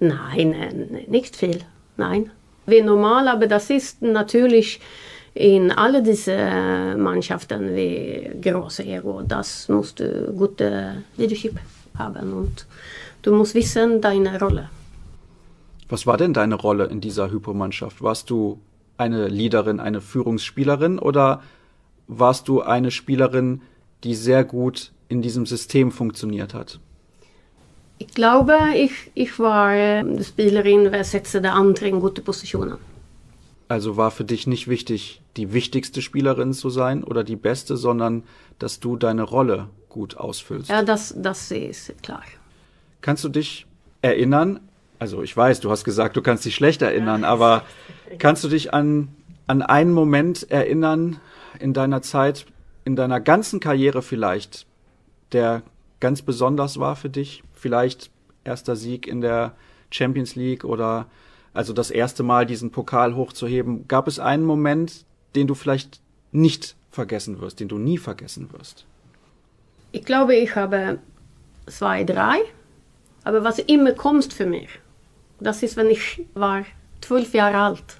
Nein, 0.00 1.04
nicht 1.08 1.36
viel. 1.36 1.60
Nein. 1.96 2.30
Wie 2.66 2.82
normal, 2.82 3.28
aber 3.28 3.46
das 3.46 3.70
ist 3.70 4.02
natürlich 4.02 4.80
in 5.34 5.70
alle 5.70 6.02
diese 6.02 6.96
Mannschaften 6.98 7.74
wie 7.76 8.30
große 8.40 8.84
Ego. 8.84 9.22
Das 9.22 9.68
musst 9.68 10.00
du 10.00 10.32
gute 10.32 11.04
Leadership 11.16 11.58
haben 11.96 12.32
und 12.32 12.66
du 13.22 13.34
musst 13.34 13.54
wissen 13.54 14.00
deine 14.00 14.38
Rolle. 14.40 14.68
Was 15.88 16.06
war 16.06 16.16
denn 16.16 16.32
deine 16.32 16.56
Rolle 16.56 16.86
in 16.86 17.00
dieser 17.00 17.30
Hypo-Mannschaft? 17.30 18.02
Warst 18.02 18.30
du 18.30 18.58
eine 18.96 19.28
Leaderin, 19.28 19.78
eine 19.78 20.00
Führungsspielerin 20.00 20.98
oder 20.98 21.42
warst 22.08 22.48
du 22.48 22.62
eine 22.62 22.90
Spielerin, 22.90 23.62
die 24.04 24.14
sehr 24.14 24.42
gut 24.42 24.92
in 25.08 25.22
diesem 25.22 25.46
System 25.46 25.92
funktioniert 25.92 26.54
hat? 26.54 26.80
Ich 27.98 28.08
glaube, 28.08 28.58
ich, 28.74 28.92
ich 29.14 29.38
war 29.38 30.02
die 30.02 30.24
Spielerin, 30.24 30.92
wer 30.92 31.04
setzte 31.04 31.40
der 31.40 31.54
andere 31.54 31.88
in 31.88 32.00
gute 32.00 32.20
Positionen. 32.20 32.78
Also 33.68 33.96
war 33.96 34.10
für 34.10 34.24
dich 34.24 34.46
nicht 34.46 34.68
wichtig, 34.68 35.22
die 35.36 35.52
wichtigste 35.52 36.02
Spielerin 36.02 36.52
zu 36.52 36.70
sein 36.70 37.02
oder 37.02 37.24
die 37.24 37.36
beste, 37.36 37.76
sondern 37.76 38.22
dass 38.58 38.80
du 38.80 38.96
deine 38.96 39.22
Rolle 39.22 39.68
gut 39.88 40.16
ausfüllst. 40.16 40.68
Ja, 40.68 40.82
das, 40.82 41.14
das 41.16 41.50
ist 41.50 42.02
klar. 42.02 42.22
Kannst 43.00 43.24
du 43.24 43.28
dich 43.28 43.66
erinnern? 44.02 44.60
Also 44.98 45.22
ich 45.22 45.36
weiß, 45.36 45.60
du 45.60 45.70
hast 45.70 45.84
gesagt, 45.84 46.16
du 46.16 46.22
kannst 46.22 46.44
dich 46.44 46.54
schlecht 46.54 46.82
erinnern, 46.82 47.22
ja. 47.22 47.28
aber 47.28 47.64
kannst 48.18 48.44
du 48.44 48.48
dich 48.48 48.72
an, 48.72 49.08
an 49.46 49.62
einen 49.62 49.92
Moment 49.92 50.50
erinnern 50.50 51.18
in 51.58 51.72
deiner 51.72 52.02
Zeit, 52.02 52.46
in 52.84 52.94
deiner 52.94 53.20
ganzen 53.20 53.58
Karriere 53.58 54.02
vielleicht, 54.02 54.66
der 55.32 55.62
ganz 55.98 56.22
besonders 56.22 56.78
war 56.78 56.94
für 56.94 57.10
dich? 57.10 57.42
Vielleicht 57.66 58.10
erster 58.44 58.76
Sieg 58.76 59.08
in 59.08 59.20
der 59.20 59.56
Champions 59.90 60.36
League 60.36 60.64
oder 60.64 61.06
also 61.52 61.72
das 61.72 61.90
erste 61.90 62.22
Mal 62.22 62.46
diesen 62.46 62.70
Pokal 62.70 63.16
hochzuheben. 63.16 63.88
Gab 63.88 64.06
es 64.06 64.20
einen 64.20 64.44
Moment, 64.44 65.04
den 65.34 65.48
du 65.48 65.56
vielleicht 65.56 66.00
nicht 66.30 66.76
vergessen 66.92 67.40
wirst, 67.40 67.58
den 67.58 67.66
du 67.66 67.78
nie 67.78 67.98
vergessen 67.98 68.52
wirst? 68.52 68.84
Ich 69.90 70.04
glaube, 70.04 70.36
ich 70.36 70.54
habe 70.54 71.00
zwei, 71.66 72.04
drei. 72.04 72.38
Aber 73.24 73.42
was 73.42 73.58
immer 73.58 73.94
kommt 73.94 74.32
für 74.32 74.46
mich, 74.46 74.68
das 75.40 75.64
ist, 75.64 75.76
wenn 75.76 75.90
ich 75.90 76.24
war 76.34 76.64
zwölf 77.00 77.34
Jahre 77.34 77.58
alt 77.58 77.96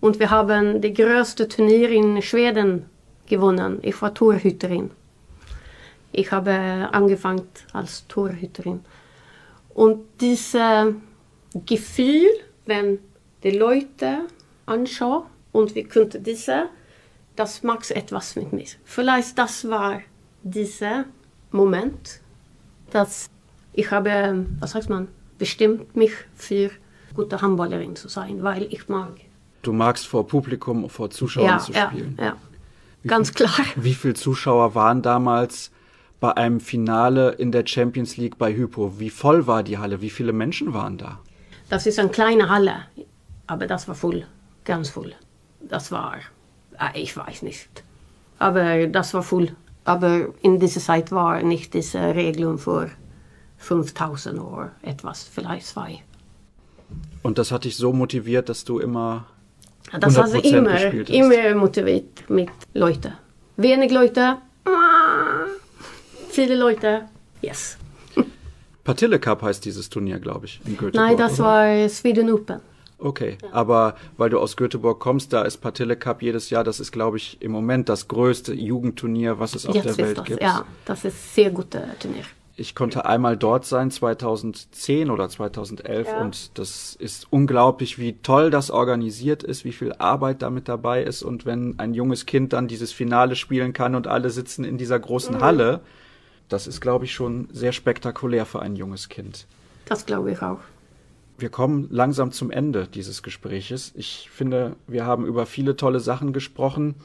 und 0.00 0.18
wir 0.18 0.30
haben 0.30 0.80
die 0.80 0.94
größte 0.94 1.46
Turnier 1.46 1.90
in 1.90 2.22
Schweden 2.22 2.86
gewonnen. 3.26 3.80
Ich 3.82 4.00
war 4.00 4.14
Torhüterin. 4.14 4.90
Ich 6.10 6.32
habe 6.32 6.88
angefangen 6.90 7.46
als 7.74 8.06
Torhüterin. 8.08 8.80
Und 9.80 10.04
dieses 10.20 10.54
Gefühl, 11.64 12.28
wenn 12.66 12.98
die 13.42 13.52
Leute 13.52 14.26
anschauen 14.66 15.22
und 15.52 15.74
wir 15.74 15.84
könnten 15.84 16.22
diese, 16.22 16.66
das 17.34 17.62
macht 17.62 17.90
etwas 17.90 18.36
mit 18.36 18.52
mir. 18.52 18.66
Vielleicht 18.84 19.38
das 19.38 19.66
war 19.70 20.02
dieser 20.42 21.06
Moment, 21.50 22.20
dass 22.90 23.30
ich 23.72 23.90
habe, 23.90 24.44
was 24.58 24.72
sagt 24.72 24.90
man, 24.90 25.08
bestimmt 25.38 25.96
mich 25.96 26.12
für 26.34 26.70
gute 27.14 27.40
Handballerin 27.40 27.96
zu 27.96 28.08
sein, 28.08 28.42
weil 28.42 28.64
ich 28.64 28.86
mag. 28.88 29.14
Du 29.62 29.72
magst 29.72 30.06
vor 30.06 30.26
Publikum, 30.26 30.90
vor 30.90 31.08
Zuschauern 31.08 31.46
ja, 31.46 31.58
zu 31.58 31.72
spielen. 31.72 32.16
Ja, 32.18 32.24
ja. 32.26 32.36
Ganz 33.06 33.30
viel, 33.30 33.46
klar. 33.46 33.66
Wie 33.76 33.94
viele 33.94 34.12
Zuschauer 34.12 34.74
waren 34.74 35.00
damals 35.00 35.70
bei 36.20 36.36
einem 36.36 36.60
Finale 36.60 37.32
in 37.32 37.50
der 37.50 37.66
Champions 37.66 38.16
League 38.16 38.38
bei 38.38 38.54
Hypo? 38.54 39.00
Wie 39.00 39.10
voll 39.10 39.46
war 39.46 39.62
die 39.62 39.78
Halle? 39.78 40.00
Wie 40.00 40.10
viele 40.10 40.32
Menschen 40.32 40.74
waren 40.74 40.98
da? 40.98 41.18
Das 41.68 41.86
ist 41.86 41.98
eine 41.98 42.10
kleine 42.10 42.48
Halle, 42.48 42.84
aber 43.46 43.66
das 43.66 43.88
war 43.88 43.94
voll, 43.94 44.26
ganz 44.64 44.90
voll. 44.90 45.14
Das 45.60 45.90
war, 45.90 46.16
äh, 46.78 47.00
ich 47.00 47.16
weiß 47.16 47.42
nicht, 47.42 47.68
aber 48.38 48.86
das 48.86 49.14
war 49.14 49.22
voll. 49.22 49.56
Aber 49.84 50.28
in 50.42 50.60
dieser 50.60 50.80
Zeit 50.80 51.10
war 51.10 51.42
nicht 51.42 51.72
diese 51.74 52.14
Regelung 52.14 52.58
für 52.58 52.90
5000 53.58 54.38
oder 54.38 54.72
etwas, 54.82 55.22
vielleicht 55.22 55.66
zwei. 55.66 56.02
Und 57.22 57.38
das 57.38 57.50
hat 57.50 57.64
dich 57.64 57.76
so 57.76 57.92
motiviert, 57.92 58.48
dass 58.48 58.64
du 58.64 58.78
immer 58.78 59.26
das 59.98 60.16
hat 60.16 60.28
sich 60.28 60.52
immer, 60.52 60.78
immer 61.08 61.54
motiviert 61.54 62.28
mit 62.28 62.50
Leuten. 62.74 63.12
Wenig 63.56 63.90
Leute, 63.90 64.38
viele 66.30 66.56
Leute, 66.56 67.06
yes. 67.42 67.76
Partille 68.84 69.18
Cup 69.18 69.42
heißt 69.42 69.64
dieses 69.64 69.90
Turnier, 69.90 70.18
glaube 70.18 70.46
ich, 70.46 70.60
in 70.64 70.76
Göteborg. 70.76 70.94
Nein, 70.94 71.16
das 71.16 71.34
oder? 71.40 71.48
war 71.48 71.88
Sweden 71.88 72.32
Open. 72.32 72.60
Okay, 73.02 73.38
ja. 73.42 73.48
aber 73.52 73.94
weil 74.18 74.28
du 74.28 74.38
aus 74.38 74.56
Göteborg 74.58 75.00
kommst, 75.00 75.32
da 75.32 75.42
ist 75.42 75.58
Partille 75.58 75.96
Cup 75.96 76.20
jedes 76.20 76.50
Jahr, 76.50 76.64
das 76.64 76.80
ist, 76.80 76.92
glaube 76.92 77.16
ich, 77.16 77.38
im 77.40 77.50
Moment 77.50 77.88
das 77.88 78.08
größte 78.08 78.52
Jugendturnier, 78.52 79.38
was 79.38 79.54
es 79.54 79.64
auf 79.64 79.74
Jetzt 79.74 79.86
der 79.86 79.96
Welt 79.98 80.18
das, 80.18 80.24
gibt. 80.26 80.42
Ja, 80.42 80.64
das 80.84 81.04
ist 81.06 81.14
ein 81.14 81.18
sehr 81.34 81.50
gutes 81.50 81.80
Turnier. 81.98 82.24
Ich 82.56 82.74
konnte 82.74 83.06
einmal 83.06 83.38
dort 83.38 83.64
sein, 83.64 83.90
2010 83.90 85.10
oder 85.10 85.30
2011, 85.30 86.08
Ja. 86.08 86.20
und 86.20 86.58
das 86.58 86.94
ist 86.94 87.26
unglaublich, 87.30 87.98
wie 87.98 88.18
toll 88.22 88.50
das 88.50 88.70
organisiert 88.70 89.42
ist, 89.42 89.64
wie 89.64 89.72
viel 89.72 89.94
Arbeit 89.94 90.42
damit 90.42 90.68
dabei 90.68 91.02
ist. 91.02 91.22
Und 91.22 91.46
wenn 91.46 91.78
ein 91.78 91.94
junges 91.94 92.26
Kind 92.26 92.52
dann 92.52 92.68
dieses 92.68 92.92
Finale 92.92 93.34
spielen 93.34 93.72
kann 93.72 93.94
und 93.94 94.08
alle 94.08 94.28
sitzen 94.28 94.64
in 94.64 94.76
dieser 94.76 94.98
großen 94.98 95.36
Mhm. 95.36 95.40
Halle, 95.40 95.80
das 96.50 96.66
ist, 96.66 96.80
glaube 96.80 97.06
ich, 97.06 97.14
schon 97.14 97.48
sehr 97.52 97.72
spektakulär 97.72 98.44
für 98.44 98.60
ein 98.60 98.76
junges 98.76 99.08
Kind. 99.08 99.46
Das 99.86 100.04
glaube 100.04 100.32
ich 100.32 100.42
auch. 100.42 100.60
Wir 101.38 101.48
kommen 101.48 101.88
langsam 101.90 102.32
zum 102.32 102.50
Ende 102.50 102.86
dieses 102.86 103.22
Gespräches. 103.22 103.92
Ich 103.96 104.28
finde, 104.30 104.76
wir 104.86 105.06
haben 105.06 105.24
über 105.24 105.46
viele 105.46 105.74
tolle 105.74 106.00
Sachen 106.00 106.34
gesprochen. 106.34 106.96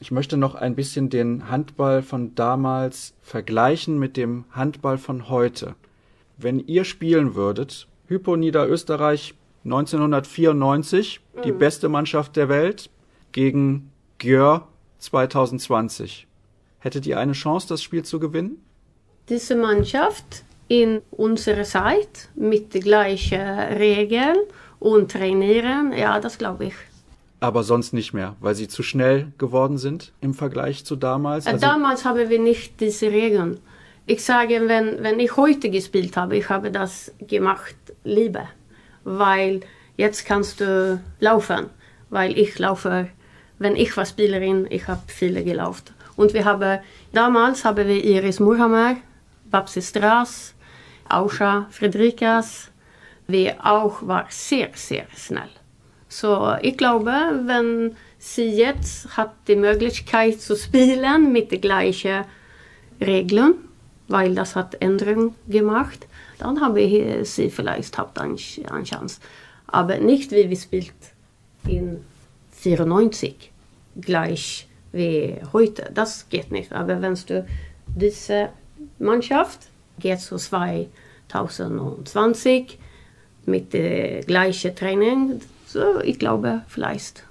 Ich 0.00 0.10
möchte 0.10 0.38
noch 0.38 0.54
ein 0.54 0.74
bisschen 0.74 1.10
den 1.10 1.50
Handball 1.50 2.02
von 2.02 2.34
damals 2.34 3.12
vergleichen 3.20 3.98
mit 3.98 4.16
dem 4.16 4.44
Handball 4.52 4.96
von 4.96 5.28
heute. 5.28 5.74
Wenn 6.38 6.60
ihr 6.60 6.84
spielen 6.84 7.34
würdet, 7.34 7.86
Hypo 8.06 8.36
Niederösterreich 8.36 9.34
1994, 9.64 11.20
die 11.44 11.52
beste 11.52 11.88
Mannschaft 11.88 12.36
der 12.36 12.48
Welt, 12.48 12.90
gegen 13.32 13.90
Gjör 14.18 14.68
2020, 14.98 16.26
hättet 16.78 17.06
ihr 17.06 17.18
eine 17.18 17.32
Chance, 17.32 17.68
das 17.68 17.82
Spiel 17.82 18.04
zu 18.04 18.18
gewinnen? 18.18 18.62
Diese 19.28 19.56
Mannschaft 19.56 20.44
in 20.68 21.00
unserer 21.10 21.64
Zeit 21.64 22.28
mit 22.34 22.74
den 22.74 22.82
gleichen 22.82 23.40
Regeln 23.40 24.36
und 24.78 25.12
trainieren, 25.12 25.92
ja, 25.96 26.20
das 26.20 26.38
glaube 26.38 26.66
ich. 26.66 26.74
Aber 27.40 27.62
sonst 27.62 27.92
nicht 27.92 28.12
mehr, 28.14 28.36
weil 28.40 28.54
sie 28.54 28.68
zu 28.68 28.82
schnell 28.82 29.32
geworden 29.38 29.76
sind 29.78 30.12
im 30.20 30.34
Vergleich 30.34 30.84
zu 30.84 30.96
damals. 30.96 31.46
Äh, 31.46 31.50
Also- 31.50 31.66
Damals 31.66 32.04
haben 32.04 32.28
wir 32.28 32.38
nicht 32.38 32.80
diese 32.80 33.06
Regeln. 33.10 33.60
Ich 34.06 34.22
sage, 34.24 34.62
wenn, 34.66 35.02
wenn 35.02 35.18
ich 35.20 35.36
heute 35.36 35.70
gespielt 35.70 36.16
habe, 36.16 36.36
ich 36.36 36.48
habe 36.50 36.70
das 36.70 37.12
gemacht 37.26 37.74
lieber, 38.04 38.48
weil 39.04 39.60
jetzt 39.96 40.26
kannst 40.26 40.60
du 40.60 41.00
laufen, 41.20 41.70
weil 42.10 42.36
ich 42.38 42.58
laufe, 42.58 43.08
wenn 43.58 43.76
ich 43.76 43.96
war 43.96 44.04
Spielerin, 44.04 44.66
ich 44.68 44.86
habe 44.88 45.00
viele 45.06 45.42
gelaufen. 45.44 45.84
Und 46.16 46.34
wir 46.34 46.44
haben, 46.44 46.80
damals 47.12 47.64
haben 47.64 47.88
wir 47.88 48.04
Iris 48.04 48.40
Murhammer, 48.40 48.96
Babsi 49.50 49.82
Straß, 49.82 50.54
Auscha 51.08 51.66
Friedrikas, 51.70 52.70
wir 53.26 53.56
auch 53.64 54.06
war 54.06 54.26
sehr, 54.28 54.70
sehr 54.74 55.06
schnell. 55.16 55.50
Så 56.08 56.56
ich 56.62 56.76
glaube, 56.76 57.12
wenn 57.46 57.96
sie 58.18 58.50
jetzt 58.50 59.16
hat 59.16 59.34
die 59.48 59.56
Möglichkeit 59.56 60.40
zu 60.40 60.56
spielen 60.56 61.32
mit 61.32 61.50
den 61.50 61.60
gleichen 61.60 62.24
Regeln, 63.00 63.54
weil 64.08 64.34
das 64.34 64.54
hat 64.54 64.80
Änderungen 64.80 65.34
gemacht, 65.48 66.06
dann 66.38 66.60
habe 66.60 67.24
sie 67.24 67.50
vielleicht 67.50 67.98
habt 67.98 68.18
eine 68.18 68.36
Chance. 68.36 69.20
Aber 69.66 69.98
nicht 69.98 70.30
wie 70.30 70.48
wir 70.48 70.56
spielt 70.56 70.92
in 71.66 72.04
94 72.52 73.50
gleich 74.00 74.68
wie 74.92 75.36
heute. 75.52 75.90
Das 75.92 76.28
geht 76.28 76.52
nicht. 76.52 76.72
Aber 76.72 77.00
wenn 77.02 77.14
du 77.14 77.46
diese 77.86 78.50
Mannschaft 78.98 79.68
geht 79.98 80.20
zu 80.20 80.36
2020 80.36 82.78
mit 83.46 83.72
der 83.72 84.22
gleichen 84.22 84.74
Training, 84.74 85.40
so 85.66 86.00
ich 86.00 86.18
glaube 86.18 86.62
vielleicht. 86.68 87.24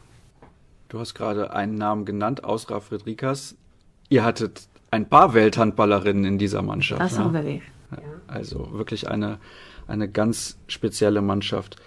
Du 0.90 1.00
hast 1.00 1.16
gerade 1.16 1.54
einen 1.54 1.76
Namen 1.76 2.06
genannt, 2.06 2.44
Ausra 2.44 2.80
Friedrikas. 2.80 3.56
Ihr 4.10 4.24
hattet 4.24 4.68
ein 4.92 5.10
paar 5.10 5.34
Welthandballerinnen 5.34 6.26
in 6.26 6.38
dieser 6.38 6.62
Mannschaft. 6.62 7.02
Das 7.02 7.18
ne? 7.18 7.24
haben 7.24 7.34
wir. 7.34 7.62
Also 8.28 8.70
wirklich 8.74 9.10
eine, 9.10 9.40
eine 9.88 10.10
ganz 10.10 10.58
spezielle 10.68 11.22
Mannschaft. 11.22 11.78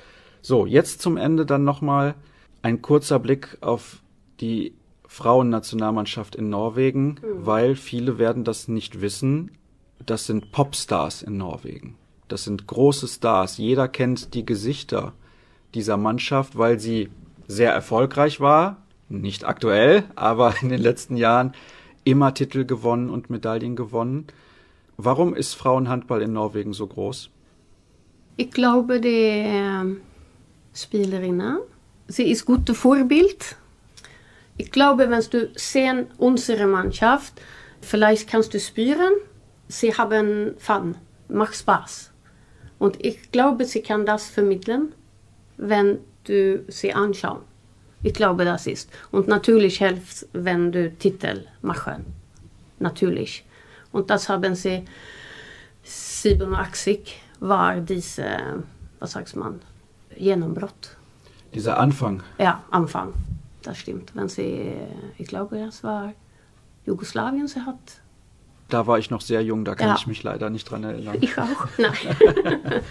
So, 0.42 0.66
jetzt 0.66 1.02
zum 1.02 1.16
Ende 1.16 1.46
dann 1.46 1.64
nochmal 1.64 2.14
ein 2.62 2.82
kurzer 2.82 3.18
Blick 3.18 3.58
auf 3.60 3.98
die 4.40 4.74
Frauennationalmannschaft 5.06 6.34
in 6.34 6.50
Norwegen, 6.50 7.20
weil 7.22 7.76
viele 7.76 8.18
werden 8.18 8.44
das 8.44 8.68
nicht 8.68 9.00
wissen. 9.00 9.52
Das 10.04 10.26
sind 10.26 10.52
Popstars 10.52 11.22
in 11.22 11.38
Norwegen. 11.38 11.96
Das 12.28 12.44
sind 12.44 12.66
große 12.66 13.08
Stars. 13.08 13.58
Jeder 13.58 13.88
kennt 13.88 14.34
die 14.34 14.44
Gesichter 14.44 15.12
dieser 15.74 15.96
Mannschaft, 15.96 16.58
weil 16.58 16.80
sie 16.80 17.08
sehr 17.46 17.72
erfolgreich 17.72 18.40
war. 18.40 18.82
Nicht 19.08 19.44
aktuell, 19.44 20.04
aber 20.16 20.54
in 20.60 20.68
den 20.68 20.80
letzten 20.80 21.16
Jahren 21.16 21.54
immer 22.04 22.34
Titel 22.34 22.64
gewonnen 22.64 23.10
und 23.10 23.30
Medaillen 23.30 23.76
gewonnen. 23.76 24.26
Warum 24.96 25.34
ist 25.34 25.54
Frauenhandball 25.54 26.22
in 26.22 26.32
Norwegen 26.32 26.72
so 26.72 26.86
groß? 26.86 27.30
Ich 28.36 28.50
glaube, 28.50 29.00
die 29.00 29.08
äh, 29.08 29.96
Spielerinnen, 30.74 31.58
sie 32.08 32.30
ist 32.30 32.44
gute 32.44 32.74
Vorbild. 32.74 33.56
Ich 34.56 34.70
glaube, 34.70 35.10
wenn 35.10 35.22
du 35.30 35.50
sehen 35.54 36.06
unsere 36.18 36.66
Mannschaft, 36.66 37.34
vielleicht 37.80 38.28
kannst 38.28 38.54
du 38.54 38.60
spüren, 38.60 39.12
sie 39.68 39.94
haben 39.94 40.54
Fun, 40.58 40.96
macht 41.28 41.56
Spaß. 41.56 42.12
Und 42.78 43.04
ich 43.04 43.32
glaube, 43.32 43.64
sie 43.64 43.82
kann 43.82 44.04
das 44.04 44.26
vermitteln, 44.26 44.94
wenn 45.56 45.98
du 46.24 46.64
sie 46.68 46.92
anschaust. 46.92 47.42
Ich 48.02 48.12
glaube, 48.12 48.44
das 48.44 48.66
ist. 48.66 48.90
Und 49.10 49.26
natürlich 49.26 49.78
hilft 49.78 50.26
wenn 50.32 50.70
du 50.70 50.90
Titel 50.92 51.46
machen. 51.62 52.04
Natürlich. 52.78 53.44
Und 53.90 54.10
das 54.10 54.28
haben 54.28 54.54
sie 54.54 54.84
87 55.82 57.20
war 57.40 57.80
diese, 57.80 58.62
was 58.98 59.12
sagt 59.12 59.34
man, 59.36 59.60
Genombrott. 60.16 60.96
Dieser 61.54 61.78
Anfang. 61.78 62.22
Ja, 62.38 62.62
Anfang. 62.70 63.14
Das 63.62 63.78
stimmt. 63.78 64.14
Wenn 64.14 64.28
sie, 64.28 64.74
ich 65.18 65.26
glaube, 65.26 65.58
das 65.58 65.82
war 65.82 66.12
Jugoslawien 66.84 67.48
sie 67.48 67.60
hat. 67.60 68.00
Da 68.68 68.86
war 68.86 68.98
ich 68.98 69.10
noch 69.10 69.20
sehr 69.20 69.42
jung, 69.42 69.64
da 69.64 69.74
kann 69.74 69.88
ja. 69.88 69.94
ich 69.96 70.06
mich 70.06 70.22
leider 70.22 70.50
nicht 70.50 70.64
dran 70.64 70.84
erinnern. 70.84 71.18
Ich 71.20 71.38
auch, 71.38 71.66
nein. 71.78 71.94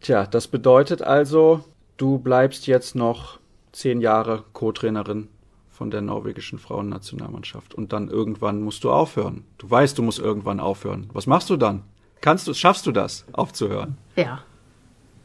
Tja, 0.00 0.26
das 0.26 0.48
bedeutet 0.48 1.02
also, 1.02 1.64
du 1.96 2.18
bleibst 2.18 2.66
jetzt 2.66 2.94
noch 2.94 3.38
zehn 3.72 4.00
Jahre 4.00 4.44
Co-Trainerin 4.52 5.28
von 5.70 5.90
der 5.90 6.02
norwegischen 6.02 6.58
Frauennationalmannschaft 6.58 7.74
und 7.74 7.92
dann 7.92 8.08
irgendwann 8.08 8.60
musst 8.60 8.84
du 8.84 8.90
aufhören. 8.90 9.44
Du 9.58 9.70
weißt, 9.70 9.96
du 9.96 10.02
musst 10.02 10.18
irgendwann 10.18 10.60
aufhören. 10.60 11.08
Was 11.12 11.26
machst 11.26 11.48
du 11.48 11.56
dann? 11.56 11.82
Kannst 12.20 12.46
du, 12.46 12.54
schaffst 12.54 12.86
du 12.86 12.92
das, 12.92 13.24
aufzuhören? 13.32 13.96
Ja, 14.16 14.42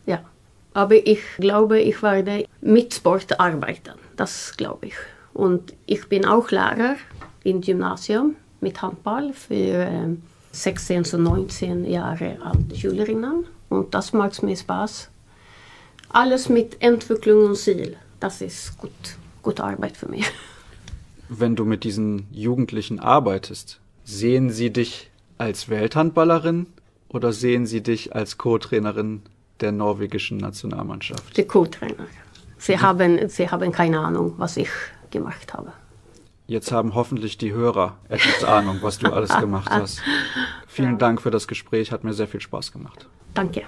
ja. 0.06 0.24
Aber 0.74 0.96
ich 0.96 1.22
glaube, 1.38 1.80
ich 1.80 2.02
werde 2.02 2.46
mit 2.62 2.94
Sport 2.94 3.40
arbeiten. 3.40 3.96
Das 4.16 4.56
glaube 4.56 4.88
ich. 4.88 4.96
Und 5.34 5.74
ich 5.86 6.08
bin 6.08 6.26
auch 6.26 6.52
Lehrer 6.52 6.96
im 7.44 7.62
Gymnasium 7.62 8.36
mit 8.62 8.82
Handball 8.82 9.34
für 9.34 10.16
16 10.52 11.06
und 11.14 11.24
19 11.24 11.86
Jahre 11.86 12.38
alte 12.44 12.76
Schülerinnen. 12.76 13.46
Und 13.70 13.94
das 13.94 14.14
macht 14.14 14.42
mir 14.44 14.56
Spaß. 14.56 15.10
Alles 16.10 16.50
mit 16.50 16.82
Entwicklung 16.82 17.46
und 17.46 17.58
Ziel. 17.58 17.98
Das 18.20 18.42
ist 18.42 18.78
gut, 18.78 18.92
gute 19.42 19.64
Arbeit 19.64 19.98
für 19.98 20.08
mich. 20.08 20.26
Wenn 21.30 21.56
du 21.56 21.66
mit 21.66 21.84
diesen 21.84 22.28
Jugendlichen 22.32 23.00
arbeitest, 23.00 23.80
sehen 24.04 24.52
sie 24.52 24.72
dich 24.72 25.10
als 25.38 25.70
Welthandballerin 25.70 26.68
oder 27.10 27.34
sehen 27.34 27.66
sie 27.66 27.82
dich 27.82 28.16
als 28.16 28.38
Co-Trainerin 28.38 29.24
der 29.60 29.72
norwegischen 29.72 30.38
Nationalmannschaft? 30.38 31.36
Die 31.36 31.44
Co-Trainer. 31.44 32.08
Sie, 32.58 32.80
haben, 32.80 33.28
sie 33.30 33.50
haben 33.50 33.72
keine 33.72 34.00
Ahnung, 34.00 34.36
was 34.38 34.58
ich 34.58 34.70
gemacht 35.12 35.54
habe. 35.54 35.74
Jetzt 36.48 36.72
haben 36.72 36.94
hoffentlich 36.94 37.38
die 37.38 37.54
Hörer 37.54 37.98
etwas 38.08 38.44
Ahnung, 38.44 38.80
was 38.82 39.00
du 39.00 39.12
alles 39.12 39.36
gemacht 39.40 39.72
hast. 39.72 40.02
Vielen. 40.68 40.98
Dank 40.98 41.22
für 41.22 41.32
das 41.32 41.48
Gespräch, 41.48 41.92
hat 41.92 42.04
mir 42.04 42.14
sehr 42.14 42.28
viel 42.28 42.42
Spaß 42.42 42.72
gemacht. 42.72 43.08
Danke. 43.34 43.64